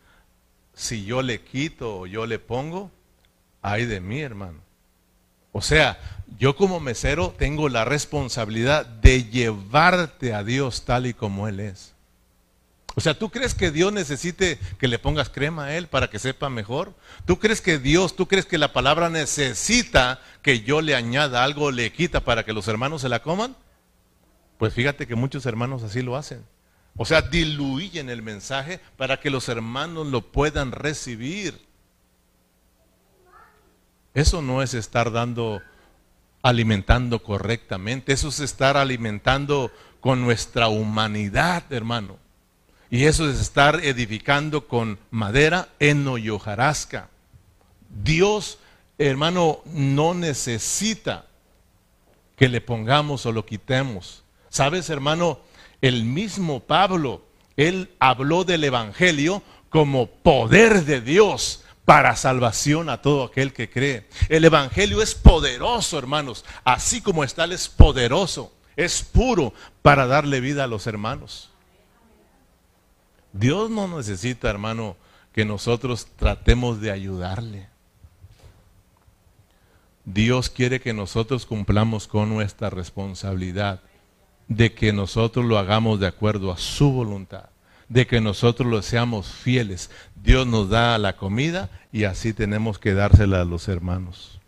si 0.73 1.05
yo 1.05 1.21
le 1.21 1.41
quito 1.41 1.99
o 1.99 2.07
yo 2.07 2.25
le 2.25 2.39
pongo, 2.39 2.89
ay 3.61 3.85
de 3.85 4.01
mí, 4.01 4.21
hermano. 4.21 4.57
O 5.51 5.61
sea, 5.61 5.99
yo 6.39 6.55
como 6.55 6.79
mesero 6.79 7.35
tengo 7.37 7.69
la 7.69 7.85
responsabilidad 7.85 8.87
de 8.87 9.25
llevarte 9.25 10.33
a 10.33 10.43
Dios 10.43 10.83
tal 10.83 11.05
y 11.05 11.13
como 11.13 11.47
Él 11.47 11.59
es. 11.59 11.94
O 12.97 13.01
sea, 13.01 13.19
¿tú 13.19 13.29
crees 13.29 13.53
que 13.53 13.71
Dios 13.71 13.91
necesite 13.91 14.57
que 14.79 14.87
le 14.87 14.99
pongas 14.99 15.29
crema 15.29 15.65
a 15.65 15.75
Él 15.75 15.87
para 15.87 16.09
que 16.09 16.17
sepa 16.17 16.49
mejor? 16.49 16.93
¿Tú 17.25 17.39
crees 17.39 17.59
que 17.59 17.77
Dios, 17.77 18.15
tú 18.15 18.27
crees 18.27 18.45
que 18.45 18.57
la 18.57 18.71
palabra 18.71 19.09
necesita 19.09 20.21
que 20.41 20.61
yo 20.61 20.81
le 20.81 20.95
añada 20.95 21.43
algo, 21.43 21.71
le 21.71 21.91
quita 21.91 22.21
para 22.21 22.45
que 22.45 22.53
los 22.53 22.69
hermanos 22.69 23.01
se 23.01 23.09
la 23.09 23.21
coman? 23.21 23.57
Pues 24.57 24.73
fíjate 24.73 25.07
que 25.07 25.15
muchos 25.15 25.45
hermanos 25.45 25.83
así 25.83 26.01
lo 26.01 26.15
hacen. 26.15 26.45
O 26.95 27.03
sea, 27.03 27.21
diluyen 27.21 28.09
el 28.09 28.21
mensaje 28.21 28.79
para 28.95 29.19
que 29.19 29.29
los 29.29 29.49
hermanos 29.49 30.07
lo 30.07 30.31
puedan 30.31 30.71
recibir. 30.71 31.59
Eso 34.13 34.41
no 34.41 34.61
es 34.61 34.73
estar 34.73 35.11
dando, 35.11 35.61
alimentando 36.41 37.21
correctamente, 37.21 38.13
eso 38.13 38.29
es 38.29 38.39
estar 38.39 38.77
alimentando 38.77 39.69
con 39.99 40.21
nuestra 40.21 40.69
humanidad, 40.69 41.63
hermano. 41.73 42.24
Y 42.95 43.07
eso 43.07 43.29
es 43.29 43.41
estar 43.41 43.83
edificando 43.83 44.69
con 44.69 44.97
madera, 45.11 45.67
heno 45.79 46.17
y 46.17 46.29
hojarasca. 46.29 47.09
Dios, 47.89 48.57
hermano, 48.97 49.59
no 49.65 50.13
necesita 50.13 51.25
que 52.37 52.47
le 52.47 52.61
pongamos 52.61 53.25
o 53.25 53.33
lo 53.33 53.45
quitemos. 53.45 54.23
¿Sabes, 54.47 54.89
hermano? 54.89 55.39
El 55.81 56.05
mismo 56.05 56.61
Pablo, 56.61 57.25
él 57.57 57.91
habló 57.99 58.45
del 58.45 58.63
Evangelio 58.63 59.43
como 59.67 60.07
poder 60.07 60.85
de 60.85 61.01
Dios 61.01 61.65
para 61.83 62.15
salvación 62.15 62.87
a 62.89 63.01
todo 63.01 63.25
aquel 63.25 63.51
que 63.51 63.69
cree. 63.69 64.07
El 64.29 64.45
Evangelio 64.45 65.01
es 65.01 65.15
poderoso, 65.15 65.99
hermanos, 65.99 66.45
así 66.63 67.01
como 67.01 67.25
está, 67.25 67.43
él 67.43 67.51
es 67.51 67.67
poderoso, 67.67 68.53
es 68.77 69.03
puro 69.03 69.53
para 69.81 70.07
darle 70.07 70.39
vida 70.39 70.63
a 70.63 70.67
los 70.67 70.87
hermanos. 70.87 71.49
Dios 73.37 73.69
no 73.69 73.87
necesita, 73.87 74.49
hermano, 74.49 74.95
que 75.33 75.45
nosotros 75.45 76.07
tratemos 76.15 76.79
de 76.79 76.91
ayudarle. 76.91 77.67
Dios 80.05 80.49
quiere 80.49 80.79
que 80.79 80.93
nosotros 80.93 81.45
cumplamos 81.45 82.07
con 82.07 82.29
nuestra 82.29 82.69
responsabilidad, 82.69 83.81
de 84.47 84.73
que 84.73 84.93
nosotros 84.93 85.45
lo 85.45 85.57
hagamos 85.57 85.99
de 85.99 86.07
acuerdo 86.07 86.51
a 86.51 86.57
su 86.57 86.91
voluntad 86.91 87.49
de 87.89 88.07
que 88.07 88.21
nosotros 88.21 88.69
lo 88.69 88.81
seamos 88.81 89.27
fieles. 89.27 89.89
Dios 90.15 90.47
nos 90.47 90.69
da 90.69 90.97
la 90.97 91.17
comida 91.17 91.69
y 91.91 92.05
así 92.05 92.33
tenemos 92.33 92.79
que 92.79 92.93
dársela 92.93 93.41
a 93.41 93.45
los 93.45 93.67
hermanos. 93.67 94.39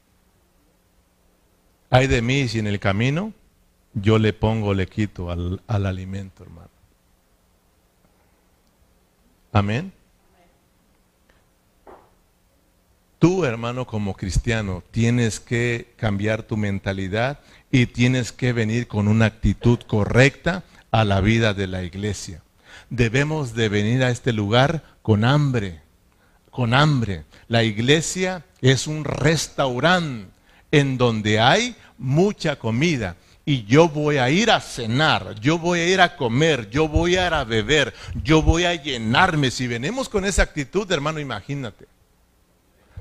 Hay 1.89 2.07
de 2.07 2.21
mí 2.21 2.47
si 2.47 2.59
en 2.59 2.67
el 2.67 2.79
camino 2.79 3.33
yo 3.93 4.19
le 4.19 4.33
pongo, 4.33 4.73
le 4.73 4.87
quito 4.87 5.31
al, 5.31 5.61
al 5.67 5.85
alimento, 5.85 6.43
hermano. 6.43 6.76
Amén. 9.51 9.93
Tú, 13.19 13.45
hermano, 13.45 13.87
como 13.87 14.15
cristiano, 14.15 14.83
tienes 14.91 15.39
que 15.39 15.93
cambiar 15.97 16.43
tu 16.43 16.55
mentalidad 16.55 17.39
y 17.71 17.87
tienes 17.87 18.31
que 18.31 18.53
venir 18.53 18.87
con 18.87 19.07
una 19.07 19.25
actitud 19.25 19.79
correcta 19.79 20.63
a 20.91 21.03
la 21.03 21.19
vida 21.21 21.53
de 21.53 21.67
la 21.67 21.83
iglesia 21.83 22.41
debemos 22.89 23.53
de 23.53 23.69
venir 23.69 24.03
a 24.03 24.09
este 24.09 24.33
lugar 24.33 24.83
con 25.01 25.23
hambre, 25.23 25.81
con 26.49 26.73
hambre. 26.73 27.23
La 27.47 27.63
iglesia 27.63 28.45
es 28.61 28.87
un 28.87 29.03
restaurante 29.03 30.31
en 30.71 30.97
donde 30.97 31.39
hay 31.39 31.75
mucha 31.97 32.57
comida. 32.57 33.15
Y 33.49 33.63
yo 33.63 33.87
voy 33.87 34.17
a 34.17 34.29
ir 34.29 34.51
a 34.51 34.59
cenar, 34.59 35.39
yo 35.39 35.57
voy 35.57 35.79
a 35.79 35.87
ir 35.87 36.01
a 36.01 36.17
comer, 36.17 36.69
yo 36.69 36.89
voy 36.89 37.15
a 37.15 37.27
ir 37.27 37.33
a 37.33 37.45
beber, 37.45 37.93
yo 38.21 38.41
voy 38.41 38.65
a 38.65 38.75
llenarme. 38.75 39.51
Si 39.51 39.67
venimos 39.67 40.09
con 40.09 40.25
esa 40.25 40.41
actitud, 40.41 40.91
hermano, 40.91 41.21
imagínate. 41.21 41.87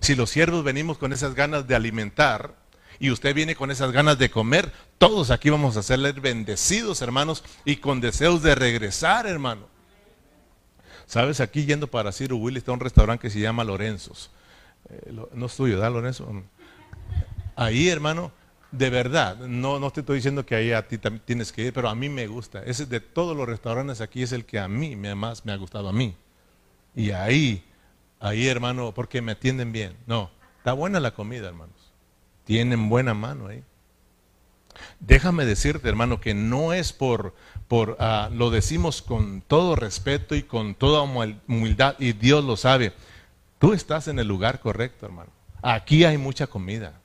Si 0.00 0.14
los 0.14 0.30
siervos 0.30 0.62
venimos 0.62 0.98
con 0.98 1.12
esas 1.12 1.34
ganas 1.34 1.66
de 1.66 1.74
alimentar, 1.74 2.54
y 3.00 3.10
usted 3.10 3.34
viene 3.34 3.56
con 3.56 3.72
esas 3.72 3.90
ganas 3.90 4.20
de 4.20 4.30
comer, 4.30 4.72
todos 4.98 5.32
aquí 5.32 5.50
vamos 5.50 5.76
a 5.76 5.82
serles 5.82 6.14
bendecidos, 6.14 7.02
hermanos, 7.02 7.42
y 7.64 7.78
con 7.78 8.00
deseos 8.00 8.40
de 8.40 8.54
regresar, 8.54 9.26
hermano. 9.26 9.66
Sabes, 11.06 11.40
aquí 11.40 11.66
yendo 11.66 11.88
para 11.88 12.12
Ciro 12.12 12.36
Willy 12.36 12.58
está 12.58 12.70
un 12.70 12.78
restaurante 12.78 13.22
que 13.22 13.30
se 13.30 13.40
llama 13.40 13.64
Lorenzos. 13.64 14.30
Eh, 14.90 15.12
no 15.34 15.46
es 15.46 15.56
tuyo, 15.56 15.76
¿da 15.80 15.90
Lorenzo? 15.90 16.30
Ahí, 17.56 17.88
hermano, 17.88 18.30
de 18.70 18.90
verdad, 18.90 19.36
no, 19.36 19.78
no 19.78 19.90
te 19.90 20.00
estoy 20.00 20.16
diciendo 20.16 20.44
que 20.44 20.54
ahí 20.54 20.72
a 20.72 20.86
ti 20.86 20.98
tienes 21.24 21.52
que 21.52 21.62
ir, 21.62 21.72
pero 21.72 21.88
a 21.88 21.94
mí 21.94 22.08
me 22.08 22.26
gusta. 22.26 22.62
Ese 22.64 22.86
de 22.86 23.00
todos 23.00 23.36
los 23.36 23.46
restaurantes 23.46 24.00
aquí 24.00 24.22
es 24.22 24.32
el 24.32 24.44
que 24.44 24.58
a 24.58 24.68
mí 24.68 24.96
me, 24.96 25.14
más 25.14 25.44
me 25.44 25.52
ha 25.52 25.56
gustado 25.56 25.88
a 25.88 25.92
mí. 25.92 26.16
Y 26.94 27.10
ahí, 27.10 27.64
ahí, 28.20 28.46
hermano, 28.48 28.92
porque 28.92 29.22
me 29.22 29.32
atienden 29.32 29.72
bien. 29.72 29.96
No, 30.06 30.30
está 30.58 30.72
buena 30.72 31.00
la 31.00 31.12
comida, 31.12 31.48
hermanos. 31.48 31.92
Tienen 32.44 32.88
buena 32.88 33.14
mano 33.14 33.48
ahí. 33.48 33.62
Déjame 35.00 35.44
decirte, 35.44 35.88
hermano, 35.88 36.20
que 36.20 36.34
no 36.34 36.72
es 36.72 36.92
por, 36.92 37.34
por 37.68 37.96
ah, 37.98 38.30
lo 38.32 38.50
decimos 38.50 39.02
con 39.02 39.40
todo 39.40 39.76
respeto 39.76 40.34
y 40.34 40.42
con 40.42 40.74
toda 40.74 41.02
humildad, 41.02 41.96
y 41.98 42.12
Dios 42.12 42.44
lo 42.44 42.56
sabe. 42.56 42.92
Tú 43.58 43.72
estás 43.72 44.08
en 44.08 44.18
el 44.18 44.28
lugar 44.28 44.60
correcto, 44.60 45.06
hermano. 45.06 45.30
Aquí 45.62 46.04
hay 46.04 46.18
mucha 46.18 46.46
comida. 46.46 47.00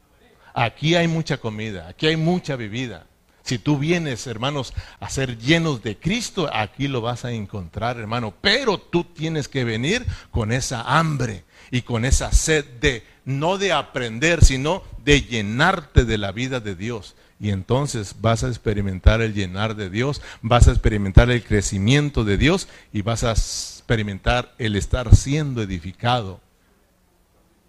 Aquí 0.54 0.96
hay 0.96 1.08
mucha 1.08 1.38
comida. 1.38 1.88
Aquí 1.88 2.08
hay 2.08 2.18
mucha 2.18 2.56
bebida. 2.56 3.06
Si 3.44 3.58
tú 3.58 3.78
vienes, 3.78 4.28
hermanos, 4.28 4.74
a 5.00 5.10
ser 5.10 5.38
llenos 5.38 5.82
de 5.82 5.98
Cristo, 5.98 6.50
aquí 6.54 6.88
lo 6.88 7.02
vas 7.02 7.26
a 7.26 7.32
encontrar, 7.32 7.98
hermano. 7.98 8.34
Pero 8.40 8.78
tú 8.78 9.04
tienes 9.04 9.48
que 9.48 9.64
venir 9.64 10.06
con 10.30 10.52
esa 10.52 10.84
hambre 10.84 11.44
y 11.72 11.82
con 11.82 12.06
esa 12.06 12.32
sed 12.32 12.66
de, 12.80 13.04
no 13.26 13.58
de 13.58 13.72
aprender, 13.72 14.44
sino 14.44 14.84
de 15.04 15.22
llenarte 15.24 16.06
de 16.06 16.18
la 16.18 16.32
vida 16.32 16.60
de 16.60 16.76
Dios. 16.76 17.16
Y 17.40 17.50
entonces 17.50 18.18
vas 18.22 18.44
a 18.44 18.50
experimentar 18.50 19.22
el 19.22 19.34
llenar 19.34 19.76
de 19.76 19.90
Dios, 19.90 20.22
vas 20.44 20.68
a 20.68 20.72
experimentar 20.72 21.32
el 21.32 21.44
crecimiento 21.44 22.24
de 22.24 22.38
Dios 22.38 22.68
y 22.94 23.02
vas 23.02 23.24
a 23.24 23.32
experimentar 23.32 24.54
el 24.60 24.76
estar 24.76 25.16
siendo 25.16 25.64
edificado. 25.64 26.40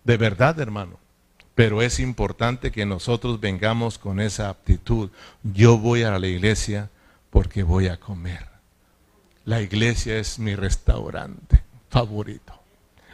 De 0.05 0.19
verdad, 0.19 0.61
hermano. 0.61 1.02
Pero 1.55 1.83
es 1.83 2.01
importante 2.01 2.71
que 2.71 2.87
nosotros 2.87 3.41
vengamos 3.41 3.99
con 3.99 4.21
esa 4.21 4.49
aptitud. 4.49 5.11
Yo 5.43 5.79
voy 5.79 6.03
a 6.03 6.19
la 6.19 6.27
iglesia 6.27 6.91
porque 7.31 7.63
voy 7.63 7.89
a 7.89 7.99
comer. 7.99 8.47
La 9.45 9.61
iglesia 9.61 10.19
es 10.19 10.39
mi 10.39 10.55
restaurante 10.55 11.63
favorito. 11.91 12.55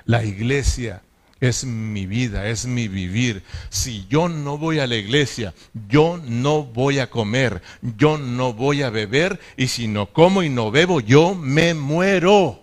La 0.05 0.25
iglesia 0.25 1.03
es 1.41 1.65
mi 1.65 2.07
vida, 2.07 2.47
es 2.49 2.67
mi 2.67 2.89
vivir. 2.89 3.43
Si 3.71 4.07
yo 4.09 4.29
no 4.29 4.59
voy 4.59 4.79
a 4.79 4.87
la 4.87 4.97
iglesia, 4.97 5.55
yo 5.89 6.21
no 6.25 6.65
voy 6.65 6.99
a 6.99 7.11
comer, 7.11 7.63
yo 7.97 8.19
no 8.19 8.53
voy 8.53 8.83
a 8.83 8.91
beber 8.91 9.41
y 9.57 9.69
si 9.69 9.89
no 9.89 10.13
como 10.13 10.43
y 10.43 10.49
no 10.49 10.71
bebo, 10.71 11.01
yo 11.01 11.35
me 11.35 11.75
muero. 11.75 12.61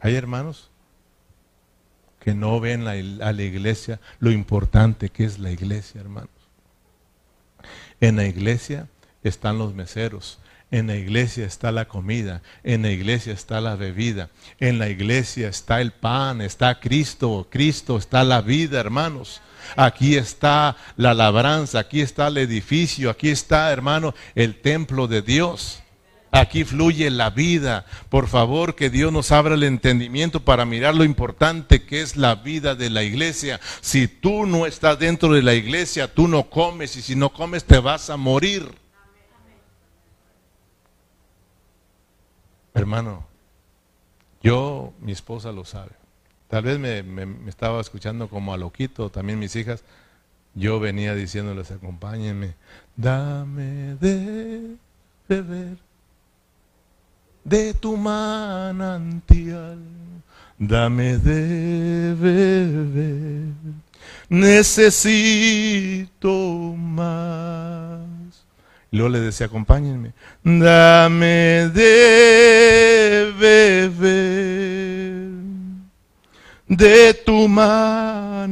Hay 0.00 0.14
hermanos 0.14 0.70
que 2.26 2.34
no 2.34 2.58
ven 2.58 2.88
a 2.88 3.32
la 3.32 3.42
iglesia 3.44 4.00
lo 4.18 4.32
importante 4.32 5.10
que 5.10 5.22
es 5.22 5.38
la 5.38 5.52
iglesia, 5.52 6.00
hermanos. 6.00 6.28
En 8.00 8.16
la 8.16 8.26
iglesia 8.26 8.88
están 9.22 9.58
los 9.58 9.74
meseros, 9.74 10.40
en 10.72 10.88
la 10.88 10.96
iglesia 10.96 11.46
está 11.46 11.70
la 11.70 11.84
comida, 11.84 12.42
en 12.64 12.82
la 12.82 12.90
iglesia 12.90 13.32
está 13.32 13.60
la 13.60 13.76
bebida, 13.76 14.28
en 14.58 14.80
la 14.80 14.88
iglesia 14.88 15.48
está 15.48 15.80
el 15.80 15.92
pan, 15.92 16.40
está 16.40 16.80
Cristo, 16.80 17.46
Cristo 17.48 17.96
está 17.96 18.24
la 18.24 18.40
vida, 18.40 18.80
hermanos. 18.80 19.40
Aquí 19.76 20.16
está 20.16 20.76
la 20.96 21.14
labranza, 21.14 21.78
aquí 21.78 22.00
está 22.00 22.26
el 22.26 22.38
edificio, 22.38 23.08
aquí 23.08 23.28
está, 23.28 23.70
hermano, 23.70 24.16
el 24.34 24.60
templo 24.60 25.06
de 25.06 25.22
Dios. 25.22 25.80
Aquí 26.40 26.64
fluye 26.64 27.10
la 27.10 27.30
vida. 27.30 27.86
Por 28.10 28.28
favor, 28.28 28.74
que 28.74 28.90
Dios 28.90 29.12
nos 29.12 29.32
abra 29.32 29.54
el 29.54 29.62
entendimiento 29.62 30.40
para 30.40 30.66
mirar 30.66 30.94
lo 30.94 31.04
importante 31.04 31.84
que 31.84 32.02
es 32.02 32.16
la 32.16 32.34
vida 32.34 32.74
de 32.74 32.90
la 32.90 33.02
iglesia. 33.02 33.60
Si 33.80 34.06
tú 34.06 34.44
no 34.44 34.66
estás 34.66 34.98
dentro 34.98 35.32
de 35.32 35.42
la 35.42 35.54
iglesia, 35.54 36.12
tú 36.12 36.28
no 36.28 36.50
comes 36.50 36.96
y 36.96 37.02
si 37.02 37.16
no 37.16 37.32
comes 37.32 37.64
te 37.64 37.78
vas 37.78 38.10
a 38.10 38.16
morir. 38.16 38.70
Hermano, 42.74 43.26
yo, 44.42 44.92
mi 45.00 45.12
esposa 45.12 45.52
lo 45.52 45.64
sabe. 45.64 45.92
Tal 46.48 46.64
vez 46.64 46.78
me, 46.78 47.48
estaba 47.48 47.80
escuchando 47.80 48.28
como 48.28 48.52
a 48.52 48.58
loquito, 48.58 49.10
también 49.10 49.38
mis 49.38 49.56
hijas. 49.56 49.82
Yo 50.54 50.80
venía 50.80 51.14
diciéndoles, 51.14 51.70
acompáñenme, 51.70 52.54
dame 52.96 53.96
de 53.96 54.76
beber 55.28 55.85
de 57.46 57.72
tu 57.74 57.96
manantial, 57.96 59.78
dame 60.58 61.16
de 61.18 62.16
beber, 62.20 63.52
necesito 64.28 66.28
más. 66.76 68.00
Y 68.90 68.96
luego 68.96 69.10
le 69.10 69.20
decía, 69.20 69.46
acompáñenme, 69.46 70.12
dame 70.42 71.70
de 71.72 73.32
beber 73.38 75.30
de 76.66 77.14
tu 77.24 77.46
manantial, 77.46 78.50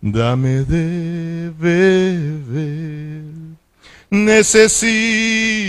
dame 0.00 0.64
de 0.64 1.52
beber, 1.58 3.24
necesito 4.10 5.67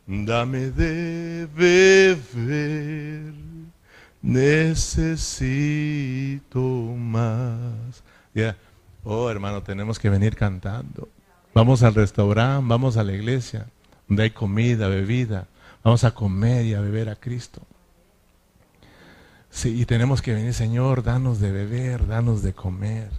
dame 0.06 0.70
de 0.70 1.48
beber, 1.54 3.32
necesito 4.20 5.40
más. 6.60 8.02
Oh, 9.04 9.30
hermano, 9.30 9.62
tenemos 9.62 9.98
que 9.98 10.10
venir 10.10 10.36
cantando. 10.36 11.08
Vamos 11.54 11.82
al 11.82 11.94
restaurante, 11.94 12.66
vamos 12.68 12.96
a 12.96 13.04
la 13.04 13.12
iglesia, 13.12 13.66
donde 14.08 14.24
hay 14.24 14.30
comida, 14.30 14.88
bebida. 14.88 15.46
Vamos 15.82 16.04
a 16.04 16.12
comer 16.12 16.66
y 16.66 16.74
a 16.74 16.80
beber 16.80 17.08
a 17.08 17.16
Cristo. 17.16 17.62
Sí, 19.52 19.82
y 19.82 19.84
tenemos 19.84 20.22
que 20.22 20.32
venir, 20.32 20.54
Señor, 20.54 21.02
danos 21.02 21.38
de 21.38 21.52
beber, 21.52 22.06
danos 22.06 22.42
de 22.42 22.54
comer. 22.54 23.10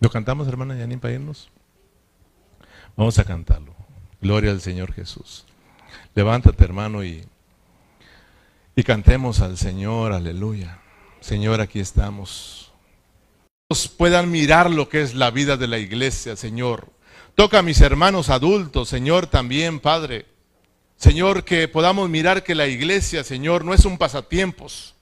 ¿Lo 0.00 0.08
cantamos, 0.08 0.48
hermana 0.48 0.74
Yanin, 0.74 0.98
para 0.98 1.12
irnos? 1.12 1.50
Vamos 2.96 3.18
a 3.18 3.24
cantarlo. 3.24 3.74
Gloria 4.22 4.52
al 4.52 4.62
Señor 4.62 4.94
Jesús. 4.94 5.44
Levántate, 6.14 6.64
hermano, 6.64 7.04
y, 7.04 7.26
y 8.74 8.82
cantemos 8.84 9.40
al 9.40 9.58
Señor, 9.58 10.12
aleluya. 10.12 10.80
Señor, 11.20 11.60
aquí 11.60 11.78
estamos. 11.78 12.72
Puedan 13.98 14.30
mirar 14.30 14.70
lo 14.70 14.88
que 14.88 15.02
es 15.02 15.14
la 15.14 15.30
vida 15.30 15.58
de 15.58 15.68
la 15.68 15.78
iglesia, 15.78 16.36
Señor. 16.36 16.88
Toca 17.34 17.58
a 17.58 17.62
mis 17.62 17.82
hermanos 17.82 18.30
adultos, 18.30 18.88
Señor, 18.88 19.26
también, 19.26 19.78
Padre. 19.78 20.24
Señor, 20.96 21.44
que 21.44 21.68
podamos 21.68 22.08
mirar 22.08 22.44
que 22.44 22.54
la 22.54 22.66
iglesia, 22.66 23.24
Señor, 23.24 23.62
no 23.62 23.74
es 23.74 23.84
un 23.84 23.98
pasatiempos. 23.98 24.94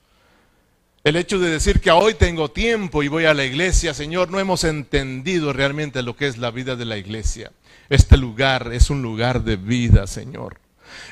El 1.01 1.15
hecho 1.15 1.39
de 1.39 1.49
decir 1.49 1.79
que 1.79 1.91
hoy 1.91 2.13
tengo 2.13 2.51
tiempo 2.51 3.03
y 3.03 3.07
voy 3.07 3.23
a 3.23 3.33
la 3.33 3.45
iglesia, 3.45 3.93
Señor, 3.93 4.29
no 4.31 4.39
hemos 4.39 4.65
entendido 4.65 5.53
realmente 5.53 6.03
lo 6.03 6.17
que 6.17 6.27
es 6.27 6.37
la 6.37 6.51
vida 6.51 6.75
de 6.75 6.83
la 6.83 6.97
iglesia. 6.97 7.53
Este 7.87 8.17
lugar 8.17 8.73
es 8.73 8.89
un 8.89 9.01
lugar 9.01 9.43
de 9.43 9.55
vida, 9.55 10.07
Señor. 10.07 10.59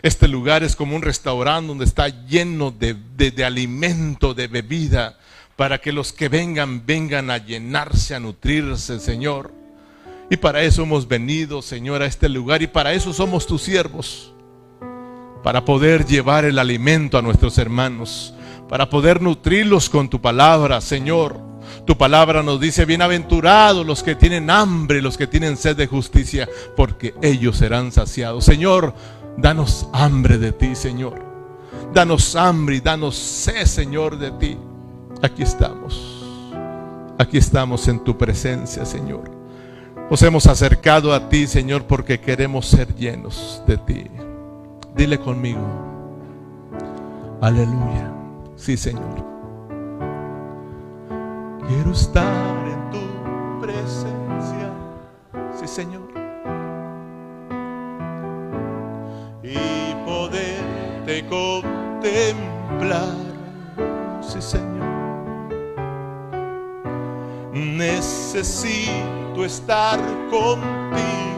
Este 0.01 0.27
lugar 0.27 0.63
es 0.63 0.75
como 0.75 0.93
un 0.95 1.03
restaurante 1.03 1.69
donde 1.69 1.85
está 1.85 2.09
lleno 2.09 2.71
de, 2.71 2.95
de, 3.15 3.45
alimento, 3.45 4.33
de 4.33 4.47
bebida, 4.47 5.17
para 5.55 5.77
que 5.77 5.93
los 5.93 6.11
que 6.11 6.27
vengan 6.27 6.85
vengan 6.85 7.31
a 7.31 7.37
llenarse, 7.37 8.13
a 8.13 8.19
nutrirse, 8.19 8.99
Señor. 8.99 9.53
Y 10.29 10.35
para 10.35 10.63
eso 10.63 10.83
hemos 10.83 11.07
venido, 11.07 11.61
Señor, 11.61 12.01
a 12.01 12.07
este 12.07 12.27
lugar 12.27 12.61
y 12.61 12.67
para 12.67 12.91
eso 12.91 13.13
somos 13.13 13.47
tus 13.47 13.61
siervos. 13.61 14.33
Para 15.43 15.63
poder 15.63 16.05
llevar 16.05 16.43
el 16.43 16.59
alimento 16.59 17.17
a 17.17 17.21
nuestros 17.21 17.57
hermanos, 17.57 18.33
para 18.69 18.89
poder 18.89 19.21
nutrirlos 19.21 19.89
con 19.89 20.09
tu 20.09 20.21
palabra, 20.21 20.81
Señor. 20.81 21.45
Tu 21.85 21.97
palabra 21.97 22.43
nos 22.43 22.59
dice, 22.59 22.85
bienaventurados 22.85 23.85
los 23.85 24.03
que 24.03 24.15
tienen 24.15 24.49
hambre, 24.49 25.01
los 25.01 25.17
que 25.17 25.27
tienen 25.27 25.57
sed 25.57 25.75
de 25.75 25.87
justicia, 25.87 26.47
porque 26.75 27.13
ellos 27.21 27.57
serán 27.57 27.91
saciados. 27.91 28.45
Señor, 28.45 28.93
Danos 29.37 29.87
hambre 29.93 30.39
de 30.39 30.51
ti, 30.51 30.73
Señor. 30.75 31.23
Danos 31.93 32.35
hambre 32.35 32.77
y 32.77 32.79
danos 32.79 33.15
sed, 33.15 33.65
Señor, 33.65 34.17
de 34.17 34.31
ti. 34.31 34.57
Aquí 35.21 35.43
estamos. 35.43 36.25
Aquí 37.19 37.37
estamos 37.37 37.87
en 37.87 38.03
tu 38.03 38.17
presencia, 38.17 38.83
Señor. 38.83 39.29
Nos 40.09 40.21
hemos 40.23 40.47
acercado 40.47 41.13
a 41.13 41.29
ti, 41.29 41.45
Señor, 41.45 41.85
porque 41.85 42.19
queremos 42.19 42.65
ser 42.65 42.95
llenos 42.95 43.61
de 43.67 43.77
ti. 43.77 44.07
Dile 44.95 45.19
conmigo. 45.19 45.61
Aleluya. 47.39 48.16
Sí, 48.57 48.75
Señor. 48.75 49.25
Quiero 51.67 51.91
estar 51.91 52.67
en 52.67 52.91
tu 52.91 53.61
presencia. 53.61 54.73
Sí, 55.57 55.67
Señor. 55.67 56.17
contemplar, 62.01 63.15
sí 64.21 64.41
Señor. 64.41 64.87
Necesito 67.53 69.45
estar 69.45 69.99
contigo. 70.29 71.36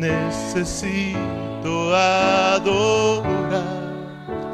Necesito 0.00 1.94
adorar. 1.94 3.52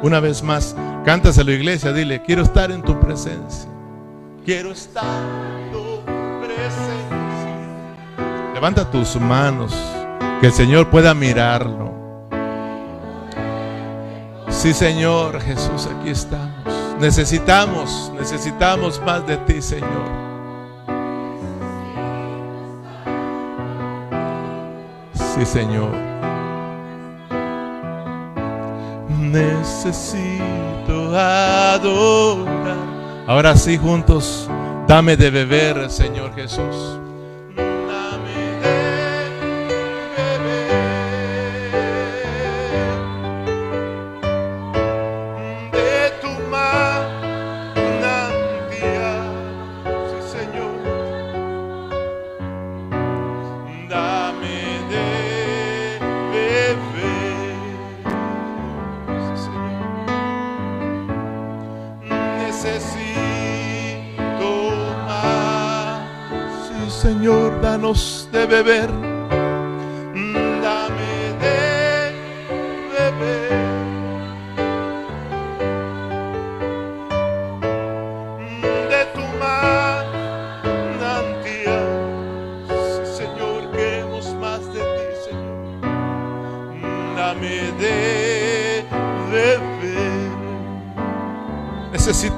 Una 0.03 0.19
vez 0.19 0.43
más, 0.43 0.75
cántaselo 1.05 1.53
iglesia, 1.53 1.93
dile, 1.93 2.21
quiero 2.21 2.41
estar 2.41 2.69
en 2.69 2.81
tu 2.81 2.99
presencia. 2.99 3.69
Quiero 4.43 4.71
estar 4.71 5.05
en 5.05 5.71
tu 5.71 6.01
presencia. 6.41 6.93
Levanta 8.53 8.91
tus 8.91 9.15
manos. 9.15 9.73
Que 10.41 10.47
el 10.47 10.53
Señor 10.53 10.89
pueda 10.89 11.13
mirarlo. 11.13 11.95
Sí, 14.49 14.73
Señor 14.73 15.39
Jesús, 15.39 15.87
aquí 15.87 16.09
estamos. 16.09 16.51
Necesitamos, 16.99 18.11
necesitamos 18.19 19.01
más 19.05 19.25
de 19.25 19.37
ti, 19.37 19.61
Señor. 19.61 20.26
Sí, 25.37 25.45
Señor. 25.45 25.91
Necesito 29.19 31.15
adorar. 31.15 32.77
Ahora 33.27 33.55
sí, 33.55 33.77
juntos, 33.77 34.49
dame 34.87 35.15
de 35.15 35.29
beber, 35.29 35.91
Señor 35.91 36.33
Jesús. 36.33 36.96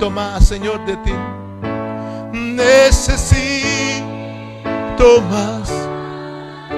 Más, 0.09 0.47
Señor, 0.47 0.85
de 0.85 0.97
ti. 0.97 1.13
Necesito 2.31 3.61
más. 5.29 5.71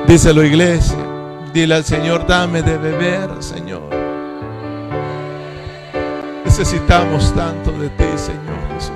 Díselo, 0.08 0.44
iglesia. 0.44 0.98
Dile 1.54 1.76
al 1.76 1.84
Señor, 1.84 2.26
dame 2.28 2.62
de 2.62 2.78
beber, 2.78 3.30
Señor. 3.42 3.90
Necesitamos 6.46 7.34
tanto 7.34 7.72
de 7.72 7.90
ti, 7.90 8.06
Señor 8.16 8.58
Jesús. 8.74 8.92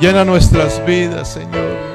Llena 0.00 0.24
nuestras 0.24 0.84
vidas, 0.86 1.32
Señor. 1.32 1.89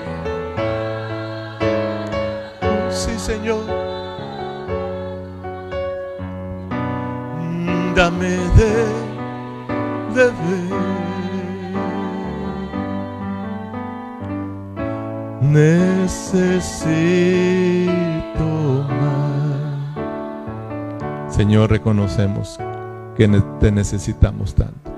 Que 23.16 23.28
te 23.60 23.72
necesitamos 23.72 24.56
tanto. 24.56 24.92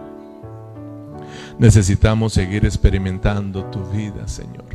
Necesitamos 1.60 2.34
seguir 2.34 2.66
experimentando 2.66 3.66
tu 3.66 3.84
vida, 3.86 4.28
Señor. 4.28 4.66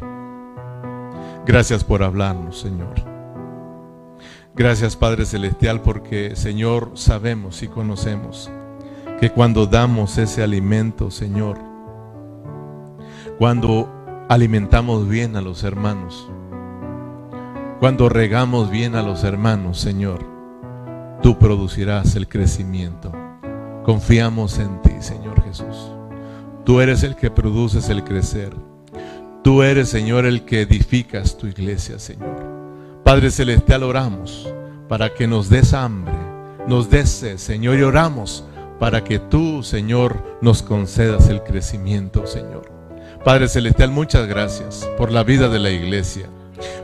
Gracias 1.47 1.85
por 1.85 2.03
hablarnos, 2.03 2.61
Señor. 2.61 2.95
Gracias, 4.55 4.97
Padre 4.97 5.25
Celestial, 5.25 5.81
porque, 5.81 6.37
Señor, 6.37 6.93
sabemos 6.95 7.63
y 7.63 7.69
conocemos 7.69 8.51
que 9.21 9.31
cuando 9.31 9.67
damos 9.67 10.19
ese 10.19 10.43
alimento, 10.43 11.11
Señor, 11.11 11.59
cuando 13.39 13.89
alimentamos 14.29 15.09
bien 15.09 15.37
a 15.37 15.41
los 15.41 15.63
hermanos, 15.65 16.29
cuando 17.81 18.09
regamos 18.09 18.71
bien 18.71 18.95
a 18.95 19.03
los 19.03 19.25
hermanos, 19.25 19.79
Señor, 19.79 20.32
tú 21.23 21.39
producirás 21.39 22.17
el 22.17 22.29
crecimiento. 22.29 23.13
Confiamos 23.85 24.59
en 24.59 24.83
ti, 24.83 24.93
Señor 25.01 25.43
Jesús. 25.43 25.93
Tú 26.65 26.81
eres 26.81 27.03
el 27.03 27.17
que 27.17 27.31
produces 27.31 27.89
el 27.89 28.05
crecer. 28.05 28.53
Tú 29.43 29.63
eres, 29.63 29.89
Señor, 29.89 30.27
el 30.27 30.45
que 30.45 30.63
edificas 30.63 31.37
tu 31.37 31.47
iglesia, 31.47 31.99
Señor. 31.99 33.01
Padre 33.05 33.31
Celestial, 33.31 33.83
oramos 33.83 34.53
para 34.89 35.13
que 35.15 35.27
nos 35.27 35.49
des 35.49 35.73
hambre, 35.75 36.15
nos 36.69 36.91
des 36.91 37.09
sed, 37.09 37.39
Señor, 37.39 37.79
y 37.79 37.83
oramos 37.83 38.45
para 38.79 39.03
que 39.03 39.19
tú, 39.19 39.63
Señor, 39.63 40.39
nos 40.41 40.63
concedas 40.63 41.29
el 41.29 41.43
crecimiento, 41.43 42.27
Señor. 42.27 42.71
Padre 43.25 43.49
Celestial, 43.49 43.91
muchas 43.91 44.27
gracias 44.27 44.89
por 44.97 45.11
la 45.11 45.25
vida 45.25 45.49
de 45.49 45.59
la 45.59 45.71
iglesia. 45.71 46.29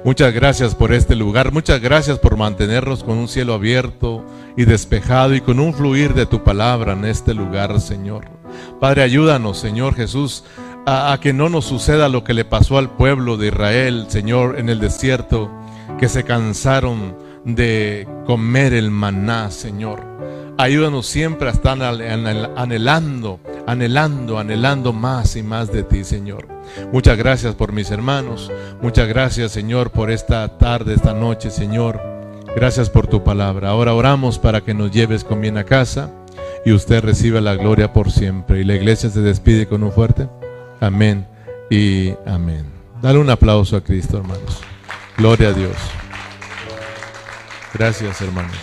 Muchas 0.05 0.33
gracias 0.33 0.75
por 0.75 0.93
este 0.93 1.15
lugar. 1.15 1.53
Muchas 1.53 1.81
gracias 1.81 2.19
por 2.19 2.37
mantenernos 2.37 3.05
con 3.05 3.19
un 3.19 3.29
cielo 3.29 3.55
abierto 3.55 4.25
y 4.57 4.65
despejado 4.65 5.35
y 5.35 5.41
con 5.41 5.61
un 5.61 5.75
fluir 5.75 6.15
de 6.15 6.27
tu 6.27 6.43
palabra 6.43 6.93
en 6.93 7.05
este 7.05 7.35
lugar, 7.35 7.81
Señor. 7.81 8.27
Padre, 8.81 9.03
ayúdanos, 9.03 9.59
Señor 9.59 9.95
Jesús, 9.95 10.45
a, 10.87 11.19
que 11.21 11.33
no 11.33 11.49
nos 11.49 11.67
suceda 11.67 12.09
lo 12.09 12.25
que 12.25 12.35
le 12.35 12.45
pasó 12.45 12.79
al 12.79 12.91
pueblo 12.91 13.37
de 13.37 13.49
Israel, 13.49 14.07
Señor, 14.09 14.59
en 14.59 14.69
el 14.69 14.81
desierto, 14.81 15.51
que 15.99 16.09
se 16.09 16.25
cansaron 16.25 17.17
de 17.45 18.09
comer 18.27 18.73
el 18.73 18.91
maná, 18.91 19.51
Señor. 19.51 20.03
Ayúdanos 20.61 21.07
siempre 21.07 21.49
a 21.49 21.53
estar 21.53 21.79
anhel- 21.79 22.03
anhel- 22.11 22.51
anhelando, 22.57 23.39
anhelando, 23.67 24.39
anhelando 24.41 24.93
más 24.93 25.37
y 25.37 25.43
más 25.45 25.73
de 25.73 25.85
ti, 25.85 26.03
Señor. 26.03 26.49
Muchas 26.93 27.17
gracias 27.17 27.55
por 27.55 27.73
mis 27.73 27.91
hermanos. 27.93 28.51
Muchas 28.83 29.07
gracias, 29.09 29.53
Señor, 29.53 29.91
por 29.91 30.11
esta 30.11 30.59
tarde, 30.59 30.95
esta 30.95 31.15
noche, 31.15 31.51
Señor. 31.51 32.01
Gracias 32.57 32.91
por 32.91 33.07
tu 33.07 33.23
palabra. 33.23 33.69
Ahora 33.69 33.95
oramos 33.95 34.39
para 34.41 34.61
que 34.63 34.75
nos 34.75 34.91
lleves 34.91 35.23
con 35.23 35.41
bien 35.41 35.59
a 35.59 35.65
casa 35.65 36.11
y 36.65 36.73
usted 36.73 37.05
reciba 37.05 37.41
la 37.41 37.55
gloria 37.55 37.93
por 37.93 38.11
siempre. 38.11 38.61
Y 38.61 38.65
la 38.65 38.75
iglesia 38.75 39.11
se 39.11 39.21
despide 39.21 39.69
con 39.69 39.85
un 39.85 39.93
fuerte 39.93 40.29
amén 40.81 41.25
y 41.71 42.15
amén. 42.27 42.65
Dale 43.01 43.19
un 43.21 43.31
aplauso 43.31 43.77
a 43.77 43.85
Cristo, 43.85 44.17
hermanos. 44.19 44.61
Gloria 45.17 45.49
a 45.51 45.53
Dios. 45.53 45.77
Gracias, 47.75 48.21
hermanos. 48.23 48.57